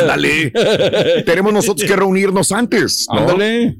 Ándale. 0.00 0.50
Tenemos 1.26 1.52
nosotros 1.52 1.88
que 1.88 1.96
reunirnos 1.96 2.52
antes. 2.52 3.06
¿no? 3.12 3.20
Ándale. 3.20 3.76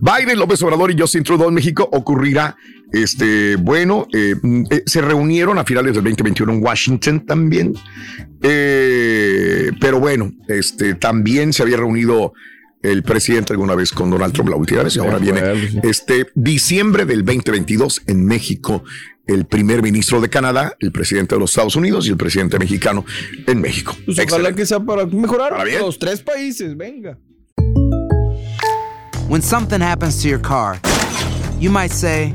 Biden, 0.00 0.38
López 0.38 0.62
Obrador 0.62 0.90
y 0.90 0.98
Justin 0.98 1.22
Trudeau 1.22 1.48
en 1.48 1.54
México 1.54 1.88
ocurrirá. 1.92 2.56
Este, 2.92 3.56
bueno, 3.56 4.06
eh, 4.12 4.34
eh, 4.70 4.82
se 4.84 5.00
reunieron 5.00 5.58
a 5.58 5.64
finales 5.64 5.94
del 5.94 6.04
2021 6.04 6.52
en 6.52 6.62
Washington 6.62 7.26
también. 7.26 7.74
Eh, 8.42 9.70
pero 9.80 9.98
bueno, 9.98 10.30
este, 10.48 10.94
también 10.94 11.54
se 11.54 11.62
había 11.62 11.78
reunido 11.78 12.34
el 12.82 13.02
presidente 13.02 13.52
alguna 13.52 13.74
vez 13.74 13.92
con 13.92 14.10
Donald 14.10 14.32
Trump 14.32 14.50
la 14.50 14.56
última 14.56 14.82
vez 14.82 14.96
y 14.96 14.98
ahora 14.98 15.18
viene 15.18 15.40
este 15.82 16.26
diciembre 16.34 17.04
del 17.04 17.24
2022 17.24 18.02
en 18.06 18.24
México 18.26 18.84
el 19.26 19.46
primer 19.46 19.82
ministro 19.82 20.20
de 20.20 20.28
Canadá, 20.28 20.76
el 20.80 20.90
presidente 20.90 21.34
de 21.34 21.40
los 21.40 21.50
Estados 21.50 21.76
Unidos 21.76 22.06
y 22.06 22.10
el 22.10 22.16
presidente 22.16 22.58
mexicano 22.58 23.04
en 23.46 23.60
México. 23.60 23.94
Pues 24.04 24.18
ojalá 24.18 24.24
Excelente. 24.24 24.60
que 24.60 24.66
sea 24.66 24.80
para 24.80 25.06
mejorar 25.06 25.50
Para 25.50 25.78
los 25.78 25.98
tres 25.98 26.20
países, 26.20 26.76
venga. 26.76 27.18
When 29.28 29.40
something 29.40 29.80
happens 29.80 30.20
to 30.22 30.28
your 30.28 30.40
car, 30.40 30.78
you 31.58 31.70
might 31.70 31.92
say, 31.92 32.34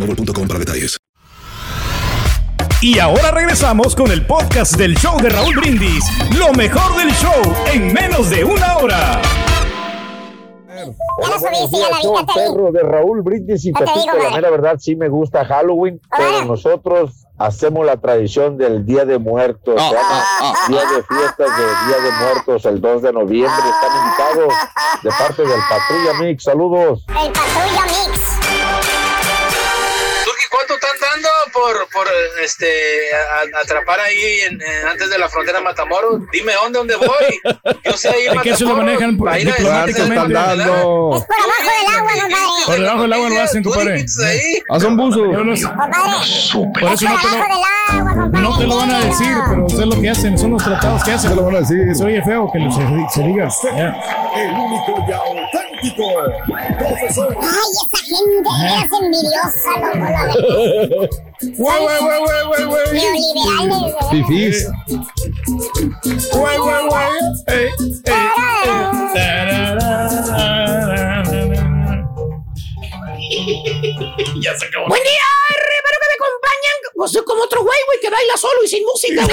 boostmobile.com 0.05 0.47
para 0.47 0.59
detalles. 0.59 0.97
Y 2.81 2.97
ahora 2.97 3.29
regresamos 3.29 3.95
con 3.95 4.11
el 4.11 4.25
podcast 4.25 4.75
del 4.75 4.95
show 4.95 5.19
de 5.21 5.29
Raúl 5.29 5.55
Brindis. 5.55 6.03
Lo 6.35 6.51
mejor 6.53 6.97
del 6.97 7.11
show 7.11 7.41
en 7.71 7.93
menos 7.93 8.29
de 8.31 8.43
una 8.43 8.77
hora. 8.77 9.21
Perro 12.33 12.71
de 12.71 12.81
Raúl 12.81 13.21
Brindis 13.21 13.65
y 13.65 13.71
Pepito. 13.71 14.17
La 14.23 14.31
mera 14.31 14.49
verdad 14.49 14.77
sí 14.79 14.95
me 14.95 15.09
gusta 15.09 15.45
Halloween, 15.45 16.01
pero 16.17 16.45
nosotros 16.45 17.27
hacemos 17.37 17.85
la 17.85 17.97
tradición 17.97 18.57
del 18.57 18.83
Día 18.83 19.05
de 19.05 19.19
Muertos. 19.19 19.75
Se 19.75 19.93
llama 19.93 20.23
Día 20.67 20.81
de 20.81 21.03
Fiestas 21.03 21.57
de 21.57 21.63
Día 21.87 21.97
de 22.03 22.11
Muertos 22.25 22.65
el 22.65 22.81
2 22.81 23.01
de 23.03 23.13
noviembre. 23.13 23.63
Están 23.69 24.05
invitados 24.05 24.53
de 25.03 25.09
parte 25.11 25.41
del 25.43 25.59
Patrulla 25.69 26.13
Mix. 26.19 26.43
Saludos. 26.43 27.05
El 27.09 27.31
Patrulla 27.31 27.83
Mix. 27.85 28.00
¿Cuánto 30.51 30.73
están 30.73 30.97
dando 30.99 31.30
por, 31.61 31.87
por 31.89 32.07
este, 32.43 32.65
a- 33.13 33.57
a- 33.57 33.61
atrapar 33.61 33.99
ahí 33.99 34.39
en- 34.47 34.61
en- 34.61 34.87
antes 34.87 35.09
de 35.09 35.17
la 35.17 35.29
frontera 35.29 35.61
Matamoros? 35.61 36.21
Dime 36.31 36.53
dónde, 36.53 36.79
dónde 36.79 36.95
voy. 36.95 37.39
Yo 37.83 37.93
sé 37.97 38.09
ahí 38.09 38.25
Es 38.35 38.41
que 38.41 38.49
eso 38.51 38.65
lo 38.65 38.71
Matamoros, 38.71 38.85
manejan 38.85 39.17
por- 39.17 39.27
para 39.27 39.39
ir 39.39 39.49
a- 39.49 39.55
diplomáticamente. 39.55 40.15
¿Cuánto 40.15 40.39
están 40.39 40.57
dando? 40.57 41.25
Por 41.27 41.37
abajo 41.37 41.63
del 41.63 41.95
agua, 41.95 42.11
compadre. 42.11 42.65
Por 42.65 42.79
debajo 42.79 43.01
del 43.01 43.13
agua 43.13 43.29
lo 43.29 43.41
hacen, 43.41 43.63
compadre. 43.63 44.05
Yo 45.31 45.43
no 45.43 45.55
sé. 45.55 45.67
Por 45.67 46.91
eso 46.93 47.05
no 47.09 47.15
te, 47.21 47.27
Por 47.27 47.31
lo, 47.31 47.31
del 47.31 47.51
agua, 47.51 48.13
compadre. 48.13 48.41
no 48.41 48.57
te 48.57 48.67
lo 48.67 48.75
van 48.77 48.91
a 48.91 48.99
decir, 49.05 49.37
pero 49.49 49.67
es 49.67 49.73
lo 49.95 50.01
que 50.01 50.09
hacen, 50.09 50.37
son 50.37 50.51
los 50.51 50.63
tratados 50.63 51.03
que 51.03 51.11
hacen. 51.11 51.29
Se 51.31 51.35
lo 51.35 51.43
van 51.45 51.55
a 51.55 51.59
decir. 51.59 51.95
Se 51.95 52.03
oye 52.03 52.21
feo 52.23 52.49
que 52.51 52.59
lo- 52.59 52.71
se, 52.71 52.81
se 53.13 53.21
diga. 53.27 53.49
El 54.35 54.51
único 54.51 55.05
y 55.07 55.11
auténtico 55.11 56.13
profesor. 56.79 57.35
Ay, 57.41 57.47
esa 57.73 57.97
gente 58.05 58.49
es 58.77 58.89
envidiosa, 59.01 59.71
loco, 59.79 59.97
la 59.97 60.25
verdad. 60.25 61.09
Güey, 61.57 61.79
güey, 61.79 61.99
güey, 61.99 62.43
güey, 62.45 62.65
güey, 62.65 62.85
Fifís. 64.11 64.67
Güey, 66.33 66.57
güey, 66.57 66.87
güey. 66.87 67.07
Ey, 67.47 67.69
ey, 68.05 68.13
ey. 69.15 69.71
Ya 74.41 74.57
se 74.57 74.65
acabó. 74.65 74.87
Buen 74.87 75.03
día, 75.03 75.27
hermano 75.49 75.97
que 76.01 76.07
me 76.07 76.15
acompañan. 76.25 76.77
Pues 76.95 77.11
soy 77.11 77.23
como 77.25 77.43
otro 77.43 77.63
güey, 77.63 77.77
güey, 77.87 77.99
que 78.01 78.09
baila 78.09 78.37
solo 78.37 78.63
y 78.63 78.67
sin 78.67 78.83
música, 78.83 79.25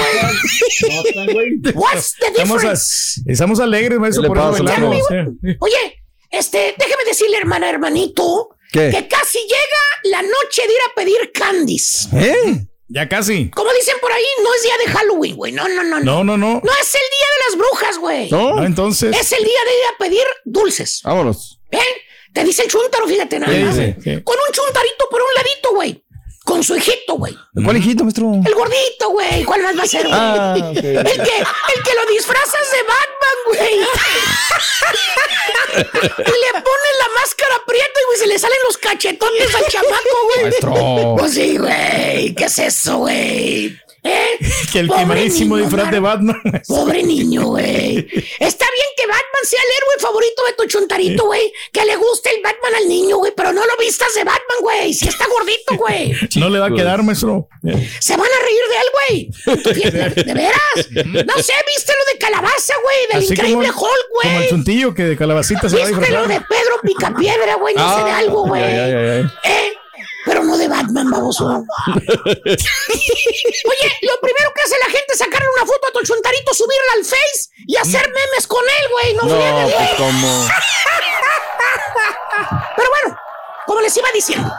güey. 1.31 1.59
What's 1.75 2.15
the 2.19 2.27
Estamos, 2.27 2.61
difference? 2.61 3.21
a- 3.27 3.31
estamos 3.31 3.59
alegres, 3.59 3.99
maestro, 3.99 4.23
¿Qué 4.23 4.29
le 4.29 4.35
por 4.35 4.55
eso. 4.55 4.63
Oye, 5.59 6.03
este, 6.31 6.75
déjeme 6.77 7.03
decirle, 7.05 7.37
hermana, 7.37 7.69
hermanito, 7.69 8.55
¿Qué? 8.71 8.89
que 8.91 9.07
casi 9.07 9.39
llega 9.39 9.81
la 10.03 10.21
noche 10.21 10.61
de 10.67 10.73
ir 10.73 10.79
a 10.91 10.95
pedir 10.95 11.31
candies. 11.33 12.07
¿Eh? 12.13 12.65
Ya 12.87 13.07
casi. 13.07 13.49
Como 13.51 13.71
dicen 13.73 13.95
por 14.01 14.11
ahí, 14.11 14.23
no 14.43 14.53
es 14.55 14.63
día 14.63 14.73
de 14.85 14.91
Halloween, 14.91 15.35
güey. 15.35 15.51
No, 15.51 15.67
no, 15.67 15.83
no, 15.83 15.99
no. 15.99 16.05
No, 16.05 16.23
no, 16.23 16.37
no. 16.37 16.61
No 16.63 16.71
es 16.81 16.95
el 16.95 17.01
día 17.01 17.27
de 17.33 17.45
las 17.49 17.57
brujas, 17.57 17.97
güey. 17.99 18.29
No, 18.31 18.55
¿No? 18.55 18.65
entonces. 18.65 19.15
Es 19.15 19.31
el 19.31 19.43
día 19.43 19.59
de 19.65 19.71
ir 19.77 19.85
a 19.93 19.97
pedir 19.99 20.23
dulces. 20.45 21.01
Vámonos. 21.03 21.59
¿Ven? 21.71 21.81
Te 22.33 22.43
dice 22.43 22.63
el 22.63 22.69
chuntaro, 22.69 23.07
fíjate 23.07 23.39
nada 23.39 23.51
¿Qué 23.53 23.63
más. 23.63 23.75
dice? 23.77 23.95
¿Qué? 24.03 24.23
Con 24.23 24.35
un 24.35 24.53
chuntarito 24.53 25.07
por 25.09 25.21
un 25.21 25.27
ladito, 25.35 25.73
güey. 25.73 26.03
Con 26.49 26.63
su 26.63 26.75
hijito, 26.75 27.13
güey. 27.13 27.37
¿Cuál 27.63 27.77
hijito, 27.77 28.03
maestro? 28.03 28.31
El 28.43 28.55
gordito, 28.55 29.11
güey. 29.11 29.43
¿Cuál 29.43 29.61
más 29.61 29.77
va 29.77 29.83
a 29.83 29.85
ser, 29.85 30.01
güey? 30.01 30.15
Ah. 30.19 30.55
El 30.73 30.73
que, 30.73 30.97
el 30.97 31.03
que 31.03 31.93
lo 31.93 32.05
disfrazas 32.11 32.71
de 32.71 32.81
Batman, 32.89 33.37
güey. 33.45 33.75
y 36.17 36.21
le 36.21 36.51
pones 36.53 36.95
la 36.97 37.21
máscara 37.21 37.55
prieta 37.67 37.99
y 38.01 38.05
güey, 38.07 38.17
se 38.17 38.25
le 38.27 38.39
salen 38.39 38.57
los 38.65 38.77
cachetones 38.79 39.53
al 39.53 39.67
chamaco, 39.67 40.25
güey. 40.25 40.41
Maestro. 40.41 41.15
Pues 41.19 41.33
sí, 41.35 41.57
güey. 41.57 42.33
¿Qué 42.33 42.45
es 42.45 42.57
eso, 42.57 42.97
güey? 42.97 43.79
¿Eh? 44.03 44.37
Que 44.71 44.79
el 44.79 44.87
Pobre 44.87 45.01
quemadísimo 45.01 45.55
niño, 45.57 45.67
disfraz 45.67 45.91
de 45.91 45.99
Batman. 45.99 46.41
Pobre 46.67 47.03
niño, 47.03 47.47
güey. 47.47 47.97
Está 48.39 48.65
bien 48.65 48.87
que 48.95 49.05
Batman 49.07 49.43
sea 49.43 49.59
el 49.61 49.69
héroe 49.77 49.99
favorito 49.99 50.43
de 50.45 50.53
tu 50.53 50.65
chuntarito, 50.69 51.25
güey. 51.25 51.51
Que 51.73 51.83
le 51.85 51.95
guste 51.97 52.29
el 52.35 52.41
Batman 52.41 52.75
al 52.75 52.87
niño, 52.87 53.17
güey. 53.17 53.33
Pero 53.35 53.51
no 53.51 53.61
lo 53.65 53.77
vistas 53.77 54.13
de 54.13 54.23
Batman, 54.23 54.57
güey. 54.61 54.93
Si 54.93 55.07
está 55.07 55.25
gordito, 55.27 55.75
güey. 55.75 56.13
No 56.37 56.49
le 56.49 56.59
va 56.59 56.67
a 56.67 56.73
quedar, 56.73 57.03
maestro. 57.03 57.47
Se 57.99 58.15
van 58.15 58.27
a 58.27 58.43
reír 58.45 58.61
de 58.69 58.75
él, 58.77 58.89
güey. 58.93 60.23
¿De 60.25 60.33
veras? 60.33 61.25
No 61.25 61.43
sé, 61.43 61.53
¿viste 61.67 61.93
lo 61.97 62.13
de 62.13 62.19
calabaza, 62.19 62.73
güey? 62.83 62.97
Del 63.11 63.23
Así 63.23 63.33
increíble 63.33 63.67
como, 63.73 63.81
Hulk, 63.87 64.07
como 64.13 64.31
el 64.31 64.37
güey. 64.37 64.49
chuntillo 64.49 64.93
que 64.93 65.03
de 65.03 65.17
calabacita 65.17 65.69
se 65.69 65.77
va 65.77 65.83
a 65.83 65.87
¿Viste 65.87 65.99
lo 66.11 66.21
disfrazar. 66.21 66.27
de 66.27 66.45
Pedro 66.47 66.81
Picapiedra, 66.83 67.55
güey? 67.55 67.75
No 67.75 67.97
sé 67.97 68.03
de 68.05 68.11
algo, 68.11 68.45
güey. 68.47 68.63
Ay, 68.63 68.73
ay, 68.79 68.91
ay, 68.93 69.09
ay. 69.09 69.51
¿Eh? 69.51 69.73
Pero 70.25 70.43
no 70.43 70.57
de 70.57 70.67
Batman, 70.67 71.09
baboso. 71.09 71.45
Oye, 71.47 71.65
lo 74.01 74.19
primero 74.21 74.51
que 74.53 74.61
hace 74.63 74.75
la 74.79 74.85
gente 74.85 75.13
es 75.13 75.17
sacarle 75.19 75.47
una 75.57 75.65
foto 75.65 75.87
a 75.87 75.91
tu 75.91 76.01
chuntarito, 76.03 76.53
subirla 76.53 76.93
al 76.97 77.05
Face 77.05 77.49
y 77.67 77.77
hacer 77.77 78.01
memes 78.07 78.47
con 78.47 78.63
él, 78.63 78.87
güey. 78.91 79.13
No, 79.15 79.23
No, 79.23 79.29
friegues, 79.35 79.75
pues. 79.75 79.89
Pero 82.75 82.89
bueno, 82.89 83.17
como 83.65 83.81
les 83.81 83.95
iba 83.97 84.07
diciendo, 84.13 84.51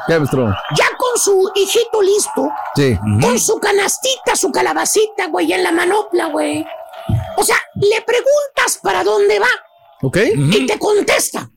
ya 0.76 0.88
con 0.96 1.18
su 1.22 1.50
hijito 1.54 2.02
listo, 2.02 2.48
Sí. 2.76 2.96
con 3.20 3.38
su 3.38 3.58
canastita, 3.58 4.36
su 4.36 4.50
calabacita, 4.52 5.26
güey, 5.28 5.52
en 5.52 5.62
la 5.62 5.72
manopla, 5.72 6.26
güey. 6.26 6.64
O 7.36 7.42
sea, 7.42 7.56
le 7.76 8.00
preguntas 8.02 8.78
para 8.82 9.02
dónde 9.04 9.38
va 9.38 9.48
¿Ok? 10.02 10.16
y 10.34 10.66
te 10.66 10.78
contesta. 10.78 11.50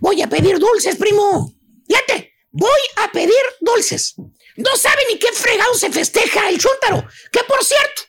Voy 0.00 0.20
a 0.22 0.28
pedir 0.28 0.58
dulces, 0.58 0.96
primo. 0.96 1.52
Fíjate, 1.86 2.31
voy 2.52 2.80
a 2.96 3.10
pedir 3.10 3.42
dulces. 3.60 4.14
No 4.56 4.76
sabe 4.76 5.02
ni 5.10 5.18
qué 5.18 5.32
fregado 5.32 5.74
se 5.74 5.90
festeja 5.90 6.48
el 6.48 6.58
chúntaro. 6.58 7.06
Que 7.32 7.42
por 7.44 7.64
cierto, 7.64 8.02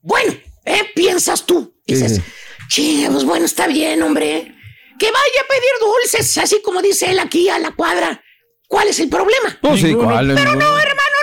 bueno, 0.00 0.32
¿eh? 0.64 0.90
Piensas 0.94 1.44
tú. 1.44 1.74
Dices, 1.86 2.20
che, 2.68 3.08
pues 3.10 3.24
bueno, 3.24 3.46
está 3.46 3.66
bien, 3.66 4.02
hombre. 4.02 4.54
Que 4.98 5.10
vaya 5.10 5.40
a 5.42 5.48
pedir 5.48 5.70
dulces, 5.80 6.38
así 6.38 6.62
como 6.62 6.80
dice 6.80 7.10
él 7.10 7.18
aquí 7.18 7.48
a 7.48 7.58
la 7.58 7.72
cuadra. 7.72 8.22
¿Cuál 8.68 8.88
es 8.88 9.00
el 9.00 9.08
problema? 9.08 9.58
Pues 9.60 9.80
sí, 9.80 9.94
¿cuál? 9.94 10.32
Pero 10.34 10.54
no, 10.54 10.78
hermano, 10.78 11.16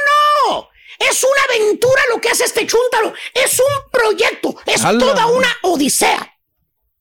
no. 0.49 0.70
Es 0.99 1.24
una 1.24 1.41
aventura 1.43 2.01
lo 2.09 2.20
que 2.20 2.30
hace 2.30 2.43
este 2.43 2.65
chúntaro. 2.65 3.13
Es 3.34 3.59
un 3.59 3.91
proyecto. 3.91 4.55
Es 4.65 4.82
toda 4.82 5.28
una 5.28 5.47
odisea. 5.61 6.37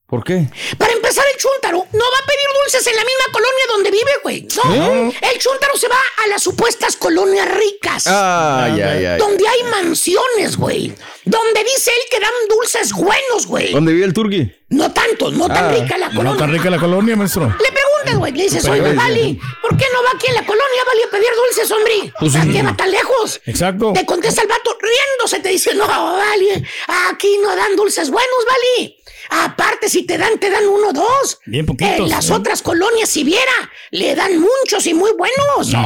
¿Por 0.06 0.22
qué? 0.22 0.46
Para 0.78 0.92
empezar, 0.92 1.24
el 1.34 1.36
chúntaro 1.40 1.78
no 1.92 2.04
va 2.12 2.18
a 2.18 2.26
pedir 2.26 2.46
dulces 2.62 2.86
en 2.86 2.94
la 2.94 3.02
misma 3.02 3.24
colonia 3.32 3.64
donde 3.68 3.90
vive, 3.90 4.10
güey. 4.22 4.46
No. 4.56 5.10
El 5.10 5.38
chúntaro 5.40 5.76
se 5.76 5.88
va 5.88 5.98
a 6.24 6.28
las 6.28 6.44
supuestas 6.44 6.94
colonias 6.94 7.48
ricas. 7.52 8.06
Ay, 8.06 8.80
ay, 8.80 9.04
ay. 9.04 9.18
Donde 9.18 9.44
hay 9.48 9.64
mansiones, 9.64 10.56
güey. 10.56 10.94
Donde 11.24 11.64
dice 11.64 11.90
él 11.90 12.02
que 12.08 12.20
dan 12.20 12.30
dulces 12.48 12.92
buenos, 12.92 13.46
güey. 13.48 13.72
¿Dónde 13.72 13.92
vive 13.92 14.06
el 14.06 14.12
turqui? 14.12 14.48
No 14.68 14.92
tanto, 14.92 15.32
no 15.32 15.48
tan 15.48 15.64
Ah, 15.66 15.72
rica 15.72 15.98
la 15.98 16.06
colonia. 16.08 16.30
No 16.30 16.36
tan 16.36 16.52
rica 16.52 16.70
la 16.70 16.78
colonia, 16.78 17.16
maestro. 17.16 17.46
Le 17.46 17.72
preguntas, 17.72 18.16
güey, 18.18 18.32
le 18.32 18.42
dices, 18.44 18.64
oye, 18.68 18.92
Vali, 18.94 19.40
¿por 19.60 19.76
qué 19.76 19.86
no 19.92 20.02
va 20.04 20.10
aquí 20.14 20.28
en 20.28 20.34
la 20.34 20.46
colonia, 20.46 20.82
Vali, 20.86 21.02
a 21.02 21.10
pedir 21.10 21.30
dulces, 21.34 21.70
hombre? 21.72 22.12
Pues 22.20 22.32
¿Para 22.32 22.44
sí. 22.44 22.52
qué 22.52 22.62
va 22.62 22.76
tan 22.76 22.90
lejos? 22.92 23.40
Exacto. 23.46 23.92
Te 23.92 24.06
contesta 24.06 24.42
el 24.42 24.48
vato 24.48 24.76
riéndose, 24.80 25.40
te 25.40 25.48
dice, 25.48 25.74
no, 25.74 25.86
Vali, 25.86 26.64
aquí 27.10 27.38
no 27.42 27.56
dan 27.56 27.74
dulces 27.74 28.08
buenos, 28.10 28.44
Vali. 28.48 28.95
Aparte, 29.30 29.88
si 29.88 30.04
te 30.06 30.18
dan, 30.18 30.38
te 30.38 30.50
dan 30.50 30.66
uno 30.66 30.88
o 30.88 30.92
dos. 30.92 31.40
Bien 31.46 31.64
poquitos, 31.66 31.98
En 31.98 32.08
las 32.08 32.30
¿eh? 32.30 32.34
otras 32.34 32.62
colonias, 32.62 33.08
si 33.08 33.24
viera, 33.24 33.52
le 33.90 34.14
dan 34.14 34.38
muchos 34.38 34.86
y 34.86 34.94
muy 34.94 35.12
buenos. 35.12 35.68
No, 35.72 35.82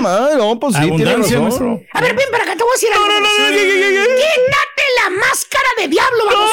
mamá, 0.00 0.30
no, 0.36 0.58
pues 0.58 0.74
sí, 0.74 0.80
tiene 0.80 0.94
Abundancia, 1.10 1.38
razón. 1.40 1.42
maestro. 1.42 1.82
A 1.92 2.00
ver, 2.00 2.14
ven 2.14 2.26
para 2.30 2.44
acá, 2.44 2.56
te 2.56 2.62
voy 2.62 2.70
a 2.70 2.74
decir 2.74 2.88
algo. 2.92 3.06
Quítate 4.16 4.73
la 5.04 5.10
máscara 5.10 5.68
de 5.78 5.88
diablo, 5.88 6.24
vamos. 6.26 6.50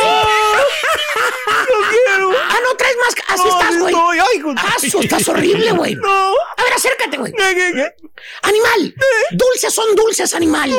No 1.70 1.90
quiero. 1.90 2.32
Ah, 2.50 2.58
no 2.64 2.76
traes 2.76 2.96
máscara. 2.98 3.34
Así 3.34 3.44
No, 3.46 3.60
estás, 3.60 3.78
güey. 3.80 3.94
estoy, 3.94 4.20
ay, 4.20 4.42
güey. 4.42 4.56
Ah, 4.60 4.76
estás 5.04 5.28
horrible, 5.30 5.72
güey. 5.72 5.96
No. 5.96 6.34
A 6.58 6.64
ver, 6.64 6.74
acércate, 6.74 7.18
güey. 7.18 7.34
Animal, 8.44 8.96
dulces 9.32 9.74
son 9.74 9.96
dulces, 9.96 10.34
animal. 10.36 10.72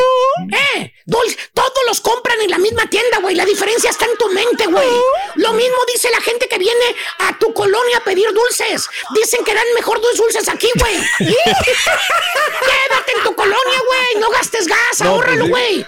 Eh, 0.53 0.93
dulce. 1.07 1.37
Todos 1.55 1.73
los 1.89 2.01
compran 2.01 2.41
en 2.41 2.51
la 2.51 2.59
misma 2.59 2.87
tienda, 2.89 3.19
güey. 3.19 3.35
La 3.35 3.45
diferencia 3.45 3.91
está 3.91 4.05
en 4.05 4.17
tu 4.17 4.29
mente, 4.31 4.67
güey. 4.67 4.89
Lo 5.37 5.53
mismo 5.53 5.77
dice 5.93 6.11
la 6.11 6.21
gente 6.21 6.47
que 6.49 6.59
viene 6.59 6.85
a 7.19 7.37
tu 7.39 7.53
colonia 7.53 7.99
a 7.99 8.05
pedir 8.05 8.33
dulces. 8.33 8.87
Dicen 9.15 9.45
que 9.45 9.55
dan 9.55 9.67
mejor 9.75 10.01
dos 10.01 10.17
dulces 10.17 10.49
aquí, 10.49 10.69
güey. 10.77 10.97
Quédate 11.19 13.13
en 13.17 13.23
tu 13.25 13.35
colonia, 13.35 13.79
güey. 13.87 14.21
No 14.23 14.31
gastes 14.31 14.67
gas, 14.69 14.79
No, 14.79 14.97
pues 14.99 15.09
ahórralo, 15.11 15.47
güey. 15.49 15.81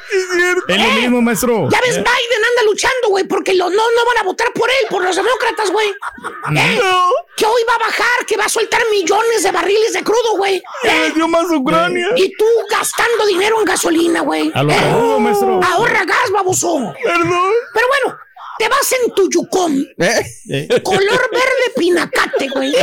Es 0.68 0.76
lo 0.78 0.88
mismo, 1.00 1.22
maestro. 1.22 1.68
Ya 1.74 1.80
ves, 1.80 1.96
Eh. 1.96 2.04
Biden 2.04 2.44
anda 2.50 2.62
luchando, 2.66 3.08
güey, 3.08 3.24
porque 3.24 3.52
lo- 3.54 3.68
no, 3.68 3.76
no 3.96 4.04
van 4.06 4.18
a 4.20 4.22
votar 4.22 4.52
por 4.52 4.70
él, 4.70 4.86
por 4.90 5.02
los 5.02 5.16
demócratas, 5.16 5.72
güey. 5.72 5.88
¿Eh? 5.88 6.80
Que 7.36 7.46
hoy 7.46 7.62
va 7.68 7.74
a 7.74 7.78
bajar, 7.78 8.26
que 8.28 8.36
va 8.36 8.44
a 8.44 8.48
soltar 8.48 8.80
millones 8.92 9.42
de 9.42 9.50
barriles 9.50 9.92
de 9.92 10.04
crudo, 10.04 10.36
güey. 10.36 10.62
¿Eh? 10.84 11.12
dio 11.16 11.26
más 11.26 11.46
Ucrania. 11.50 12.10
Y 12.14 12.32
tú 12.36 12.44
gastando 12.70 13.26
dinero 13.26 13.58
en 13.58 13.64
gasolina, 13.64 14.20
güey. 14.20 14.52
A 14.54 14.62
lo 14.62 14.70
¿Eh? 14.72 15.18
maestro. 15.18 15.60
Ahorra 15.64 16.04
gas, 16.04 16.30
baboso. 16.30 16.94
Perdón. 17.02 17.52
Pero 17.74 17.86
bueno, 17.88 18.18
te 18.58 18.68
vas 18.68 18.92
en 19.04 19.12
tu 19.14 19.28
Yukon. 19.30 19.86
¿Eh? 19.98 20.68
Color 20.82 21.30
verde 21.32 21.72
pinacate, 21.76 22.48
güey. 22.54 22.74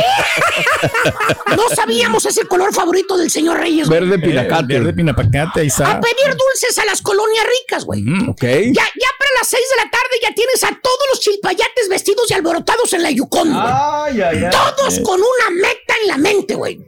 No 1.56 1.68
sabíamos 1.74 2.24
ese 2.26 2.44
color 2.46 2.72
favorito 2.74 3.16
del 3.16 3.30
señor 3.30 3.58
Reyes. 3.58 3.88
güey. 3.88 4.00
Verde 4.00 4.18
pinacate. 4.18 4.74
Verde 4.74 4.92
pinapacate, 4.92 5.60
ahí 5.60 5.66
A 5.66 5.68
está. 5.68 6.00
pedir 6.00 6.34
dulces 6.36 6.78
a 6.78 6.84
las 6.84 7.00
colonias 7.02 7.44
ricas, 7.60 7.84
güey. 7.84 8.02
Mm, 8.02 8.28
Ok. 8.30 8.42
Ya, 8.42 8.84
ya 8.84 9.10
para 9.18 9.30
las 9.40 9.48
6 9.48 9.62
de 9.70 9.84
la 9.84 9.90
tarde 9.90 10.16
ya 10.22 10.34
tienes 10.34 10.62
a 10.64 10.68
todos 10.82 11.06
los 11.10 11.20
chilpayates 11.20 11.88
vestidos 11.88 12.30
y 12.30 12.34
alborotados 12.34 12.92
en 12.92 13.02
la 13.02 13.10
Yukon, 13.10 13.48
güey. 13.52 13.64
Ay, 13.66 14.20
ay, 14.20 14.44
ay. 14.44 14.50
Todos 14.50 14.98
con 15.00 15.20
una 15.20 15.50
meta 15.60 15.94
en 16.02 16.08
la 16.08 16.16
mente, 16.18 16.54
güey. 16.54 16.78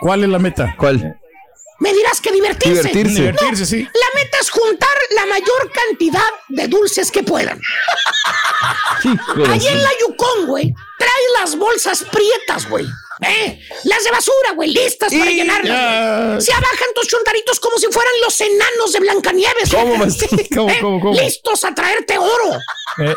¿Cuál 0.00 0.24
es 0.24 0.28
la 0.30 0.38
meta? 0.38 0.74
¿Cuál? 0.78 1.18
Me 1.78 1.92
dirás 1.92 2.20
que 2.20 2.32
divertirse. 2.32 2.88
Divertirse. 2.88 3.20
Divertirse, 3.22 3.66
sí. 3.66 3.82
La 3.82 4.20
meta 4.20 4.38
es 4.40 4.50
juntar 4.50 4.96
la 5.14 5.26
mayor 5.26 5.70
cantidad 5.72 6.24
de 6.48 6.68
dulces 6.68 7.10
que 7.10 7.22
puedan. 7.22 7.60
Allí 9.50 9.68
en 9.68 9.82
la 9.82 9.90
Yukon, 10.00 10.46
güey, 10.46 10.74
trae 10.98 11.40
las 11.40 11.56
bolsas 11.56 12.02
prietas, 12.10 12.68
güey. 12.68 12.86
¿Eh? 13.22 13.58
Las 13.84 14.04
de 14.04 14.10
basura, 14.10 14.52
güey, 14.54 14.70
listas 14.70 15.10
para 15.12 15.30
Y- 15.30 15.36
llenarlas. 15.36 16.26
güey. 16.32 16.40
Se 16.42 16.52
abajan 16.52 16.88
tus 16.94 17.06
chuntaritos 17.08 17.58
como 17.60 17.78
si 17.78 17.86
fueran 17.90 18.12
los 18.22 18.38
enanos 18.42 18.92
de 18.92 19.00
Blancanieves. 19.00 19.70
¿Cómo, 19.70 20.04
¿Eh? 20.04 20.48
cómo, 20.80 21.00
cómo? 21.00 21.12
Listos 21.18 21.64
a 21.64 21.74
traerte 21.74 22.18
oro. 22.18 22.58
Eh. 22.98 23.14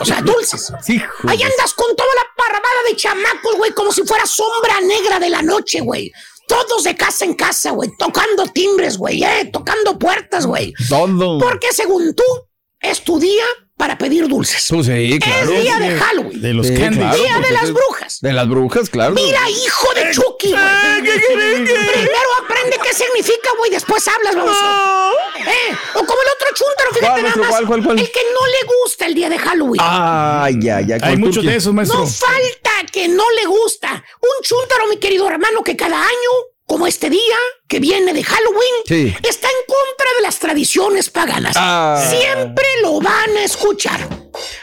O 0.00 0.04
sea, 0.04 0.20
dulces. 0.20 0.72
Sí, 0.84 1.02
Ahí 1.28 1.42
andas 1.42 1.74
con 1.74 1.94
toda 1.96 2.10
la 2.14 2.22
parrabada 2.36 2.80
de 2.88 2.96
chamacos, 2.96 3.56
güey, 3.56 3.72
como 3.72 3.92
si 3.92 4.02
fuera 4.04 4.24
sombra 4.26 4.80
negra 4.82 5.18
de 5.18 5.30
la 5.30 5.42
noche, 5.42 5.80
güey. 5.80 6.12
Todos 6.46 6.84
de 6.84 6.96
casa 6.96 7.24
en 7.24 7.34
casa, 7.34 7.70
güey, 7.70 7.90
tocando 7.98 8.46
timbres, 8.48 8.98
güey, 8.98 9.22
eh, 9.22 9.50
tocando 9.52 9.98
puertas, 9.98 10.46
güey. 10.46 10.74
Todo. 10.88 11.38
Porque 11.38 11.72
según 11.72 12.14
tú, 12.14 12.24
es 12.80 13.02
tu 13.02 13.18
día 13.18 13.44
para 13.76 13.98
pedir 13.98 14.28
dulces. 14.28 14.66
Pues 14.70 14.86
sí, 14.86 15.18
claro. 15.18 15.52
Es 15.52 15.62
día 15.62 15.78
de 15.78 15.98
Halloween. 15.98 16.40
De 16.40 16.54
los 16.54 16.66
Sí, 16.66 16.74
candies. 16.74 16.98
claro, 17.04 17.22
día 17.22 17.38
de 17.40 17.50
las 17.50 17.72
brujas. 17.72 18.20
De 18.20 18.32
las 18.32 18.48
brujas, 18.48 18.88
claro. 18.90 19.14
Mira, 19.14 19.40
hijo 19.50 19.94
de 19.94 20.10
Chucky, 20.12 20.52
güey. 20.52 21.02
Primero 21.02 22.28
aprende 22.44 22.78
qué 22.82 22.92
significa, 22.94 23.50
güey, 23.58 23.70
después 23.70 24.06
hablas, 24.08 24.34
vamos. 24.36 24.56
Eh, 25.36 25.76
o 25.94 25.98
como 26.04 26.22
el 26.22 26.28
otro 26.34 26.48
chúntaro, 26.54 26.90
fíjate 26.92 27.06
¿Cuál, 27.06 27.22
nada 27.22 27.36
más. 27.36 27.48
¿Cuál, 27.48 27.66
cuál, 27.66 27.84
cuál? 27.84 27.98
El 27.98 28.10
que 28.10 28.20
no 28.32 28.46
le 28.46 28.74
gusta 28.82 29.06
el 29.06 29.14
día 29.14 29.28
de 29.28 29.38
Halloween. 29.38 29.80
Ay, 29.84 30.54
ya, 30.60 30.80
ya. 30.80 30.98
Hay 31.02 31.16
muchos 31.16 31.44
de 31.44 31.56
esos, 31.56 31.72
maestro. 31.74 31.98
No 32.00 32.06
falta 32.06 32.70
que 32.92 33.08
no 33.08 33.24
le 33.40 33.46
gusta. 33.46 34.04
Un 34.20 34.44
chúntaro, 34.44 34.86
mi 34.88 34.98
querido 34.98 35.28
hermano, 35.28 35.62
que 35.62 35.76
cada 35.76 36.00
año, 36.00 36.30
como 36.66 36.86
este 36.86 37.10
día, 37.10 37.36
que 37.68 37.78
viene 37.80 38.12
de 38.12 38.22
Halloween, 38.24 38.74
Sí. 38.86 39.14
está 39.22 39.48
en 39.48 39.66
contra 39.66 40.06
de 40.16 40.22
las 40.22 40.38
tradiciones 40.38 41.10
paganas. 41.10 41.54
Ah. 41.58 42.02
Siempre 42.10 42.64
lo 42.82 43.00
van 43.00 43.36
a 43.36 43.44
escuchar. 43.44 44.00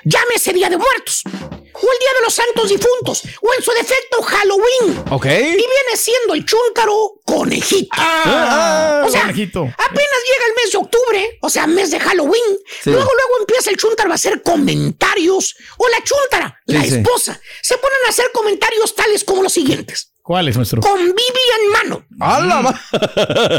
Llámese 0.03 0.51
Día 0.53 0.69
de 0.69 0.77
Muertos, 0.77 1.21
o 1.25 1.29
el 1.29 1.99
Día 1.99 2.13
de 2.17 2.21
los 2.23 2.33
Santos 2.33 2.69
Difuntos, 2.69 3.23
o 3.41 3.53
en 3.57 3.63
su 3.63 3.71
defecto 3.71 4.21
Halloween. 4.21 5.03
Ok. 5.11 5.25
Y 5.25 5.29
viene 5.55 5.95
siendo 5.95 6.33
el 6.33 6.45
chúntaro 6.45 7.21
conejito. 7.25 7.89
Ah, 7.97 9.03
o 9.05 9.09
sea, 9.09 9.21
conejito. 9.21 9.61
apenas 9.61 10.19
llega 10.25 10.45
el 10.47 10.55
mes 10.63 10.71
de 10.71 10.77
octubre, 10.77 11.37
o 11.41 11.49
sea, 11.49 11.67
mes 11.67 11.91
de 11.91 11.99
Halloween. 11.99 12.57
Sí. 12.83 12.89
Luego, 12.89 13.09
luego 13.13 13.39
empieza 13.39 13.69
el 13.69 13.77
chúntaro 13.77 14.11
a 14.11 14.15
hacer 14.15 14.41
comentarios. 14.41 15.55
O 15.77 15.87
la 15.87 16.03
chúntara, 16.03 16.61
la 16.65 16.81
Sí, 16.83 16.95
esposa, 16.95 17.39
se 17.61 17.77
ponen 17.77 17.97
a 18.05 18.09
hacer 18.09 18.31
comentarios 18.33 18.95
tales 18.95 19.23
como 19.23 19.43
los 19.43 19.53
siguientes. 19.53 20.10
¿Cuál 20.23 20.47
es, 20.47 20.55
maestro? 20.55 20.81
Con 20.81 20.97
Biblia 20.99 21.55
en 21.61 21.71
mano. 21.71 22.05
¡Hala, 22.19 22.61
ma- 22.61 22.81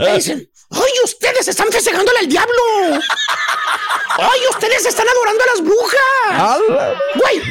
Le 0.00 0.14
dicen, 0.14 0.48
¡ay, 0.70 0.92
ustedes 1.04 1.48
están 1.48 1.68
festejándole 1.70 2.18
al 2.20 2.28
diablo! 2.28 2.54
¡Ay, 4.18 4.40
ustedes 4.50 4.86
están 4.86 5.06
adorando 5.08 5.42
a 5.42 5.46
las 5.46 5.60
brujas! 5.64 5.98
¡Hala! 6.30 6.94
Güey, 7.16 7.42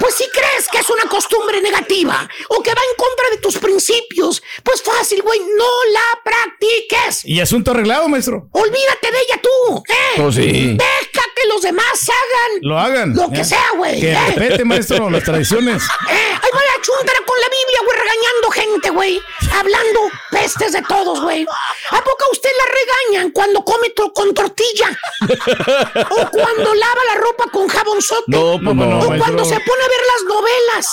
pues 0.00 0.14
si 0.14 0.28
crees 0.30 0.68
que 0.70 0.78
es 0.78 0.90
una 0.90 1.04
costumbre 1.04 1.60
negativa 1.60 2.28
o 2.48 2.62
que 2.62 2.70
va 2.74 2.80
en 2.80 2.96
contra 2.96 3.30
de 3.30 3.38
tus 3.38 3.58
principios, 3.58 4.42
pues 4.62 4.82
fácil, 4.82 5.22
güey, 5.22 5.40
no 5.40 5.66
la 5.92 6.20
practiques. 6.24 7.24
Y 7.24 7.40
asunto 7.40 7.70
arreglado, 7.72 8.08
maestro. 8.08 8.48
Olvídate 8.52 9.10
de 9.10 9.18
ella 9.20 9.40
tú, 9.42 9.82
¿eh? 9.88 9.94
Pues 10.16 10.34
sí. 10.34 10.76
Deja 10.76 11.22
que 11.34 11.48
los 11.48 11.62
demás 11.62 11.84
hagan 12.08 12.58
Lo 12.62 12.78
hagan. 12.78 13.14
lo 13.14 13.30
que 13.30 13.40
Eh. 13.40 13.44
sea, 13.44 13.64
güey. 13.76 14.00
Que 14.00 14.12
¿eh? 14.12 14.18
respete, 14.34 14.64
maestro, 14.64 15.10
las 15.10 15.22
tradiciones. 15.24 15.82
Eh, 16.10 16.14
ahí 16.42 16.50
va 16.54 16.60
la 16.60 16.80
chuntara 16.82 17.18
con 17.26 17.38
la 17.40 17.46
Biblia, 17.48 17.80
güey, 17.84 17.98
regañando 17.98 18.50
gente, 18.50 18.90
güey. 18.90 19.20
Hablando 19.52 20.00
pestes 20.30 20.72
de 20.72 20.82
todos, 20.82 21.20
güey. 21.20 21.44
¿A 21.90 22.02
poco 22.02 22.24
a 22.26 22.32
usted 22.32 22.48
la 22.56 22.72
regañan 23.14 23.30
cuando 23.32 23.62
come 23.62 23.90
to- 23.90 24.12
con 24.12 24.32
tortilla? 24.32 24.98
o 26.10 26.30
cuando 26.30 26.74
lava 26.74 27.04
la 27.14 27.20
ropa 27.20 27.44
con 27.52 27.68
jabonzote. 27.68 28.24
No, 28.28 28.58
pues 28.62 28.74
no, 28.74 28.84
O 28.84 29.08
maestro. 29.08 29.18
cuando 29.18 29.44
se 29.44 29.60
pone 29.60 29.82
a 29.88 29.96
ver 29.96 30.00
las 30.12 30.22
novelas. 30.36 30.86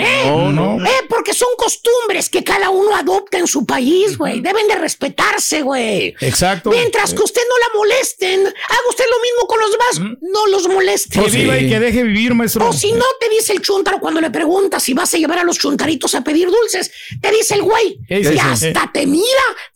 ¿Eh? 0.00 0.24
No, 0.26 0.52
no. 0.52 0.84
Eh, 0.84 1.06
porque 1.08 1.34
son 1.34 1.48
costumbres 1.56 2.28
que 2.28 2.44
cada 2.44 2.70
uno 2.70 2.94
adopta 2.94 3.38
en 3.38 3.46
su 3.46 3.64
país, 3.64 4.18
güey. 4.18 4.40
Deben 4.40 4.68
de 4.68 4.76
respetarse, 4.76 5.62
güey. 5.62 6.14
Exacto. 6.20 6.70
Mientras 6.70 7.14
que 7.14 7.22
usted 7.22 7.42
no 7.48 7.58
la 7.58 7.78
molesten, 7.78 8.40
haga 8.46 8.88
usted 8.88 9.04
lo 9.10 9.22
mismo 9.22 9.46
con 9.46 9.60
los 9.60 9.70
demás. 9.70 10.18
No 10.20 10.46
los 10.48 10.68
moleste. 10.68 11.20
Que 11.20 11.30
viva 11.30 11.58
y 11.58 11.68
que 11.68 11.80
deje 11.80 12.02
vivir, 12.02 12.34
maestro. 12.34 12.68
O 12.68 12.72
si 12.72 12.92
no 12.92 13.04
te 13.20 13.28
dice 13.28 13.52
el 13.52 13.62
chuntaro 13.62 14.00
cuando 14.00 14.20
le 14.20 14.30
preguntas 14.30 14.82
si 14.82 14.94
vas 14.94 15.12
a 15.14 15.18
llevar 15.18 15.38
a 15.38 15.44
los 15.44 15.58
chuntaritos 15.58 16.14
a 16.14 16.22
pedir 16.22 16.50
dulces, 16.50 16.90
te 17.20 17.30
dice 17.30 17.54
el 17.54 17.62
güey 17.62 17.98
¿Qué 18.08 18.16
dice? 18.16 18.34
y 18.34 18.38
hasta 18.38 18.90
te 18.92 19.06
mira 19.06 19.24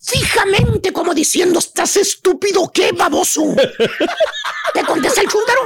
fijamente 0.01 0.93
como 0.93 1.15
diciendo, 1.15 1.59
¿estás 1.59 1.97
estúpido 1.97 2.71
qué, 2.73 2.93
baboso? 2.93 3.43
te 4.75 4.85
contesta 4.85 5.21
el 5.21 5.29
chúntaro. 5.29 5.61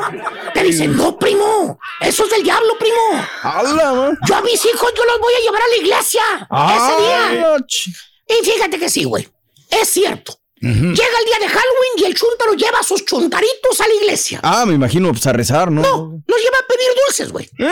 Te 0.55 0.63
dice, 0.63 0.87
no, 0.87 1.19
primo, 1.19 1.79
eso 2.01 2.25
es 2.25 2.31
del 2.31 2.43
diablo, 2.43 2.77
primo. 2.79 2.92
¡Hala, 3.43 3.93
ma- 3.93 4.19
Yo 4.27 4.37
a 4.37 4.41
mis 4.43 4.65
hijos 4.65 4.93
yo 4.97 5.05
los 5.05 5.19
voy 5.21 5.35
a 5.35 5.41
llevar 5.41 5.63
a 5.63 5.69
la 5.69 5.77
iglesia 5.77 6.23
ese 6.41 7.03
día. 7.03 7.27
¡Hala, 7.29 7.57
ch- 7.59 7.95
Y 8.29 8.45
fíjate 8.45 8.79
que 8.79 8.89
sí, 8.89 9.05
güey. 9.05 9.29
Es 9.71 9.89
cierto. 9.91 10.39
Llega 10.65 10.85
el 11.19 11.25
día 11.27 11.39
de 11.41 11.49
Halloween 11.49 11.93
y 11.97 12.05
el 12.05 12.15
chúntaro 12.15 12.53
lleva 12.55 12.79
a 12.79 12.83
sus 12.85 13.05
chuntaritos 13.05 13.81
a 13.81 13.89
la 13.89 13.95
iglesia. 13.95 14.39
Ah, 14.45 14.65
me 14.65 14.75
imagino, 14.75 15.11
pues 15.11 15.27
a 15.27 15.33
rezar, 15.33 15.73
¿no? 15.73 15.83
No, 15.83 16.23
los 16.25 16.39
lleva 16.41 16.57
a 16.59 16.67
pedir 16.69 16.89
dulces, 17.05 17.33
güey. 17.33 17.47
¿Eh? 17.59 17.65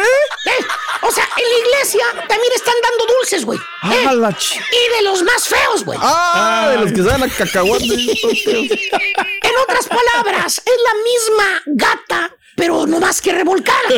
¿Eh? 0.47 0.65
O 1.03 1.13
sea, 1.13 1.23
en 1.37 1.45
la 1.53 1.69
iglesia 1.69 2.05
también 2.27 2.53
están 2.53 2.75
dando 2.83 3.15
dulces, 3.15 3.45
güey. 3.45 3.61
¿Eh? 3.61 4.05
¡Ah, 4.09 4.13
la 4.13 4.31
ch- 4.31 4.57
Y 4.57 4.97
de 4.97 5.03
los 5.03 5.23
más 5.23 5.47
feos, 5.47 5.85
güey. 5.85 6.01
¡Ah! 6.03 6.71
De 6.73 6.79
los 6.79 6.93
que 6.93 7.03
saben 7.09 7.31
a 7.31 7.33
cacahuate. 7.33 7.85
En 9.43 9.57
otras 9.63 9.87
palabras, 9.87 10.59
es 10.65 10.75
la 10.83 10.95
misma 11.03 11.63
gata, 11.67 12.37
pero 12.61 12.87
no 12.87 13.01
más 13.01 13.21
que 13.23 13.33
revolcada. 13.33 13.89
la 13.89 13.97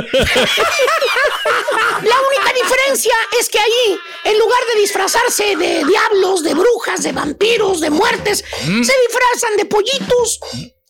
única 2.28 2.52
diferencia 2.62 3.14
es 3.40 3.48
que 3.48 3.58
ahí, 3.58 3.98
en 4.24 4.38
lugar 4.38 4.60
de 4.72 4.80
disfrazarse 4.80 5.56
de 5.56 5.84
diablos, 5.84 6.42
de 6.44 6.54
brujas, 6.54 7.02
de 7.02 7.10
vampiros, 7.12 7.80
de 7.80 7.90
muertes, 7.90 8.44
Mm. 8.64 8.84
se 8.84 8.92
disfrazan 9.08 9.56
de 9.56 9.64
pollitos 9.64 10.38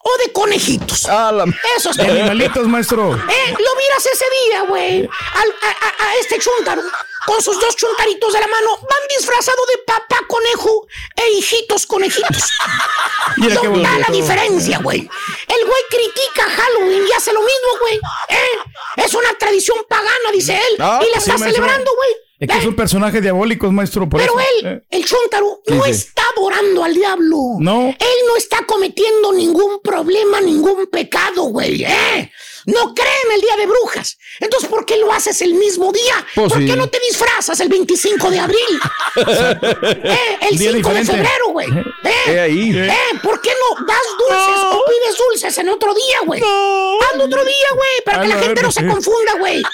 o 0.04 0.16
de 0.18 0.32
conejitos. 0.32 1.06
¡Hala! 1.06 1.44
Eso 1.76 1.90
es 1.90 1.96
De 1.96 2.02
animalitos, 2.04 2.66
maestro. 2.68 3.14
Eh, 3.14 3.50
lo 3.50 3.76
miras 3.76 4.06
ese 4.12 4.24
día, 4.48 4.62
güey. 4.68 5.08
a- 5.08 6.04
a 6.04 6.16
este 6.16 6.38
chuntaro, 6.38 6.82
con 7.26 7.40
sus 7.42 7.58
dos 7.60 7.76
chuntaritos 7.76 8.32
de 8.32 8.40
la 8.40 8.46
mano, 8.48 8.70
van 8.80 9.08
disfrazados 9.16 9.66
de 9.68 9.82
papá 9.86 10.18
conejo 10.26 10.86
e 11.16 11.30
hijitos 11.38 11.86
conejitos. 11.86 12.50
Mira 13.36 13.54
¿Dónde 13.56 13.82
está 13.82 13.98
la 13.98 14.14
diferencia, 14.14 14.78
güey? 14.78 15.00
El 15.00 15.66
güey 15.66 15.82
critica 15.90 16.42
Halloween 16.50 17.04
y 17.08 17.12
hace 17.12 17.32
lo 17.32 17.40
mismo, 17.40 17.78
güey. 17.80 17.96
¿Eh? 18.28 19.02
Es 19.04 19.14
una 19.14 19.32
tradición 19.38 19.78
pagana, 19.88 20.30
dice 20.32 20.54
él. 20.54 20.76
Ah, 20.80 21.00
y 21.06 21.14
la 21.14 21.20
sí, 21.20 21.30
está 21.30 21.44
celebrando, 21.44 21.90
güey. 21.96 22.10
Es 22.40 22.48
que 22.48 22.58
es 22.58 22.66
un 22.66 22.74
personaje 22.74 23.20
diabólico, 23.20 23.70
maestro. 23.70 24.08
Por 24.08 24.20
Pero 24.20 24.38
eso. 24.40 24.48
él, 24.58 24.66
Eh. 24.66 24.82
el 24.90 25.04
Chuntaro, 25.04 25.60
¿Qué 25.64 25.74
no 25.74 25.84
está 25.86 26.24
adorando 26.36 26.82
al 26.82 26.92
diablo. 26.92 27.36
No. 27.60 27.88
Él 27.90 28.16
no 28.26 28.36
está 28.36 28.66
cometiendo 28.66 29.32
ningún 29.32 29.80
problema, 29.80 30.40
ningún 30.40 30.88
pecado, 30.88 31.44
güey, 31.44 31.84
¿eh? 31.84 32.32
No 32.66 32.94
cree 32.94 33.12
en 33.26 33.32
el 33.32 33.40
día 33.40 33.56
de 33.56 33.66
brujas. 33.66 34.18
Entonces, 34.40 34.68
¿por 34.68 34.84
qué 34.86 34.96
lo 34.96 35.12
haces 35.12 35.40
el 35.42 35.54
mismo 35.54 35.90
día? 35.92 36.26
Pues 36.34 36.52
¿Por 36.52 36.60
sí. 36.60 36.66
qué 36.66 36.76
no 36.76 36.88
te 36.88 36.98
disfrazas 37.00 37.58
el 37.60 37.68
25 37.68 38.30
de 38.30 38.38
abril? 38.38 38.80
¿Eh? 39.16 40.38
El 40.50 40.58
Día 40.58 40.72
5 40.72 40.88
de 40.90 41.04
febrero, 41.04 41.48
güey. 41.50 41.68
¿Eh? 41.68 42.12
Eh, 42.28 42.40
ahí. 42.40 42.70
¿Eh? 42.76 42.94
¿Por 43.22 43.40
qué 43.40 43.50
no 43.50 43.86
das 43.86 43.98
dulces 44.18 44.62
o 44.70 44.84
pides 44.86 45.16
dulces 45.18 45.58
en 45.58 45.68
otro 45.70 45.92
día, 45.94 46.18
güey? 46.24 46.40
Hazlo 46.40 47.24
otro 47.24 47.44
día, 47.44 47.66
güey, 47.74 47.90
para 48.04 48.22
que 48.22 48.28
la 48.28 48.34
Hazlo, 48.34 48.46
gente 48.46 48.62
no 48.62 48.72
se 48.72 48.86
confunda, 48.86 49.34
güey. 49.38 49.62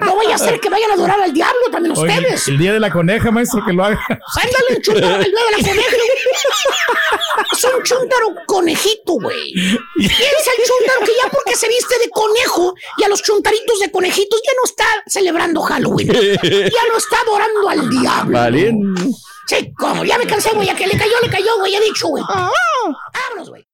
No 0.00 0.16
vaya 0.16 0.34
a 0.34 0.38
ser 0.38 0.60
que 0.60 0.68
vayan 0.68 0.90
a 0.90 0.94
adorar 0.94 1.20
al 1.20 1.32
diablo 1.32 1.60
también 1.70 1.96
Oye, 1.96 2.12
ustedes. 2.18 2.48
el 2.48 2.58
día 2.58 2.72
de 2.72 2.80
la 2.80 2.90
coneja, 2.90 3.30
maestro, 3.30 3.64
que 3.64 3.72
lo 3.72 3.84
haga. 3.84 3.98
Ándale, 4.08 4.76
un 4.76 4.82
chúntaro, 4.82 5.16
el 5.16 5.24
día 5.24 5.44
de 5.44 5.50
la 5.50 5.68
coneja. 5.68 5.96
Es 7.52 7.64
un 7.64 7.82
chúntaro 7.82 8.34
conejito, 8.46 9.14
güey. 9.14 9.52
Piensa 9.96 10.50
el 10.58 10.64
chúntaro 10.74 11.00
que 11.04 11.12
ya 11.22 11.30
porque 11.30 11.56
se 11.56 11.68
viste 11.68 11.98
de 11.98 12.10
conejo 12.10 12.74
y 12.98 13.04
a 13.04 13.08
los 13.08 13.22
chuntaritos 13.22 13.78
de 13.80 13.90
conejitos 13.90 14.40
ya 14.44 14.52
no 14.56 14.64
está 14.64 14.84
celebrando 15.06 15.60
Halloween. 15.62 16.08
Ya 16.08 16.82
no 16.88 16.96
está 16.96 17.16
adorando 17.20 17.68
al 17.68 17.90
diablo. 17.90 18.38
Valiendo. 18.38 19.02
Sí, 19.46 19.72
como, 19.74 20.04
ya 20.04 20.18
me 20.18 20.26
cansé, 20.26 20.50
güey, 20.54 20.68
a 20.68 20.74
que 20.74 20.86
le 20.86 20.96
cayó, 20.96 21.12
le 21.22 21.28
cayó, 21.28 21.58
güey, 21.58 21.74
he 21.74 21.80
dicho, 21.80 22.08
güey. 22.08 22.24
Vámonos, 22.24 23.50
güey. 23.50 23.66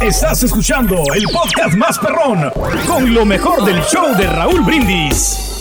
Estás 0.00 0.42
escuchando 0.42 0.96
el 1.14 1.24
podcast 1.24 1.74
más 1.74 1.98
perrón 1.98 2.50
con 2.86 3.12
lo 3.12 3.24
mejor 3.24 3.64
del 3.64 3.82
show 3.84 4.14
de 4.16 4.26
Raúl 4.26 4.60
Brindis. 4.60 5.54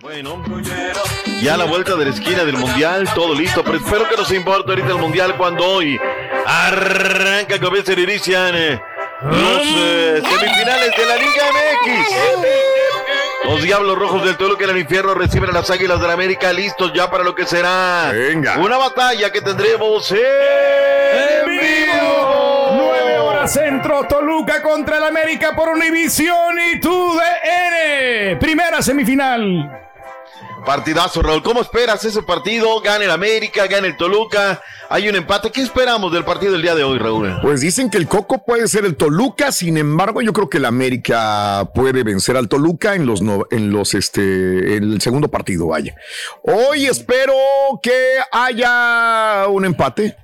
Bueno, 0.00 0.42
ya 1.42 1.54
a 1.54 1.56
la 1.56 1.64
vuelta 1.64 1.94
de 1.94 2.06
la 2.06 2.10
esquina 2.10 2.44
del 2.44 2.56
Mundial, 2.56 3.08
todo 3.14 3.34
listo, 3.34 3.62
pero 3.62 3.76
espero 3.76 4.08
que 4.08 4.16
nos 4.16 4.30
importe 4.32 4.70
ahorita 4.70 4.88
el 4.88 4.98
Mundial 4.98 5.36
cuando 5.36 5.64
hoy 5.64 5.98
arranca, 6.46 7.58
comienza 7.60 7.92
y 7.92 8.02
inician 8.02 8.54
eh, 8.54 8.80
los 9.22 9.62
eh, 9.66 10.22
semifinales 10.22 10.96
de 10.96 11.06
la 11.06 11.16
Liga 11.16 11.44
MX. 11.52 12.10
Los 13.44 13.62
Diablos 13.62 13.98
Rojos 13.98 14.24
del 14.24 14.36
Toluca 14.36 14.64
en 14.64 14.70
el 14.70 14.78
infierno 14.78 15.14
reciben 15.14 15.50
a 15.50 15.52
las 15.52 15.70
Águilas 15.70 16.00
del 16.00 16.10
América 16.10 16.52
listos 16.52 16.92
ya 16.94 17.10
para 17.10 17.24
lo 17.24 17.34
que 17.34 17.46
será 17.46 18.12
una 18.58 18.76
batalla 18.76 19.32
que 19.32 19.40
tendremos 19.40 20.10
en 20.12 21.48
vivo. 21.48 22.70
9 22.72 23.18
horas 23.18 23.52
centro, 23.52 24.06
Toluca 24.08 24.62
contra 24.62 24.98
el 24.98 25.04
América 25.04 25.56
por 25.56 25.70
Univisión 25.70 26.56
y 26.72 26.80
TUDN. 26.80 28.38
Primera 28.38 28.82
semifinal. 28.82 29.89
Partidazo, 30.64 31.22
Raúl. 31.22 31.42
¿Cómo 31.42 31.60
esperas 31.60 32.04
ese 32.04 32.22
partido? 32.22 32.80
Gana 32.80 33.04
el 33.04 33.10
América, 33.10 33.66
gana 33.66 33.86
el 33.86 33.96
Toluca. 33.96 34.62
Hay 34.88 35.08
un 35.08 35.16
empate. 35.16 35.50
¿Qué 35.50 35.62
esperamos 35.62 36.12
del 36.12 36.24
partido 36.24 36.52
del 36.52 36.62
día 36.62 36.74
de 36.74 36.84
hoy, 36.84 36.98
Raúl? 36.98 37.38
Pues 37.42 37.60
dicen 37.60 37.90
que 37.90 37.98
el 37.98 38.06
Coco 38.06 38.44
puede 38.44 38.68
ser 38.68 38.84
el 38.84 38.96
Toluca, 38.96 39.52
sin 39.52 39.76
embargo, 39.76 40.20
yo 40.22 40.32
creo 40.32 40.48
que 40.48 40.58
el 40.58 40.64
América 40.64 41.70
puede 41.74 42.02
vencer 42.02 42.36
al 42.36 42.48
Toluca 42.48 42.94
en 42.94 43.06
los 43.06 43.22
en 43.50 43.70
los 43.70 43.94
este 43.94 44.76
en 44.76 44.92
el 44.92 45.00
segundo 45.00 45.28
partido, 45.28 45.68
vaya. 45.68 45.94
Hoy 46.42 46.86
espero 46.86 47.34
que 47.82 48.16
haya 48.32 49.46
un 49.48 49.64
empate. 49.64 50.16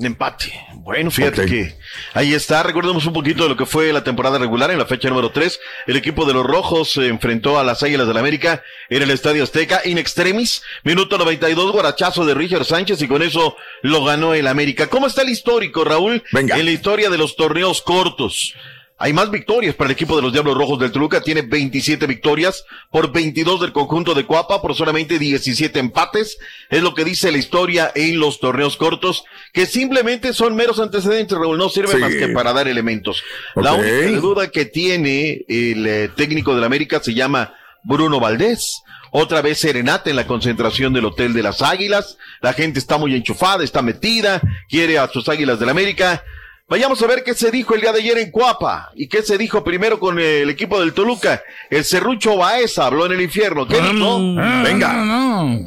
Un 0.00 0.06
empate. 0.06 0.50
Bueno, 0.76 1.10
fíjate 1.10 1.44
que 1.44 1.76
ahí 2.14 2.32
está. 2.32 2.62
Recordemos 2.62 3.04
un 3.04 3.12
poquito 3.12 3.42
de 3.42 3.50
lo 3.50 3.56
que 3.58 3.66
fue 3.66 3.92
la 3.92 4.02
temporada 4.02 4.38
regular 4.38 4.70
en 4.70 4.78
la 4.78 4.86
fecha 4.86 5.10
número 5.10 5.30
3. 5.30 5.60
El 5.88 5.96
equipo 5.98 6.24
de 6.24 6.32
los 6.32 6.46
Rojos 6.46 6.92
se 6.92 7.08
enfrentó 7.08 7.58
a 7.58 7.64
las 7.64 7.82
Águilas 7.82 8.06
del 8.06 8.14
la 8.14 8.20
América 8.20 8.62
en 8.88 9.02
el 9.02 9.10
Estadio 9.10 9.42
Azteca 9.44 9.82
in 9.84 9.98
extremis. 9.98 10.62
Minuto 10.84 11.18
92, 11.18 11.72
guarachazo 11.72 12.24
de 12.24 12.32
Richard 12.32 12.64
Sánchez 12.64 13.02
y 13.02 13.08
con 13.08 13.20
eso 13.20 13.58
lo 13.82 14.02
ganó 14.02 14.32
el 14.32 14.46
América. 14.46 14.86
¿Cómo 14.86 15.06
está 15.06 15.20
el 15.20 15.28
histórico, 15.28 15.84
Raúl? 15.84 16.24
Venga. 16.32 16.56
En 16.56 16.64
la 16.64 16.70
historia 16.70 17.10
de 17.10 17.18
los 17.18 17.36
torneos 17.36 17.82
cortos. 17.82 18.54
Hay 19.02 19.14
más 19.14 19.30
victorias 19.30 19.74
para 19.74 19.88
el 19.88 19.92
equipo 19.92 20.14
de 20.14 20.20
los 20.20 20.30
Diablos 20.30 20.58
Rojos 20.58 20.78
del 20.78 20.92
Toluca. 20.92 21.22
Tiene 21.22 21.40
27 21.40 22.06
victorias 22.06 22.66
por 22.90 23.10
22 23.10 23.62
del 23.62 23.72
conjunto 23.72 24.12
de 24.12 24.26
Cuapa, 24.26 24.60
por 24.60 24.74
solamente 24.74 25.18
17 25.18 25.78
empates. 25.78 26.36
Es 26.68 26.82
lo 26.82 26.94
que 26.94 27.06
dice 27.06 27.32
la 27.32 27.38
historia 27.38 27.90
en 27.94 28.20
los 28.20 28.40
torneos 28.40 28.76
cortos, 28.76 29.24
que 29.54 29.64
simplemente 29.64 30.34
son 30.34 30.54
meros 30.54 30.80
antecedentes, 30.80 31.38
Raúl. 31.38 31.56
No 31.56 31.70
sirven 31.70 31.96
Sí. 31.96 31.98
más 31.98 32.14
que 32.14 32.28
para 32.28 32.52
dar 32.52 32.68
elementos. 32.68 33.22
La 33.56 33.72
única 33.72 34.20
duda 34.20 34.50
que 34.50 34.66
tiene 34.66 35.46
el 35.48 35.86
eh, 35.86 36.10
técnico 36.14 36.54
de 36.54 36.60
la 36.60 36.66
América 36.66 37.00
se 37.02 37.14
llama 37.14 37.54
Bruno 37.82 38.20
Valdés. 38.20 38.82
Otra 39.12 39.40
vez 39.40 39.58
serenata 39.60 40.10
en 40.10 40.16
la 40.16 40.26
concentración 40.26 40.92
del 40.92 41.06
Hotel 41.06 41.32
de 41.32 41.42
las 41.42 41.62
Águilas. 41.62 42.18
La 42.42 42.52
gente 42.52 42.78
está 42.78 42.98
muy 42.98 43.14
enchufada, 43.14 43.64
está 43.64 43.80
metida, 43.80 44.42
quiere 44.68 44.98
a 44.98 45.08
sus 45.08 45.26
Águilas 45.30 45.58
del 45.58 45.68
la 45.68 45.72
América. 45.72 46.22
Vayamos 46.70 47.02
a 47.02 47.08
ver 47.08 47.24
qué 47.24 47.34
se 47.34 47.50
dijo 47.50 47.74
el 47.74 47.80
día 47.80 47.90
de 47.92 47.98
ayer 47.98 48.16
en 48.18 48.30
Cuapa 48.30 48.92
y 48.94 49.08
qué 49.08 49.22
se 49.22 49.36
dijo 49.36 49.64
primero 49.64 49.98
con 49.98 50.20
el 50.20 50.48
equipo 50.48 50.78
del 50.78 50.92
Toluca. 50.92 51.42
El 51.68 51.84
Cerrucho 51.84 52.36
Baeza 52.36 52.86
habló 52.86 53.06
en 53.06 53.12
el 53.12 53.22
infierno. 53.22 53.66
¿Qué 53.66 53.80
dijo? 53.80 54.20
Venga. 54.62 55.64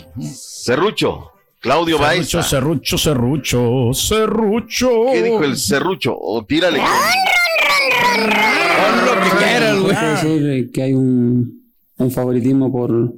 Cerrucho. 0.64 1.32
Claudio 1.60 2.00
Baeza. 2.00 2.42
serrucho, 2.42 2.98
serrucho, 2.98 3.90
serrucho. 3.94 4.90
¿Qué 5.12 5.24
dijo 5.24 5.44
el 5.44 5.58
Cerrucho? 5.58 6.18
O 6.18 6.46
tírale. 6.46 6.82
Puede 9.82 10.10
decir 10.12 10.72
que 10.72 10.84
hay 10.84 10.94
un, 10.94 11.64
un 11.98 12.12
favoritismo 12.12 12.72
por, 12.72 13.14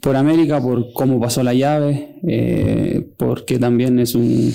por 0.00 0.16
América, 0.16 0.62
por 0.62 0.94
cómo 0.94 1.20
pasó 1.20 1.42
la 1.42 1.52
llave, 1.52 2.16
eh, 2.26 3.06
porque 3.18 3.58
también 3.58 3.98
es 3.98 4.14
un, 4.14 4.50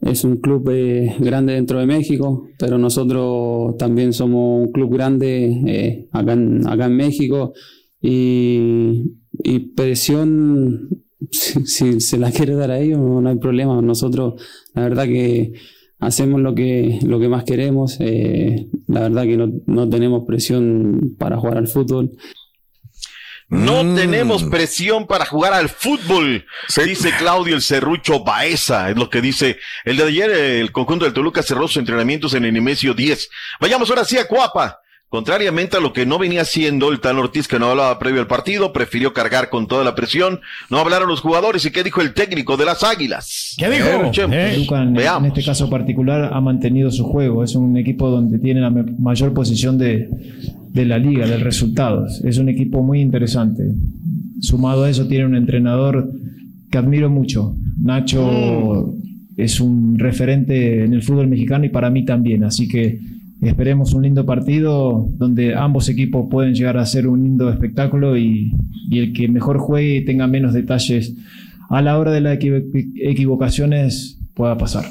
es 0.00 0.24
un 0.24 0.38
club 0.38 0.70
eh, 0.70 1.14
grande 1.18 1.54
dentro 1.54 1.78
de 1.78 1.86
México, 1.86 2.48
pero 2.58 2.78
nosotros 2.78 3.76
también 3.76 4.12
somos 4.12 4.66
un 4.66 4.72
club 4.72 4.94
grande 4.94 5.62
eh, 5.66 6.08
acá, 6.12 6.32
en, 6.32 6.96
México 6.96 7.52
y, 8.00 9.04
presión, 9.76 10.88
si, 11.30 12.00
se 12.00 12.18
la 12.18 12.30
quiere 12.30 12.54
dar 12.54 12.70
a 12.70 12.78
ellos, 12.78 12.98
no, 12.98 13.20
no 13.20 13.28
hay 13.28 13.36
problema. 13.36 13.80
Nosotros, 13.82 14.40
la 14.74 14.82
verdad 14.82 15.04
que 15.04 15.52
hacemos 15.98 16.40
lo 16.40 16.54
que, 16.54 16.98
lo 17.04 17.20
que 17.20 17.28
más 17.28 17.44
queremos. 17.44 17.98
eh, 18.00 18.68
la 18.86 19.00
verdad 19.00 19.24
que 19.24 19.36
no, 19.36 19.52
no 19.66 19.88
tenemos 19.88 20.24
presión 20.26 21.14
para 21.18 21.36
jugar 21.36 21.58
al 21.58 21.68
fútbol. 21.68 22.12
No 23.50 23.82
Mm. 23.82 23.96
tenemos 23.96 24.44
presión 24.44 25.06
para 25.06 25.26
jugar 25.26 25.52
al 25.52 25.68
fútbol, 25.68 26.46
dice 26.86 27.10
Claudio 27.18 27.56
el 27.56 27.62
Cerrucho 27.62 28.22
Baeza, 28.22 28.90
es 28.90 28.96
lo 28.96 29.10
que 29.10 29.20
dice 29.20 29.58
el 29.84 29.96
de 29.96 30.04
ayer, 30.04 30.30
eh, 30.30 30.60
el 30.60 30.70
conjunto 30.70 31.04
del 31.04 31.12
Toluca 31.14 31.42
cerró 31.42 31.66
sus 31.66 31.78
entrenamientos 31.78 32.32
en 32.34 32.44
el 32.44 32.52
Nemesio 32.52 32.94
10. 32.94 33.28
Vayamos 33.60 33.90
ahora 33.90 34.04
sí 34.04 34.16
a 34.18 34.26
Cuapa. 34.28 34.78
Contrariamente 35.08 35.76
a 35.76 35.80
lo 35.80 35.92
que 35.92 36.06
no 36.06 36.20
venía 36.20 36.42
haciendo 36.42 36.92
el 36.92 37.00
tal 37.00 37.18
Ortiz 37.18 37.48
que 37.48 37.58
no 37.58 37.68
hablaba 37.68 37.98
previo 37.98 38.20
al 38.20 38.28
partido, 38.28 38.72
prefirió 38.72 39.12
cargar 39.12 39.50
con 39.50 39.66
toda 39.66 39.82
la 39.82 39.96
presión, 39.96 40.40
no 40.68 40.78
hablaron 40.78 41.08
los 41.08 41.20
jugadores 41.20 41.64
y 41.64 41.72
qué 41.72 41.82
dijo 41.82 42.00
el 42.00 42.14
técnico 42.14 42.56
de 42.56 42.64
las 42.64 42.84
Águilas. 42.84 43.56
¿Qué 43.58 43.68
dijo? 43.68 43.88
Toluca 43.88 44.82
en, 44.82 44.96
en 44.96 45.24
este 45.24 45.42
caso 45.42 45.68
particular 45.68 46.30
ha 46.32 46.40
mantenido 46.40 46.92
su 46.92 47.02
juego. 47.02 47.42
Es 47.42 47.56
un 47.56 47.76
equipo 47.76 48.08
donde 48.08 48.38
tiene 48.38 48.60
la 48.60 48.70
mayor 48.70 49.34
posición 49.34 49.76
de, 49.78 50.08
de 50.72 50.84
la 50.84 50.98
liga, 50.98 51.26
de 51.26 51.36
resultados. 51.38 52.22
Es 52.24 52.38
un 52.38 52.48
equipo 52.48 52.82
muy 52.82 53.00
interesante. 53.00 53.62
Sumado 54.40 54.84
a 54.84 54.90
eso 54.90 55.06
tiene 55.06 55.26
un 55.26 55.34
entrenador 55.34 56.10
que 56.70 56.78
admiro 56.78 57.10
mucho. 57.10 57.54
Nacho 57.82 58.94
es 59.36 59.60
un 59.60 59.98
referente 59.98 60.84
en 60.84 60.92
el 60.92 61.02
fútbol 61.02 61.28
mexicano 61.28 61.64
y 61.64 61.70
para 61.70 61.90
mí 61.90 62.04
también. 62.04 62.44
Así 62.44 62.68
que 62.68 63.00
esperemos 63.42 63.94
un 63.94 64.02
lindo 64.02 64.24
partido 64.26 65.08
donde 65.18 65.54
ambos 65.54 65.88
equipos 65.88 66.28
pueden 66.30 66.54
llegar 66.54 66.76
a 66.76 66.86
ser 66.86 67.06
un 67.08 67.22
lindo 67.22 67.50
espectáculo 67.50 68.16
y, 68.16 68.52
y 68.90 68.98
el 68.98 69.12
que 69.12 69.28
mejor 69.28 69.58
juegue 69.58 69.96
y 69.96 70.04
tenga 70.04 70.26
menos 70.26 70.52
detalles 70.52 71.14
a 71.68 71.80
la 71.82 71.98
hora 71.98 72.12
de 72.12 72.20
las 72.20 72.38
equivo- 72.38 72.62
equivocaciones 72.96 74.18
pueda 74.34 74.56
pasar. 74.58 74.84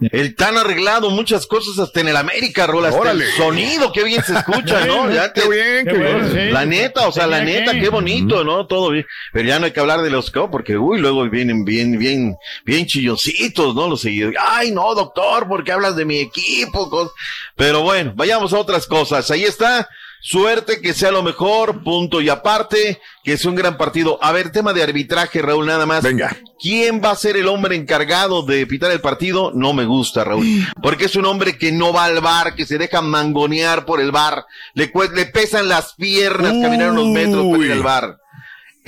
El 0.00 0.36
tan 0.36 0.56
arreglado, 0.56 1.10
muchas 1.10 1.46
cosas 1.46 1.78
hasta 1.78 2.00
en 2.00 2.08
el 2.08 2.16
América, 2.16 2.66
Rola, 2.68 2.88
hasta 2.90 3.10
el 3.10 3.22
sonido, 3.32 3.92
qué 3.92 4.04
bien 4.04 4.22
se 4.22 4.32
escucha, 4.34 4.84
¿no? 4.86 5.10
Ya 5.10 5.32
Qué 5.32 5.40
te- 5.42 5.48
bien, 5.48 5.86
qué 5.86 5.92
bien, 5.98 6.30
sí. 6.32 6.52
La 6.52 6.64
neta, 6.64 7.08
o 7.08 7.12
sea, 7.12 7.26
la 7.26 7.40
neta, 7.42 7.72
que. 7.72 7.80
qué 7.80 7.88
bonito, 7.88 8.44
¿no? 8.44 8.66
Todo 8.66 8.90
bien. 8.90 9.06
Pero 9.32 9.48
ya 9.48 9.58
no 9.58 9.66
hay 9.66 9.72
que 9.72 9.80
hablar 9.80 10.02
de 10.02 10.10
los 10.10 10.30
co, 10.30 10.50
porque, 10.50 10.78
uy, 10.78 11.00
luego 11.00 11.28
vienen 11.28 11.64
bien, 11.64 11.98
bien, 11.98 12.36
bien 12.64 12.86
chilloncitos, 12.86 13.74
¿no? 13.74 13.88
Los 13.88 14.00
seguidores. 14.02 14.38
Ay, 14.40 14.70
no, 14.70 14.94
doctor, 14.94 15.48
¿por 15.48 15.64
qué 15.64 15.72
hablas 15.72 15.96
de 15.96 16.04
mi 16.04 16.18
equipo? 16.20 16.88
Cos- 16.88 17.10
Pero 17.56 17.82
bueno, 17.82 18.12
vayamos 18.14 18.52
a 18.52 18.58
otras 18.58 18.86
cosas. 18.86 19.30
Ahí 19.32 19.42
está. 19.44 19.88
Suerte 20.20 20.80
que 20.80 20.94
sea 20.94 21.10
lo 21.10 21.22
mejor, 21.22 21.82
punto 21.82 22.20
y 22.20 22.28
aparte, 22.28 23.00
que 23.22 23.34
es 23.34 23.44
un 23.44 23.54
gran 23.54 23.76
partido. 23.76 24.18
A 24.20 24.32
ver, 24.32 24.50
tema 24.50 24.72
de 24.72 24.82
arbitraje, 24.82 25.40
Raúl, 25.40 25.66
nada 25.66 25.86
más. 25.86 26.02
Venga. 26.02 26.36
¿Quién 26.60 27.00
va 27.02 27.12
a 27.12 27.16
ser 27.16 27.36
el 27.36 27.46
hombre 27.46 27.76
encargado 27.76 28.42
de 28.42 28.66
pitar 28.66 28.90
el 28.90 29.00
partido? 29.00 29.52
No 29.54 29.72
me 29.72 29.84
gusta, 29.84 30.24
Raúl. 30.24 30.44
Porque 30.82 31.04
es 31.04 31.14
un 31.14 31.24
hombre 31.24 31.56
que 31.56 31.70
no 31.70 31.92
va 31.92 32.04
al 32.04 32.20
bar, 32.20 32.54
que 32.56 32.66
se 32.66 32.78
deja 32.78 33.00
mangonear 33.00 33.84
por 33.84 34.00
el 34.00 34.10
bar. 34.10 34.44
Le, 34.74 34.90
le 35.14 35.26
pesan 35.26 35.68
las 35.68 35.94
piernas 35.94 36.52
caminar 36.60 36.90
unos 36.90 37.06
metros 37.06 37.46
para 37.50 37.64
ir 37.64 37.72
al 37.72 37.82
bar. 37.82 38.18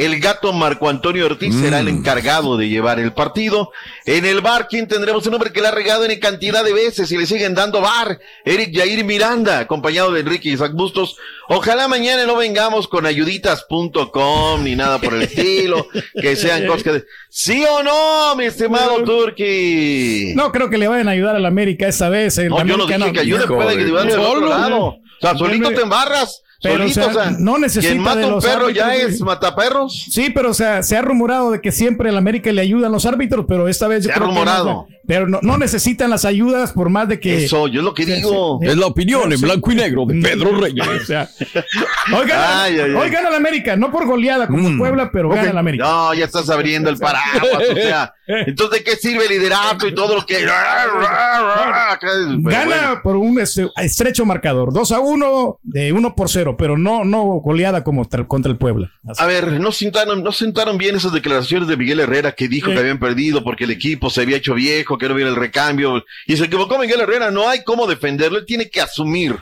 El 0.00 0.18
gato 0.18 0.54
Marco 0.54 0.88
Antonio 0.88 1.26
Ortiz 1.26 1.54
será 1.54 1.80
el 1.80 1.88
encargado 1.88 2.56
de 2.56 2.70
llevar 2.70 2.98
el 2.98 3.12
partido. 3.12 3.70
En 4.06 4.24
el 4.24 4.40
bar, 4.40 4.66
¿quién 4.66 4.88
tendremos? 4.88 5.26
Un 5.26 5.34
hombre 5.34 5.52
que 5.52 5.60
le 5.60 5.68
ha 5.68 5.72
regado 5.72 6.06
en 6.06 6.18
cantidad 6.18 6.64
de 6.64 6.72
veces 6.72 7.12
y 7.12 7.18
le 7.18 7.26
siguen 7.26 7.54
dando 7.54 7.82
bar. 7.82 8.18
Eric 8.46 8.74
Jair 8.74 9.04
Miranda, 9.04 9.58
acompañado 9.58 10.10
de 10.10 10.20
Enrique 10.20 10.48
Isaac 10.48 10.72
Bustos. 10.72 11.18
Ojalá 11.50 11.86
mañana 11.86 12.24
no 12.24 12.36
vengamos 12.36 12.88
con 12.88 13.04
ayuditas.com 13.04 14.64
ni 14.64 14.74
nada 14.74 14.98
por 15.00 15.12
el 15.12 15.20
estilo. 15.24 15.86
que 16.18 16.34
sean 16.34 16.66
cosas 16.66 16.82
que... 16.82 17.04
¿Sí 17.28 17.62
o 17.68 17.82
no, 17.82 18.36
mi 18.36 18.46
estimado 18.46 19.04
Turki? 19.04 20.32
No 20.34 20.50
creo 20.50 20.70
que 20.70 20.78
le 20.78 20.88
vayan 20.88 21.08
a 21.08 21.10
ayudar 21.10 21.36
a 21.36 21.40
la 21.40 21.48
América 21.48 21.86
esta 21.86 22.08
vez. 22.08 22.38
el 22.38 22.48
No, 22.48 22.64
yo 22.64 22.78
no 22.78 22.86
dije 22.86 23.12
que 23.12 23.20
ayude, 23.20 23.46
puede 23.46 23.78
ayudar 23.78 24.06
del 24.06 24.18
otro 24.18 24.48
lado. 24.48 24.78
O 24.86 25.02
sea, 25.20 25.36
solito 25.36 25.68
te 25.72 25.82
embarras. 25.82 26.42
Pero, 26.62 26.78
solito, 26.88 27.00
o 27.00 27.04
sea, 27.04 27.06
o 27.08 27.24
sea, 27.30 27.36
no 27.38 27.58
necesita 27.58 27.92
Quien 27.92 28.02
mata 28.02 28.16
de 28.20 28.24
un 28.26 28.30
los 28.32 28.44
perro 28.44 28.68
ya 28.70 28.86
árbitros, 28.88 29.12
es 29.12 29.18
güey. 29.20 29.26
mataperros. 29.34 30.06
Sí, 30.10 30.30
pero 30.34 30.50
o 30.50 30.54
sea, 30.54 30.82
se 30.82 30.96
ha 30.96 31.02
rumorado 31.02 31.50
de 31.52 31.60
que 31.60 31.72
siempre 31.72 32.10
el 32.10 32.16
América 32.18 32.52
le 32.52 32.60
ayudan 32.60 32.92
los 32.92 33.06
árbitros, 33.06 33.46
pero 33.48 33.66
esta 33.68 33.88
vez 33.88 34.04
yo 34.04 34.08
Se 34.08 34.12
ha 34.12 34.14
que 34.14 34.20
no, 34.20 34.26
rumorado. 34.26 34.86
pero 35.06 35.26
no, 35.26 35.38
no 35.42 35.56
necesitan 35.56 36.10
las 36.10 36.24
ayudas 36.26 36.72
por 36.72 36.90
más 36.90 37.08
de 37.08 37.18
que 37.18 37.44
Eso, 37.46 37.66
yo 37.68 37.80
es 37.80 37.84
lo 37.84 37.94
que 37.94 38.04
Sí, 38.04 38.12
digo. 38.12 38.58
sí. 38.60 38.68
Es 38.68 38.76
la 38.76 38.86
opinión 38.86 39.32
en 39.32 39.40
blanco 39.40 39.72
y 39.72 39.74
negro 39.76 40.04
de 40.06 40.20
Pedro 40.20 40.54
Reyes. 40.60 40.86
O 40.86 41.06
sea, 41.06 41.28
hoy 42.14 42.26
gana, 42.26 42.62
Ay, 42.64 42.74
ay, 42.74 42.80
ay. 42.80 42.90
hoy 42.94 43.08
gana 43.10 43.28
el 43.30 43.34
América, 43.36 43.76
no 43.76 43.90
por 43.90 44.06
goleada 44.06 44.46
como 44.46 44.68
Mm. 44.68 44.78
Puebla, 44.78 45.10
pero 45.12 45.28
Ok. 45.30 45.36
gana 45.36 45.50
el 45.50 45.58
América. 45.58 45.84
No, 45.84 46.12
ya 46.14 46.26
estás 46.26 46.50
abriendo 46.50 46.90
el 46.90 46.98
paraguas, 46.98 47.62
o 47.70 47.74
sea. 47.74 48.12
Entonces, 48.46 48.78
¿de 48.78 48.84
qué 48.84 48.96
sirve 48.96 49.24
el 49.24 49.30
liderato 49.30 49.88
y 49.88 49.94
todo 49.94 50.14
lo 50.14 50.24
que... 50.26 50.36
Pero 50.36 50.52
Gana 52.42 52.64
bueno. 52.66 53.00
por 53.02 53.16
un 53.16 53.40
este, 53.40 53.68
estrecho 53.76 54.24
marcador, 54.24 54.72
2 54.72 54.92
a 54.92 55.00
1 55.00 55.58
de 55.62 55.92
1 55.92 56.14
por 56.14 56.28
0, 56.28 56.49
pero 56.56 56.76
no, 56.78 57.04
no 57.04 57.22
goleada 57.24 57.84
como 57.84 58.04
tra- 58.06 58.26
contra 58.26 58.50
el 58.52 58.58
Puebla. 58.58 58.92
A 59.18 59.26
ver, 59.26 59.60
no 59.60 59.72
sentaron, 59.72 60.22
no 60.22 60.32
sentaron 60.32 60.78
bien 60.78 60.96
esas 60.96 61.12
declaraciones 61.12 61.68
de 61.68 61.76
Miguel 61.76 62.00
Herrera 62.00 62.32
que 62.32 62.48
dijo 62.48 62.68
Sí. 62.68 62.74
que 62.74 62.80
habían 62.80 62.98
perdido 62.98 63.42
porque 63.44 63.64
el 63.64 63.70
equipo 63.70 64.10
se 64.10 64.22
había 64.22 64.36
hecho 64.36 64.54
viejo, 64.54 64.98
que 64.98 65.08
no 65.08 65.14
viene 65.14 65.30
el 65.30 65.36
recambio. 65.36 66.04
Y 66.26 66.36
se 66.36 66.44
equivocó 66.44 66.78
Miguel 66.78 67.00
Herrera, 67.00 67.30
no 67.30 67.48
hay 67.48 67.64
cómo 67.64 67.86
defenderlo, 67.86 68.38
él 68.38 68.46
tiene 68.46 68.68
que 68.70 68.80
asumir. 68.80 69.36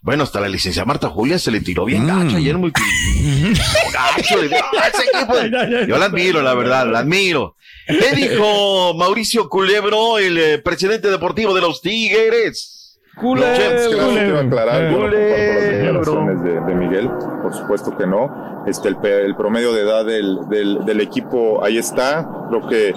Bueno, 0.00 0.24
hasta 0.24 0.40
la 0.40 0.48
licencia 0.48 0.84
Marta 0.84 1.08
Julia 1.08 1.38
se 1.38 1.52
le 1.52 1.60
tiró 1.60 1.84
bien 1.84 2.06
gacho 2.08 2.36
ayer 2.36 2.58
muy 2.58 2.72
gacho. 3.92 4.36
le 4.42 4.48
dio, 4.48 4.56
"Ah, 4.80 4.88
ese 4.88 5.02
equipo". 5.04 5.86
Yo 5.86 5.96
la 5.98 6.06
admiro, 6.06 6.42
la 6.42 6.54
verdad, 6.54 6.90
la 6.90 7.00
admiro. 7.00 7.56
¿Qué 7.86 8.14
dijo 8.14 8.94
Mauricio 8.94 9.48
Culebro, 9.48 10.18
el 10.18 10.38
eh, 10.38 10.58
presidente 10.58 11.08
deportivo 11.08 11.54
de 11.54 11.60
los 11.60 11.80
Tigres? 11.82 12.81
Quiero 13.20 14.38
aclarar, 14.38 14.90
yo 14.90 14.98
no 14.98 15.04
comparto 15.04 15.12
las 15.12 15.12
Culebro. 15.12 16.00
declaraciones 16.00 16.42
de, 16.42 16.60
de 16.60 16.74
Miguel, 16.74 17.10
por 17.42 17.54
supuesto 17.54 17.96
que 17.96 18.06
no. 18.06 18.62
Este, 18.66 18.88
el, 18.88 18.96
el 19.04 19.36
promedio 19.36 19.72
de 19.72 19.82
edad 19.82 20.04
del, 20.04 20.48
del- 20.48 20.84
del 20.84 21.00
equipo 21.00 21.62
ahí 21.64 21.78
está. 21.78 22.28
Creo 22.48 22.66
que 22.68 22.94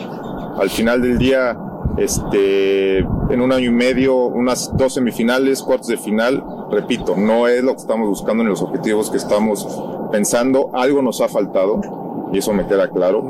al 0.60 0.70
final 0.70 1.02
del 1.02 1.18
día, 1.18 1.58
este, 1.98 3.00
en 3.00 3.42
un 3.42 3.52
año 3.52 3.70
y 3.70 3.74
medio, 3.74 4.16
unas 4.16 4.72
dos 4.78 4.94
semifinales, 4.94 5.62
cuartos 5.62 5.88
de 5.88 5.98
final, 5.98 6.44
repito, 6.72 7.16
no 7.18 7.48
es 7.48 7.62
lo 7.64 7.72
que 7.74 7.80
estamos 7.82 8.08
buscando 8.08 8.44
ni 8.44 8.50
los 8.50 8.62
objetivos 8.62 9.10
que 9.12 9.18
estamos 9.18 9.68
pensando. 10.12 10.70
Algo 10.74 11.02
nos 11.02 11.20
ha 11.22 11.28
faltado 11.28 11.82
y 12.32 12.38
eso 12.40 12.54
me 12.54 12.66
queda 12.68 12.88
claro, 12.90 13.24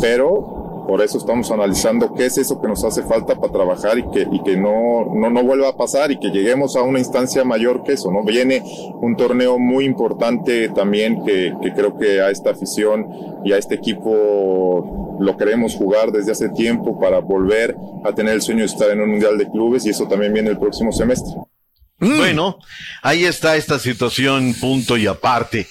pero 0.00 0.57
por 0.88 1.02
eso 1.02 1.18
estamos 1.18 1.50
analizando 1.50 2.14
qué 2.14 2.24
es 2.24 2.38
eso 2.38 2.58
que 2.62 2.66
nos 2.66 2.82
hace 2.82 3.02
falta 3.02 3.34
para 3.38 3.52
trabajar 3.52 3.98
y 3.98 4.10
que, 4.10 4.26
y 4.32 4.42
que 4.42 4.56
no, 4.56 5.04
no, 5.14 5.28
no 5.28 5.44
vuelva 5.44 5.68
a 5.68 5.76
pasar 5.76 6.10
y 6.10 6.18
que 6.18 6.30
lleguemos 6.30 6.76
a 6.76 6.82
una 6.82 6.98
instancia 6.98 7.44
mayor 7.44 7.84
que 7.84 7.92
eso, 7.92 8.10
¿no? 8.10 8.24
Viene 8.24 8.62
un 8.64 9.14
torneo 9.14 9.58
muy 9.58 9.84
importante 9.84 10.70
también 10.70 11.22
que, 11.26 11.52
que 11.60 11.72
creo 11.74 11.98
que 11.98 12.22
a 12.22 12.30
esta 12.30 12.52
afición 12.52 13.06
y 13.44 13.52
a 13.52 13.58
este 13.58 13.74
equipo 13.74 15.18
lo 15.20 15.36
queremos 15.36 15.74
jugar 15.74 16.10
desde 16.10 16.32
hace 16.32 16.48
tiempo 16.48 16.98
para 16.98 17.18
volver 17.18 17.76
a 18.02 18.14
tener 18.14 18.32
el 18.32 18.40
sueño 18.40 18.60
de 18.60 18.66
estar 18.66 18.88
en 18.88 19.02
un 19.02 19.10
mundial 19.10 19.36
de 19.36 19.50
clubes 19.50 19.84
y 19.84 19.90
eso 19.90 20.08
también 20.08 20.32
viene 20.32 20.48
el 20.48 20.58
próximo 20.58 20.90
semestre. 20.90 21.34
Bueno, 21.98 22.58
ahí 23.02 23.26
está 23.26 23.56
esta 23.56 23.78
situación, 23.78 24.54
punto 24.58 24.96
y 24.96 25.06
aparte. 25.06 25.66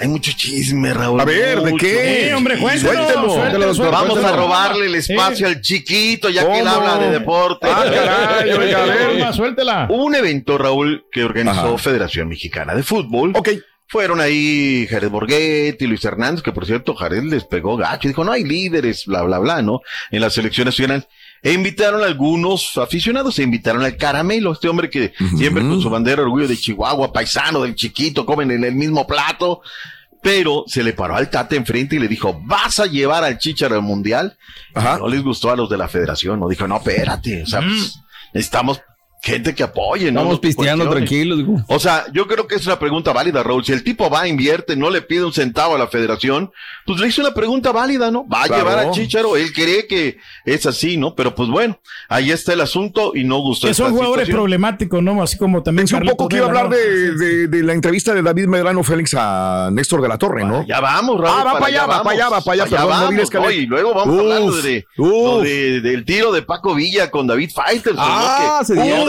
Hay 0.00 0.08
mucho 0.08 0.32
chisme, 0.36 0.94
Raúl. 0.94 1.20
A 1.20 1.24
ver, 1.24 1.60
¿de 1.60 1.70
mucho, 1.72 1.84
qué? 1.84 2.26
Sí, 2.28 2.32
hombre, 2.34 2.58
cuéntelo. 2.58 2.92
Suéltelo, 2.92 3.30
suéltelo, 3.30 3.74
suéltelo. 3.74 3.90
Vamos 3.90 4.24
a 4.24 4.36
robarle 4.36 4.86
el 4.86 4.94
espacio 4.94 5.48
Sí. 5.48 5.54
al 5.54 5.60
chiquito, 5.60 6.28
ya 6.30 6.46
que 6.48 6.60
él 6.60 6.66
habla 6.68 6.98
de 6.98 7.10
deporte. 7.10 7.66
Ah, 7.68 7.84
caray, 7.92 8.50
oiga, 8.58 8.82
a 8.82 8.86
ver. 8.86 9.34
Suéltela. 9.34 9.86
Un 9.90 10.14
evento, 10.14 10.56
Raúl, 10.58 11.04
que 11.10 11.24
organizó 11.24 11.60
Ajá. 11.74 11.78
Federación 11.78 12.28
Mexicana 12.28 12.74
de 12.74 12.82
Fútbol. 12.82 13.32
Ok. 13.34 13.48
Fueron 13.90 14.20
ahí 14.20 14.86
Jared 14.90 15.08
Borghetti, 15.08 15.86
Luis 15.86 16.04
Hernández, 16.04 16.42
que 16.42 16.52
por 16.52 16.66
cierto, 16.66 16.94
Jared 16.94 17.22
les 17.22 17.44
pegó 17.44 17.76
gacho. 17.78 18.06
Dijo, 18.06 18.22
no 18.22 18.32
hay 18.32 18.44
líderes, 18.44 19.06
bla, 19.06 19.22
bla, 19.22 19.38
bla, 19.38 19.62
¿no? 19.62 19.80
En 20.10 20.20
la 20.20 20.28
selección 20.28 20.66
nacional. 20.66 21.08
E 21.42 21.52
invitaron 21.52 22.02
a 22.02 22.06
algunos 22.06 22.76
aficionados, 22.78 23.34
se 23.36 23.42
invitaron 23.42 23.84
al 23.84 23.96
Caramelo, 23.96 24.52
este 24.52 24.68
hombre 24.68 24.90
que 24.90 25.12
siempre 25.36 25.62
con 25.62 25.80
su 25.80 25.88
bandera 25.88 26.22
orgullo 26.22 26.48
de 26.48 26.56
Chihuahua, 26.56 27.12
paisano 27.12 27.62
del 27.62 27.74
chiquito, 27.74 28.26
comen 28.26 28.50
en 28.50 28.64
el 28.64 28.74
mismo 28.74 29.06
plato. 29.06 29.60
Pero 30.20 30.64
se 30.66 30.82
le 30.82 30.94
paró 30.94 31.14
al 31.14 31.30
Tate 31.30 31.54
enfrente 31.54 31.94
y 31.94 32.00
le 32.00 32.08
dijo, 32.08 32.40
¿vas 32.44 32.80
a 32.80 32.86
llevar 32.86 33.22
al 33.22 33.38
Chicharo 33.38 33.76
al 33.76 33.82
Mundial? 33.82 34.36
Ajá. 34.74 34.98
No 34.98 35.08
les 35.08 35.22
gustó 35.22 35.50
a 35.50 35.56
los 35.56 35.70
de 35.70 35.78
la 35.78 35.86
federación, 35.86 36.40
no 36.40 36.48
dijo, 36.48 36.66
no, 36.66 36.78
espérate, 36.78 37.44
o 37.44 37.46
sea, 37.46 37.60
pues, 37.60 38.00
necesitamos 38.34 38.80
gente 39.20 39.54
que 39.54 39.62
apoye, 39.64 40.12
¿no? 40.12 40.20
Estamos 40.20 40.34
No 40.36 40.40
pisteando 40.40 40.88
tranquilos. 40.90 41.38
digo. 41.38 41.56
O 41.66 41.78
sea, 41.78 42.06
yo 42.12 42.26
creo 42.26 42.46
que 42.46 42.54
es 42.54 42.66
una 42.66 42.78
pregunta 42.78 43.12
válida, 43.12 43.42
Raúl. 43.42 43.64
Si 43.64 43.72
el 43.72 43.82
tipo 43.82 44.08
va, 44.08 44.28
invierte, 44.28 44.76
no 44.76 44.90
le 44.90 45.02
pide 45.02 45.24
un 45.24 45.32
centavo 45.32 45.74
a 45.74 45.78
la 45.78 45.88
federación, 45.88 46.52
pues 46.86 47.00
le 47.00 47.08
hizo 47.08 47.20
una 47.22 47.34
pregunta 47.34 47.72
válida, 47.72 48.10
¿no? 48.10 48.26
Va 48.28 48.44
a 48.44 48.46
Claro. 48.46 48.62
llevar 48.68 48.78
al 48.86 48.90
Chicharo, 48.92 49.36
él 49.36 49.52
cree 49.52 49.86
que 49.86 50.18
es 50.44 50.66
así, 50.66 50.96
¿no? 50.96 51.14
Pero 51.14 51.34
pues 51.34 51.48
bueno, 51.48 51.78
ahí 52.08 52.30
está 52.30 52.52
el 52.52 52.60
asunto 52.60 53.12
y 53.14 53.24
no 53.24 53.38
gustó 53.40 53.66
Que 53.66 53.74
son 53.74 53.90
jugadores 53.90 54.26
situación. 54.26 54.36
problemáticos, 54.36 55.02
¿no? 55.02 55.22
Así 55.22 55.36
como 55.36 55.62
también. 55.62 55.86
Pensé 55.88 55.96
un 56.02 56.08
poco 56.08 56.28
que 56.28 56.36
iba 56.36 56.46
a 56.46 56.48
hablar 56.48 56.68
de, 56.68 57.14
de- 57.16 57.48
de 57.48 57.62
la 57.64 57.72
entrevista 57.72 58.14
de 58.14 58.22
David 58.22 58.46
Medrano 58.46 58.82
Félix 58.84 59.14
a 59.18 59.70
Néstor 59.72 60.00
de 60.00 60.08
la 60.08 60.18
Torre, 60.18 60.44
¿no? 60.44 60.64
Ya 60.66 60.80
vamos, 60.80 61.20
Raúl. 61.20 61.40
Ah, 61.40 61.44
va 61.44 61.52
para 61.54 61.66
allá, 61.66 61.86
va 61.86 62.02
para 62.02 62.14
allá, 62.16 62.28
va 62.28 62.40
para 62.40 62.52
allá, 62.62 62.70
perdón, 62.70 62.88
vamos, 62.88 63.30
que- 63.30 63.38
no, 63.38 63.50
y 63.50 63.66
luego 63.66 63.94
vamos 63.94 64.14
Uf, 64.14 64.20
hablando 64.20 64.56
de, 64.62 64.86
de- 65.42 65.80
del 65.80 66.04
tiro 66.04 66.32
de 66.32 66.42
Paco 66.42 66.74
Villa 66.74 67.10
con 67.10 67.26
David 67.26 67.50
Fighters. 67.54 67.96
Ah, 67.98 68.58
¿no? 68.60 68.64
se 68.64 68.74
Que 68.74 68.82
dio 68.82 69.07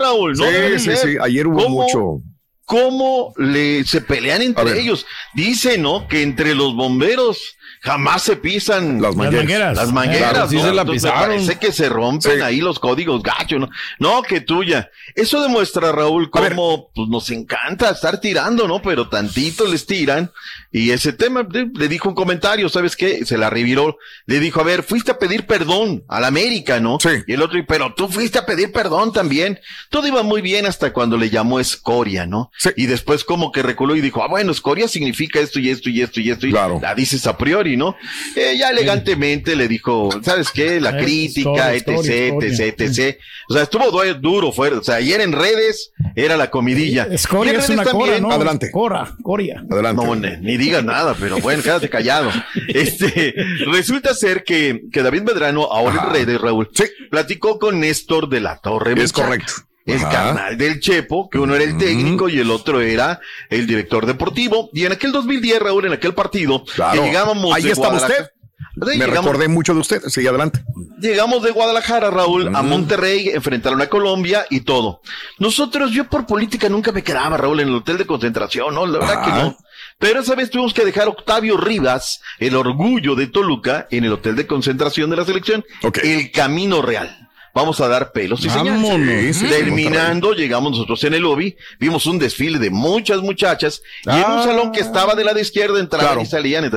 Raúl. 0.00 0.32
No 0.36 0.44
Sí, 0.44 0.50
sí, 0.78 0.84
ser. 0.84 0.96
sí, 0.96 1.16
ayer 1.20 1.46
hubo 1.46 1.62
¿Cómo- 1.62 1.82
mucho. 1.82 2.22
cómo 2.66 3.32
le 3.36 3.84
se 3.84 4.00
pelean 4.00 4.40
entre 4.42 4.80
ellos. 4.80 5.06
Dice, 5.34 5.76
¿no? 5.78 6.08
Que 6.08 6.22
entre 6.22 6.54
los 6.54 6.74
bomberos 6.74 7.56
jamás 7.82 8.22
se 8.22 8.36
pisan 8.36 9.02
Las 9.02 9.14
mangueras. 9.14 9.76
Las 9.76 9.92
mangueras. 9.92 10.30
Claro, 10.32 10.48
sí 10.48 10.56
¿no? 10.56 10.62
se 10.62 10.72
la 10.74 10.84
pisaron. 10.86 11.20
Parece 11.20 11.56
que 11.58 11.70
se 11.72 11.90
rompen 11.90 12.36
Sí. 12.36 12.40
ahí 12.40 12.60
los 12.62 12.78
códigos 12.78 13.22
gacho, 13.22 13.58
¿no? 13.58 13.68
No, 13.98 14.22
que 14.22 14.40
tuya. 14.40 14.90
Eso 15.14 15.42
demuestra, 15.42 15.92
Raúl, 15.92 16.30
cómo 16.30 16.90
pues, 16.94 17.08
nos 17.10 17.28
encanta 17.30 17.90
estar 17.90 18.18
tirando, 18.20 18.66
¿no? 18.66 18.80
Pero 18.80 19.10
tantito 19.10 19.66
les 19.66 19.84
tiran. 19.84 20.32
Y 20.76 20.90
ese 20.90 21.12
tema 21.12 21.46
le, 21.52 21.86
dijo 21.88 22.08
un 22.08 22.16
comentario, 22.16 22.68
¿sabes 22.68 22.96
qué? 22.96 23.24
Se 23.24 23.38
la 23.38 23.48
reviró. 23.48 23.96
Le 24.26 24.40
dijo, 24.40 24.60
a 24.60 24.64
ver, 24.64 24.82
fuiste 24.82 25.12
a 25.12 25.18
pedir 25.20 25.46
perdón 25.46 26.02
al 26.08 26.24
América, 26.24 26.80
¿no? 26.80 26.98
Sí. 27.00 27.10
Y 27.28 27.34
el 27.34 27.42
otro, 27.42 27.60
pero 27.68 27.94
tú 27.94 28.08
fuiste 28.08 28.38
a 28.40 28.44
pedir 28.44 28.72
perdón 28.72 29.12
también. 29.12 29.60
Todo 29.88 30.08
iba 30.08 30.24
muy 30.24 30.42
bien 30.42 30.66
hasta 30.66 30.92
cuando 30.92 31.16
le 31.16 31.30
llamó 31.30 31.60
escoria, 31.60 32.26
¿no? 32.26 32.50
Sí. 32.58 32.70
Y 32.76 32.86
después 32.86 33.22
como 33.22 33.52
que 33.52 33.62
reculó 33.62 33.94
y 33.94 34.00
dijo, 34.00 34.24
ah, 34.24 34.26
bueno, 34.26 34.50
escoria 34.50 34.88
significa 34.88 35.38
esto 35.38 35.60
y 35.60 35.70
esto 35.70 35.90
y 35.90 36.02
esto 36.02 36.18
y 36.20 36.30
esto. 36.30 36.46
Y 36.48 36.50
Claro. 36.50 36.80
la 36.82 36.92
dices 36.96 37.24
a 37.28 37.38
priori, 37.38 37.76
¿no? 37.76 37.94
Eh, 38.34 38.56
ya 38.58 38.70
elegantemente 38.70 39.54
le 39.54 39.68
dijo, 39.68 40.08
¿sabes 40.24 40.50
qué? 40.50 40.80
La 40.80 40.98
Eh, 40.98 41.04
crítica, 41.04 41.72
escoria, 41.72 41.74
etc, 41.74 42.10
escoria, 42.10 42.48
etc, 42.66 42.80
etc. 42.80 43.18
O 43.48 43.54
sea, 43.54 43.62
estuvo 43.62 43.90
du- 43.92 44.14
duro, 44.20 44.50
fuerte. 44.50 44.78
O 44.78 44.82
sea, 44.82 44.96
ayer 44.96 45.20
en 45.20 45.30
redes 45.32 45.92
era 46.16 46.36
la 46.36 46.50
comidilla. 46.50 47.06
Escoria 47.10 47.52
Y 47.52 47.56
en 47.56 47.60
es 47.62 47.68
una 47.70 47.84
cora, 47.84 48.18
¿no? 48.18 48.32
Adelante. 48.32 48.72
Cora, 48.72 49.14
coria. 49.22 49.62
Adelante. 49.70 50.04
no, 50.04 50.14
ni, 50.16 50.36
ni 50.38 50.63
digas 50.64 50.84
nada, 50.84 51.14
pero 51.18 51.38
bueno, 51.38 51.62
quédate 51.62 51.88
callado. 51.88 52.30
Este, 52.68 53.34
resulta 53.66 54.14
ser 54.14 54.44
que, 54.44 54.82
que 54.92 55.02
David 55.02 55.22
Medrano, 55.22 55.64
ahora 55.64 55.96
Ajá. 55.96 56.06
en 56.08 56.12
redes, 56.14 56.40
Raúl, 56.40 56.68
Sí. 56.74 56.84
platicó 57.10 57.58
con 57.58 57.80
Néstor 57.80 58.28
de 58.28 58.40
la 58.40 58.58
Torre. 58.58 58.94
Es 59.02 59.12
correcto. 59.12 59.52
Es 59.86 60.02
Ajá. 60.02 60.10
carnal 60.10 60.56
del 60.56 60.80
Chepo, 60.80 61.28
que 61.28 61.38
uno 61.38 61.54
era 61.54 61.64
el 61.64 61.76
técnico 61.76 62.28
y 62.30 62.38
el 62.38 62.50
otro 62.50 62.80
era 62.80 63.20
el 63.50 63.66
director 63.66 64.06
deportivo. 64.06 64.70
Y 64.72 64.84
en 64.86 64.92
aquel 64.92 65.12
2010, 65.12 65.60
Raúl, 65.60 65.84
en 65.86 65.92
aquel 65.92 66.14
partido, 66.14 66.64
Claro. 66.64 67.00
que 67.02 67.06
llegábamos 67.08 67.54
Ahí 67.54 67.68
estaba 67.68 67.96
usted. 67.96 68.28
Me 68.76 68.94
llegamos- 68.96 69.26
recordé 69.26 69.46
mucho 69.48 69.72
de 69.74 69.80
usted. 69.80 70.02
Sí, 70.08 70.26
adelante. 70.26 70.64
Llegamos 70.98 71.42
de 71.44 71.50
Guadalajara, 71.52 72.10
Raúl, 72.10 72.48
a 72.56 72.62
Monterrey, 72.62 73.28
enfrentaron 73.28 73.80
a 73.82 73.86
Colombia 73.88 74.46
y 74.50 74.62
todo. 74.62 75.00
Nosotros, 75.38 75.92
yo 75.92 76.04
por 76.08 76.26
política 76.26 76.68
nunca 76.68 76.90
me 76.90 77.02
quedaba, 77.04 77.36
Raúl, 77.36 77.60
en 77.60 77.68
el 77.68 77.74
hotel 77.74 77.98
de 77.98 78.06
concentración, 78.06 78.74
¿no? 78.74 78.84
La 78.86 78.98
verdad 78.98 79.24
que 79.24 79.30
no. 79.30 79.56
Pero 79.98 80.20
esa 80.20 80.34
vez 80.34 80.50
tuvimos 80.50 80.74
que 80.74 80.84
dejar 80.84 81.04
a 81.04 81.10
Octavio 81.10 81.56
Rivas, 81.56 82.20
el 82.38 82.56
orgullo 82.56 83.14
de 83.14 83.26
Toluca, 83.28 83.86
en 83.90 84.04
el 84.04 84.12
hotel 84.12 84.36
de 84.36 84.46
concentración 84.46 85.10
de 85.10 85.16
la 85.16 85.24
selección, 85.24 85.64
el 86.02 86.30
camino 86.32 86.82
real. 86.82 87.20
Vamos 87.56 87.80
a 87.80 87.86
dar 87.86 88.10
pelos 88.10 88.44
y 88.44 88.48
Vámonos. 88.48 88.80
señales. 88.82 89.36
Sí, 89.36 89.46
sí, 89.46 89.48
Terminando, 89.48 90.32
llegamos 90.32 90.72
nosotros 90.72 91.04
en 91.04 91.14
el 91.14 91.22
lobby, 91.22 91.56
vimos 91.78 92.04
un 92.06 92.18
desfile 92.18 92.58
de 92.58 92.68
muchas 92.70 93.20
muchachas 93.20 93.80
y 94.04 94.10
en 94.10 94.16
un 94.16 94.40
Ah. 94.40 94.42
salón 94.44 94.72
que 94.72 94.80
estaba 94.80 95.14
de 95.14 95.22
la 95.22 95.34
de 95.34 95.42
izquierda 95.42 95.78
entraban 95.78 96.06
Claro. 96.08 96.22
y 96.22 96.26
salían. 96.26 96.68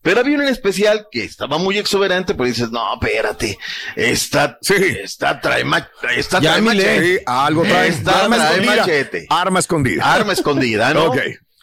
Pero 0.00 0.20
había 0.20 0.36
un 0.36 0.42
en 0.44 0.48
especial 0.48 1.06
que 1.12 1.22
estaba 1.24 1.58
muy 1.58 1.76
exuberante, 1.76 2.32
pero 2.34 2.46
dices, 2.48 2.70
no, 2.70 2.94
espérate, 2.94 3.58
esta, 3.94 4.58
esta 5.02 5.38
trae, 5.38 5.64
ma- 5.64 5.86
esta 6.16 6.40
Ya, 6.40 6.52
trae 6.52 6.62
machete. 6.62 7.18
Sí, 7.18 7.24
algo 7.26 7.62
trae. 7.64 7.88
Esta 7.88 8.24
Arma 8.24 8.36
trae 8.36 8.48
escondida. 8.52 8.76
machete. 8.76 9.26
Arma 9.28 9.58
escondida. 9.58 10.14
Arma 10.14 10.32
escondida, 10.32 10.94
¿no? 10.94 11.04
Ok. 11.12 11.18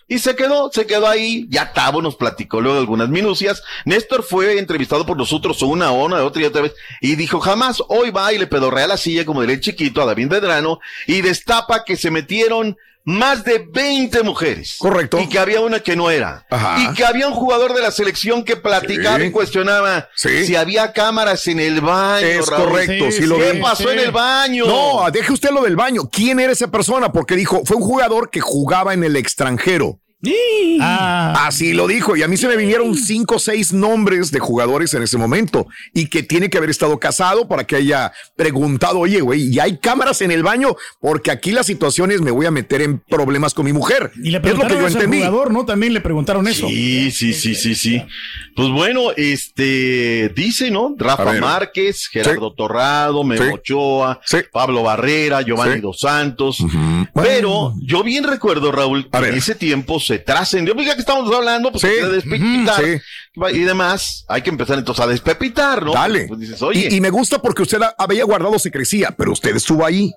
Y 0.10 0.20
se 0.20 0.36
quedó, 0.36 0.72
se 0.74 0.88
quedó 0.88 1.08
ahí. 1.08 1.46
Ya 1.50 1.72
Tavo 1.72 2.02
nos 2.02 2.16
platicó 2.16 2.60
luego 2.60 2.80
algunas 2.80 3.10
minucias. 3.10 3.64
Néstor 3.86 4.24
fue 4.24 4.58
entrevistado 4.58 5.06
por 5.06 5.16
nosotros 5.16 5.62
una 5.62 5.92
una, 5.92 6.24
otra 6.24 6.42
y 6.42 6.46
otra 6.46 6.64
vez. 6.64 6.74
Y 7.00 7.16
dijo, 7.16 7.40
jamás 7.40 7.82
hoy 7.88 8.10
va 8.10 8.34
y 8.34 8.40
le 8.40 8.48
pedorrea 8.48 8.88
la 8.88 8.98
silla 8.98 9.24
como 9.24 9.44
de 9.44 9.60
chiquito 9.60 10.02
a 10.02 10.06
David 10.06 10.28
Medrano 10.28 10.80
y 11.06 11.22
destapa 11.22 11.84
que 11.86 11.96
se 11.96 12.10
metieron 12.10 12.76
más 13.06 13.44
de 13.44 13.66
20 13.72 14.22
mujeres. 14.24 14.76
Correcto. 14.78 15.20
Y 15.20 15.28
que 15.30 15.40
había 15.40 15.62
una 15.62 15.80
que 15.80 15.96
no 15.96 16.12
era. 16.12 16.46
Ajá. 16.50 16.78
Y 16.80 16.94
que 16.94 17.04
había 17.06 17.28
un 17.28 17.34
jugador 17.34 17.74
de 17.74 17.82
la 17.82 17.92
selección 17.92 18.44
que 18.44 18.56
platicaba 18.56 19.18
Sí. 19.18 19.24
y 19.26 19.32
cuestionaba 19.32 20.10
Sí. 20.16 20.46
si 20.46 20.56
había 20.56 20.94
cámaras 20.94 21.48
en 21.48 21.60
el 21.60 21.82
baño. 21.82 22.26
Es 22.28 22.48
Raúl. 22.48 22.66
correcto, 22.70 23.12
sí, 23.12 23.22
lo 23.26 23.38
¿Qué 23.38 23.54
vi. 23.54 23.62
pasó 23.62 23.92
en 23.92 24.00
el 24.00 24.12
baño? 24.12 24.66
No, 24.68 25.10
deje 25.12 25.32
usted 25.34 25.50
lo 25.52 25.64
del 25.64 25.76
baño. 25.76 26.10
¿Quién 26.12 26.40
era 26.40 26.52
esa 26.54 26.68
persona? 26.70 27.12
Porque 27.12 27.36
dijo, 27.36 27.62
fue 27.66 27.78
un 27.78 27.84
jugador 27.84 28.30
que 28.30 28.42
jugaba 28.42 28.94
en 28.94 29.04
el 29.04 29.16
extranjero. 29.16 30.00
Ah. 30.82 31.46
Así 31.48 31.74
lo 31.74 31.88
dijo. 31.88 32.16
Y 32.18 32.24
a 32.24 32.28
mí 32.28 32.38
se 32.38 32.48
me 32.48 32.58
vinieron 32.58 32.96
cinco 32.96 33.36
o 33.36 33.40
seis 33.40 33.72
nombres 33.74 34.32
de 34.32 34.40
jugadores 34.40 34.94
en 34.94 35.04
ese 35.04 35.18
momento. 35.18 35.68
Y 35.94 36.08
que 36.08 36.24
tiene 36.24 36.50
que 36.50 36.58
haber 36.58 36.70
estado 36.70 37.00
casado 37.00 37.48
para 37.48 37.66
que 37.66 37.76
haya 37.78 38.12
preguntado, 38.36 39.00
oye, 39.00 39.22
güey, 39.22 39.54
¿y 39.54 39.60
hay 39.60 39.78
cámaras 39.78 40.22
en 40.22 40.32
el 40.32 40.44
baño? 40.44 40.76
Porque 41.00 41.32
aquí 41.32 41.52
la 41.52 41.64
situación 41.64 42.12
es, 42.12 42.22
me 42.22 42.32
voy 42.32 42.46
a 42.46 42.52
meter 42.52 42.82
en 42.82 43.00
problemas 43.00 43.54
con 43.54 43.66
mi 43.66 43.74
mujer. 43.74 44.12
Y 44.22 44.32
le 44.32 44.38
es 44.38 44.44
lo 44.44 44.50
que 44.50 44.50
preguntaron 44.50 44.80
yo 44.82 44.86
al 44.88 44.92
entendí. 44.94 45.18
jugador, 45.20 45.52
¿no? 45.52 45.66
También 45.66 45.94
le 45.94 46.02
preguntaron 46.02 46.48
eso. 46.48 46.68
Sí, 46.68 47.12
sí, 47.12 47.34
sí, 47.34 47.56
sí, 47.56 47.76
sí. 47.76 48.02
Pues 48.56 48.70
bueno, 48.70 49.12
este, 49.16 50.30
dice, 50.36 50.70
¿no? 50.72 50.96
Rafa. 50.98 51.30
Márquez, 51.40 52.08
Gerardo 52.12 52.54
Torrado, 52.54 53.24
Memo 53.24 53.44
Sí. 53.44 53.50
Ochoa, 53.54 54.20
Pablo 54.52 54.84
Barrera, 54.84 55.42
Giovanni 55.42 55.76
Sí. 55.76 55.82
Dos 55.82 56.00
Santos. 56.00 56.58
Pero 57.14 57.74
yo 57.82 58.04
bien 58.04 58.24
recuerdo, 58.24 58.72
Raúl, 58.72 59.10
que 59.10 59.18
en 59.18 59.36
ese 59.36 59.56
tiempo 59.56 60.00
se 60.10 60.20
trascendió, 60.20 60.74
pues 60.76 60.88
ya 60.88 60.96
que 60.96 61.00
estamos 61.02 61.34
hablando, 61.34 61.72
pues 61.72 61.82
Sí. 61.82 61.88
de 61.88 62.10
despepitar 62.10 62.84
y 63.54 63.60
demás, 63.60 64.26
hay 64.28 64.42
que 64.42 64.50
empezar 64.50 64.78
entonces 64.78 65.04
a 65.04 65.08
despepitar, 65.08 65.84
¿no? 65.84 65.94
Dale. 65.94 66.26
Pues 66.28 66.40
dices, 66.40 66.62
oye, 66.62 66.88
Y, 66.92 66.96
y 66.98 67.02
me 67.02 67.10
gusta 67.10 67.40
porque 67.42 67.62
usted 67.62 67.80
había 67.98 68.24
guardado 68.26 68.60
secrecía, 68.60 69.12
pero 69.18 69.32
usted 69.32 69.56
estuvo 69.56 69.86
ahí. 69.86 70.12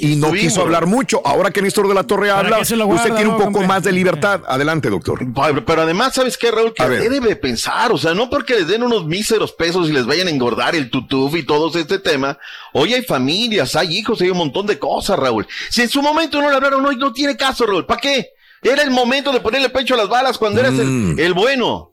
y 0.00 0.14
no 0.16 0.32
quiso 0.32 0.62
hablar 0.62 0.86
mucho. 0.86 1.20
Ahora 1.26 1.50
que 1.50 1.60
Néstor 1.60 1.88
de 1.88 1.94
la 1.94 2.04
Torre 2.04 2.28
¿Para 2.28 2.38
habla, 2.40 2.64
se 2.64 2.76
usted 2.76 3.12
tiene 3.16 3.26
un 3.28 3.36
poco 3.36 3.46
hombre? 3.48 3.66
más 3.66 3.82
de 3.82 3.90
libertad. 3.92 4.40
Adelante, 4.46 4.88
doctor. 4.88 5.18
Pero, 5.34 5.64
pero 5.66 5.82
además, 5.82 6.14
¿sabes 6.14 6.38
qué, 6.38 6.50
Raúl? 6.52 6.72
Que 6.72 7.10
debe 7.10 7.34
pensar, 7.36 7.90
o 7.92 7.98
sea, 7.98 8.14
no 8.14 8.30
porque 8.30 8.54
les 8.54 8.68
den 8.68 8.82
unos 8.84 9.04
míseros 9.06 9.52
pesos 9.52 9.88
y 9.88 9.92
les 9.92 10.06
vayan 10.06 10.28
a 10.28 10.30
engordar 10.30 10.74
el 10.76 10.90
tutuf 10.90 11.34
y 11.34 11.42
todo 11.42 11.76
este 11.76 11.98
tema. 11.98 12.38
Hoy 12.72 12.94
hay 12.94 13.02
familias, 13.02 13.74
hay 13.74 13.96
hijos, 13.98 14.20
hay 14.22 14.30
un 14.30 14.38
montón 14.38 14.64
de 14.66 14.78
cosas, 14.78 15.18
Raúl. 15.18 15.46
Si 15.70 15.82
en 15.82 15.88
su 15.88 16.00
momento 16.00 16.40
no 16.40 16.48
le 16.50 16.56
hablaron 16.56 16.86
hoy, 16.86 16.96
no 16.96 17.12
tiene 17.12 17.36
caso, 17.36 17.66
Raúl. 17.66 17.84
¿Para 17.84 18.00
qué? 18.00 18.28
Era 18.64 18.82
el 18.82 18.90
momento 18.90 19.30
de 19.32 19.40
ponerle 19.40 19.68
pecho 19.68 19.94
a 19.94 19.98
las 19.98 20.08
balas 20.08 20.38
cuando 20.38 20.58
eras 20.60 20.72
Mm. 20.72 21.12
el, 21.12 21.20
el 21.20 21.34
bueno. 21.34 21.92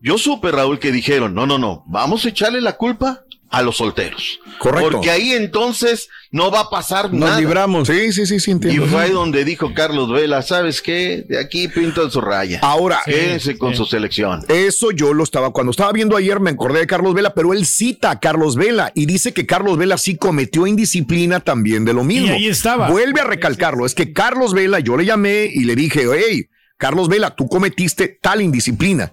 Yo 0.00 0.18
supe, 0.18 0.50
Raúl, 0.50 0.78
que 0.78 0.90
dijeron, 0.90 1.34
no, 1.34 1.46
no, 1.46 1.58
no, 1.58 1.84
vamos 1.86 2.24
a 2.24 2.28
echarle 2.30 2.60
la 2.60 2.76
culpa 2.76 3.24
a 3.52 3.62
los 3.62 3.76
solteros. 3.76 4.40
Correcto. 4.58 4.92
Porque 4.92 5.10
ahí 5.10 5.32
entonces 5.32 6.08
no 6.30 6.50
va 6.50 6.60
a 6.60 6.70
pasar 6.70 7.12
nada. 7.12 7.38
libramos. 7.38 7.86
Sí, 7.86 8.10
sí, 8.12 8.26
sí, 8.26 8.40
sí, 8.40 8.56
Y 8.64 8.78
fue 8.78 9.02
ahí 9.02 9.10
donde 9.10 9.44
dijo 9.44 9.74
Carlos 9.74 10.10
Vela, 10.10 10.40
¿sabes 10.40 10.80
qué? 10.80 11.24
De 11.28 11.38
aquí 11.38 11.68
pintan 11.68 12.10
su 12.10 12.22
raya. 12.22 12.60
Ahora, 12.62 13.00
Quédense 13.04 13.58
con 13.58 13.76
su 13.76 13.84
selección. 13.84 14.42
Eso 14.48 14.90
yo 14.90 15.12
lo 15.12 15.22
estaba, 15.22 15.52
cuando 15.52 15.70
estaba 15.70 15.92
viendo 15.92 16.16
ayer 16.16 16.40
me 16.40 16.50
acordé 16.50 16.80
de 16.80 16.86
Carlos 16.86 17.12
Vela, 17.12 17.34
pero 17.34 17.52
él 17.52 17.66
cita 17.66 18.10
a 18.10 18.20
Carlos 18.20 18.56
Vela 18.56 18.90
y 18.94 19.04
dice 19.04 19.34
que 19.34 19.44
Carlos 19.44 19.76
Vela 19.76 19.98
sí 19.98 20.16
cometió 20.16 20.66
indisciplina 20.66 21.40
también 21.40 21.84
de 21.84 21.92
lo 21.92 22.04
mismo. 22.04 22.28
Y 22.28 22.30
ahí 22.30 22.46
estaba. 22.48 22.88
Vuelve 22.88 23.20
a 23.20 23.24
recalcarlo, 23.24 23.84
es 23.84 23.94
que 23.94 24.14
Carlos 24.14 24.54
Vela, 24.54 24.80
yo 24.80 24.96
le 24.96 25.04
llamé 25.04 25.50
y 25.52 25.64
le 25.64 25.76
dije, 25.76 26.06
hey, 26.14 26.48
Carlos 26.78 27.08
Vela, 27.08 27.36
tú 27.36 27.48
cometiste 27.48 28.18
tal 28.20 28.40
indisciplina. 28.40 29.12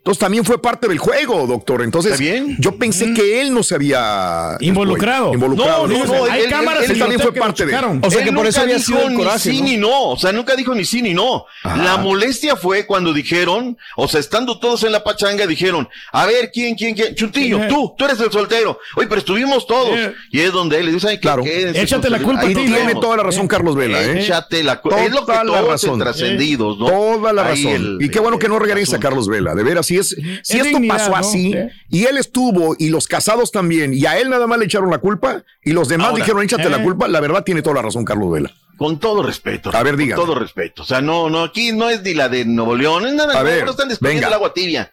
Entonces 0.00 0.18
también 0.18 0.46
fue 0.46 0.60
parte 0.62 0.88
del 0.88 0.96
juego, 0.98 1.46
doctor. 1.46 1.82
Entonces, 1.82 2.18
yo 2.58 2.76
pensé 2.76 3.12
que 3.12 3.42
él 3.42 3.52
no 3.52 3.62
se 3.62 3.74
había 3.74 4.56
Involucrado. 4.60 5.34
Involucrado. 5.34 5.86
No, 5.86 5.98
no, 5.98 6.06
no, 6.06 6.24
Hay 6.24 6.44
él- 6.44 6.48
cámaras 6.50 6.84
él- 6.84 6.92
él 6.92 6.92
el 6.92 6.98
también 7.00 7.20
fue 7.20 7.32
parte 7.32 7.66
de. 7.66 7.74
O 7.76 8.10
sea 8.10 8.20
Él 8.20 8.24
que 8.28 8.32
por 8.32 8.46
eso 8.46 8.60
nunca 8.60 8.72
había 8.72 8.78
sido 8.78 9.10
ni 9.10 9.38
sí 9.38 9.58
¿no? 9.60 9.64
ni 9.66 9.76
no, 9.76 10.02
o 10.10 10.16
sea, 10.18 10.32
nunca 10.32 10.56
dijo 10.56 10.74
ni 10.74 10.86
sí 10.86 11.02
ni 11.02 11.12
no. 11.12 11.44
La 11.64 11.98
molestia 11.98 12.56
fue 12.56 12.86
cuando 12.86 13.12
dijeron, 13.12 13.76
o 13.94 14.08
sea, 14.08 14.20
estando 14.20 14.58
todos 14.58 14.84
en 14.84 14.92
la 14.92 15.04
pachanga, 15.04 15.46
dijeron, 15.46 15.86
a 16.12 16.24
ver, 16.24 16.50
¿quién, 16.50 16.76
quién, 16.76 16.94
quién? 16.94 17.14
Chuntillo, 17.14 17.62
Eh. 17.64 17.66
tú, 17.68 17.94
tú 17.98 18.06
eres 18.06 18.18
el 18.20 18.32
soltero. 18.32 18.78
Oye, 18.96 19.06
pero 19.06 19.18
estuvimos 19.18 19.66
todos. 19.66 19.98
Eh. 19.98 20.14
Y 20.30 20.40
es 20.40 20.50
donde 20.50 20.78
él 20.80 20.86
le 20.86 20.92
dice, 20.92 21.08
ay, 21.08 21.18
Claro. 21.20 21.44
Échate 21.44 22.08
la 22.08 22.20
culpa 22.20 22.40
a 22.40 22.46
ti, 22.46 22.54
¿no? 22.54 22.62
Tiene 22.74 22.94
toda 22.94 23.18
la 23.18 23.22
razón 23.22 23.46
Carlos 23.46 23.76
Vela, 23.76 24.02
¿eh? 24.02 24.20
Échate 24.22 24.62
la 24.62 24.80
culpa. 24.80 25.04
Es 25.04 25.10
lo 25.12 25.26
que 25.26 25.32
Toda 25.32 25.44
la 25.44 25.52
todos 25.58 25.68
razón. 25.70 25.98
trascendidos, 25.98 26.78
¿no? 26.78 26.86
Toda 26.86 27.34
la 27.34 27.44
razón. 27.44 27.98
y 28.00 28.08
qué 28.08 28.18
bueno 28.18 28.38
que 28.38 28.48
no 28.48 28.58
regresa. 28.58 28.98
Carlos 28.98 29.28
Vela. 29.28 29.54
De 29.54 29.62
veras, 29.62 29.89
si 29.90 29.98
es, 29.98 30.08
si 30.10 30.58
Es 30.58 30.66
esto 30.66 30.68
dignidad, 30.68 30.96
pasó 30.98 31.10
¿no? 31.10 31.16
así 31.16 31.52
¿Eh? 31.52 31.70
y 31.88 32.04
él 32.04 32.16
estuvo 32.16 32.76
y 32.78 32.90
los 32.90 33.08
casados 33.08 33.50
también 33.50 33.92
y 33.92 34.06
a 34.06 34.18
él 34.18 34.30
nada 34.30 34.46
más 34.46 34.58
le 34.58 34.66
echaron 34.66 34.88
la 34.90 34.98
culpa 34.98 35.42
y 35.64 35.72
los 35.72 35.88
demás 35.88 36.08
Ahora, 36.10 36.18
dijeron 36.22 36.42
échate 36.44 36.70
la 36.70 36.76
eh. 36.78 36.82
culpa, 36.82 37.08
la 37.08 37.18
verdad 37.20 37.42
tiene 37.42 37.60
toda 37.62 37.76
la 37.76 37.82
razón 37.82 38.04
Carlos 38.04 38.30
Vela. 38.32 38.52
Con 38.78 38.98
todo 39.00 39.22
respeto. 39.22 39.70
A 39.74 39.82
ver, 39.82 39.94
con 39.94 39.98
dígame. 40.04 40.22
todo 40.22 40.34
respeto. 40.36 40.82
O 40.82 40.84
sea, 40.86 41.00
no, 41.02 41.28
no, 41.28 41.42
aquí 41.42 41.72
no 41.72 41.90
es 41.90 42.02
ni 42.02 42.14
la 42.14 42.28
de 42.28 42.44
Nuevo 42.44 42.74
León, 42.76 43.06
es 43.06 43.12
nada, 43.14 43.34
A 43.34 43.38
no, 43.38 43.44
ver, 43.44 43.64
no 43.64 43.72
están 43.72 43.88
desprendiendo 43.88 44.26
venga. 44.26 44.28
el 44.28 44.34
agua 44.34 44.54
tibia. 44.54 44.90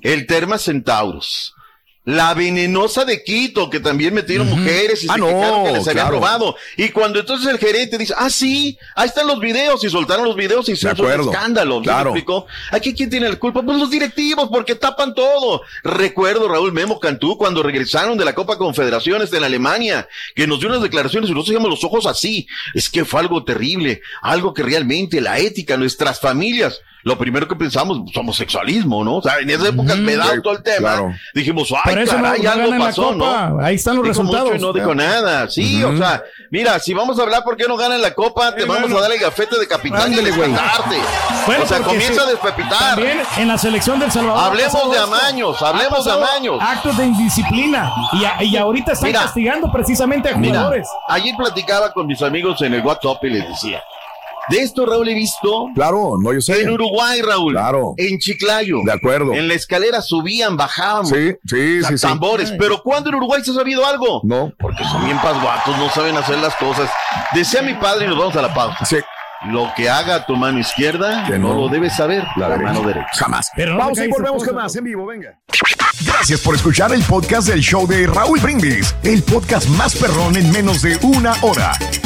El 0.00 0.26
Terma 0.26 0.56
Centauros. 0.56 1.54
La 2.08 2.32
venenosa 2.32 3.04
de 3.04 3.22
Quito, 3.22 3.68
que 3.68 3.80
también 3.80 4.14
metieron 4.14 4.48
mujeres 4.48 5.04
y 5.04 5.08
Ah, 5.10 5.14
se 5.14 5.20
no, 5.20 5.26
que 5.26 5.72
les 5.72 5.88
habían 5.88 6.06
claro. 6.06 6.10
robado. 6.12 6.56
Y 6.78 6.88
cuando 6.88 7.20
entonces 7.20 7.46
el 7.52 7.58
gerente 7.58 7.98
dice, 7.98 8.14
ah, 8.16 8.30
sí, 8.30 8.78
ahí 8.94 9.08
están 9.08 9.26
los 9.26 9.38
videos, 9.38 9.84
y 9.84 9.90
soltaron 9.90 10.24
los 10.24 10.34
videos 10.34 10.66
y 10.70 10.74
se 10.76 10.90
hizo 10.90 11.02
un 11.02 11.28
escándalo. 11.28 11.74
¿Sí 11.74 11.80
me 11.80 11.84
claro. 11.84 12.10
explicó? 12.10 12.46
Aquí, 12.70 12.94
¿quién 12.94 13.10
tiene 13.10 13.28
la 13.28 13.36
culpa? 13.36 13.60
Pues 13.62 13.76
los 13.76 13.90
directivos, 13.90 14.48
porque 14.50 14.74
tapan 14.74 15.14
todo. 15.14 15.60
Recuerdo, 15.84 16.48
Raúl 16.48 16.72
Memo 16.72 16.98
Cantú, 16.98 17.36
cuando 17.36 17.62
regresaron 17.62 18.16
de 18.16 18.24
la 18.24 18.34
Copa 18.34 18.56
Confederaciones 18.56 19.30
en 19.34 19.44
Alemania, 19.44 20.08
que 20.34 20.46
nos 20.46 20.60
dio 20.60 20.70
unas 20.70 20.80
declaraciones 20.80 21.28
y 21.28 21.32
nosotros 21.34 21.48
teníamos 21.48 21.68
los 21.68 21.84
ojos 21.84 22.06
así. 22.06 22.46
Es 22.72 22.88
que 22.88 23.04
fue 23.04 23.20
algo 23.20 23.44
terrible, 23.44 24.00
algo 24.22 24.54
que 24.54 24.62
realmente 24.62 25.20
la 25.20 25.38
ética, 25.40 25.76
nuestras 25.76 26.20
familias, 26.20 26.80
lo 27.04 27.16
primero 27.18 27.46
que 27.48 27.54
pensamos, 27.56 28.00
pues, 28.04 28.16
homosexualismo, 28.16 29.04
¿no? 29.04 29.16
O 29.16 29.22
sea, 29.22 29.38
en 29.38 29.50
esa 29.50 29.68
época 29.68 29.94
me 29.94 30.16
da 30.16 30.40
todo 30.42 30.54
el 30.56 30.62
tema. 30.62 30.78
claro. 30.78 31.12
Dijimos, 31.34 31.72
ay, 31.84 31.94
Por 31.94 32.02
eso 32.02 32.16
no- 32.18 32.22
caray, 32.24 32.42
no 32.42 32.50
algo 32.50 32.64
ganan 32.64 32.78
la 32.80 32.84
pasó. 32.86 33.14
¿no? 33.14 33.60
Ahí 33.64 33.74
están 33.76 33.96
los 33.96 34.04
Dijo 34.04 34.12
resultados. 34.22 34.44
mucho 34.52 34.56
y 34.56 34.60
no 34.60 34.72
dijo 34.72 34.94
nada. 34.94 35.48
Sí, 35.48 35.82
o 35.84 35.96
sea, 35.96 36.22
mira, 36.50 36.78
si 36.78 36.92
vamos 36.94 37.18
a 37.18 37.22
hablar 37.22 37.44
por 37.44 37.56
qué 37.56 37.66
no 37.68 37.76
ganan 37.76 38.02
la 38.02 38.12
Copa, 38.14 38.54
te 38.54 38.62
Eh, 38.62 38.66
vamos 38.66 38.82
bueno. 38.82 38.98
a 38.98 39.02
dar 39.02 39.12
el 39.12 39.18
gafete 39.18 39.58
de 39.58 39.66
capitán 39.68 40.12
y 40.12 40.16
güey. 40.16 40.50
Bueno, 41.46 41.64
o 41.64 41.66
sea, 41.66 41.78
comienza 41.80 42.14
sí, 42.14 42.20
a 42.20 42.30
despepitar. 42.30 42.78
También 42.96 43.20
en 43.36 43.48
la 43.48 43.58
selección 43.58 43.98
del 43.98 44.10
Salvador. 44.10 44.42
ha 44.42 44.46
Hablemos 44.46 44.90
de 44.90 44.98
amaños, 44.98 45.62
Ha 45.62 45.68
hablemos 45.68 46.04
de 46.04 46.12
amaños. 46.12 46.58
Actos 46.60 46.96
de 46.96 47.06
indisciplina. 47.06 47.92
Y, 48.12 48.24
a- 48.24 48.42
y 48.42 48.56
ahorita 48.56 48.92
están 48.92 49.08
Mira. 49.08 49.22
castigando 49.22 49.70
precisamente 49.72 50.28
a 50.28 50.36
Mira, 50.36 50.54
jugadores. 50.54 50.88
ayer 51.08 51.34
platicaba 51.36 51.92
con 51.92 52.06
mis 52.06 52.20
amigos 52.22 52.60
en 52.62 52.74
el 52.74 52.82
WhatsApp 52.82 53.22
y 53.24 53.30
les 53.30 53.48
decía, 53.48 53.82
de 54.50 54.62
esto 54.62 54.86
Raúl 54.86 55.08
he 55.08 55.14
visto 55.14 55.66
Claro, 55.74 56.16
no 56.20 56.32
yo 56.32 56.40
sé. 56.40 56.62
en 56.62 56.70
Uruguay, 56.70 57.20
Raúl. 57.22 57.52
Claro. 57.52 57.94
En 57.96 58.18
Chiclayo. 58.18 58.78
De 58.84 58.92
acuerdo. 58.92 59.32
En 59.34 59.48
la 59.48 59.54
escalera 59.54 60.00
subían, 60.02 60.56
bajaban. 60.56 61.06
Sí, 61.06 61.32
sí, 61.46 61.82
sí, 61.82 61.98
sí. 61.98 62.06
tambores. 62.06 62.52
Pero 62.58 62.82
¿cuándo 62.82 63.10
en 63.10 63.16
Uruguay 63.16 63.42
se 63.44 63.50
ha 63.50 63.54
sabido 63.54 63.84
algo? 63.86 64.20
No. 64.24 64.52
Porque 64.58 64.84
son 64.84 65.04
bien 65.04 65.18
pasguatos, 65.20 65.76
no 65.78 65.88
saben 65.90 66.16
hacer 66.16 66.38
las 66.38 66.54
cosas. 66.56 66.90
Decía 67.34 67.62
mi 67.62 67.74
padre 67.74 68.06
y 68.06 68.08
nos 68.08 68.18
vamos 68.18 68.36
a 68.36 68.42
la 68.42 68.52
pausa. 68.54 68.84
Sí. 68.84 68.96
Lo 69.50 69.70
que 69.76 69.88
haga 69.88 70.26
tu 70.26 70.34
mano 70.34 70.58
izquierda, 70.58 71.24
Que 71.28 71.38
no, 71.38 71.50
no. 71.50 71.54
lo 71.60 71.68
debes 71.68 71.94
saber. 71.94 72.24
La 72.36 72.48
La, 72.48 72.56
derecha. 72.56 72.72
mano 72.72 72.86
derecha. 72.88 73.06
Jamás. 73.12 73.50
Pero 73.54 73.72
no 73.74 73.78
Vamos 73.78 73.98
y 73.98 74.08
volvemos 74.08 74.42
esposo. 74.42 74.46
con 74.46 74.62
más 74.62 74.74
en 74.74 74.84
vivo, 74.84 75.06
venga. 75.06 75.38
Gracias 76.04 76.40
por 76.40 76.54
escuchar 76.56 76.92
el 76.92 77.02
podcast 77.02 77.46
del 77.48 77.60
show 77.60 77.86
de 77.86 78.06
Raúl 78.08 78.40
Brindis, 78.40 78.94
el 79.04 79.22
podcast 79.22 79.68
más 79.70 79.94
perrón 79.96 80.36
en 80.36 80.50
menos 80.50 80.82
de 80.82 80.96
una 81.02 81.34
hora. 81.42 81.72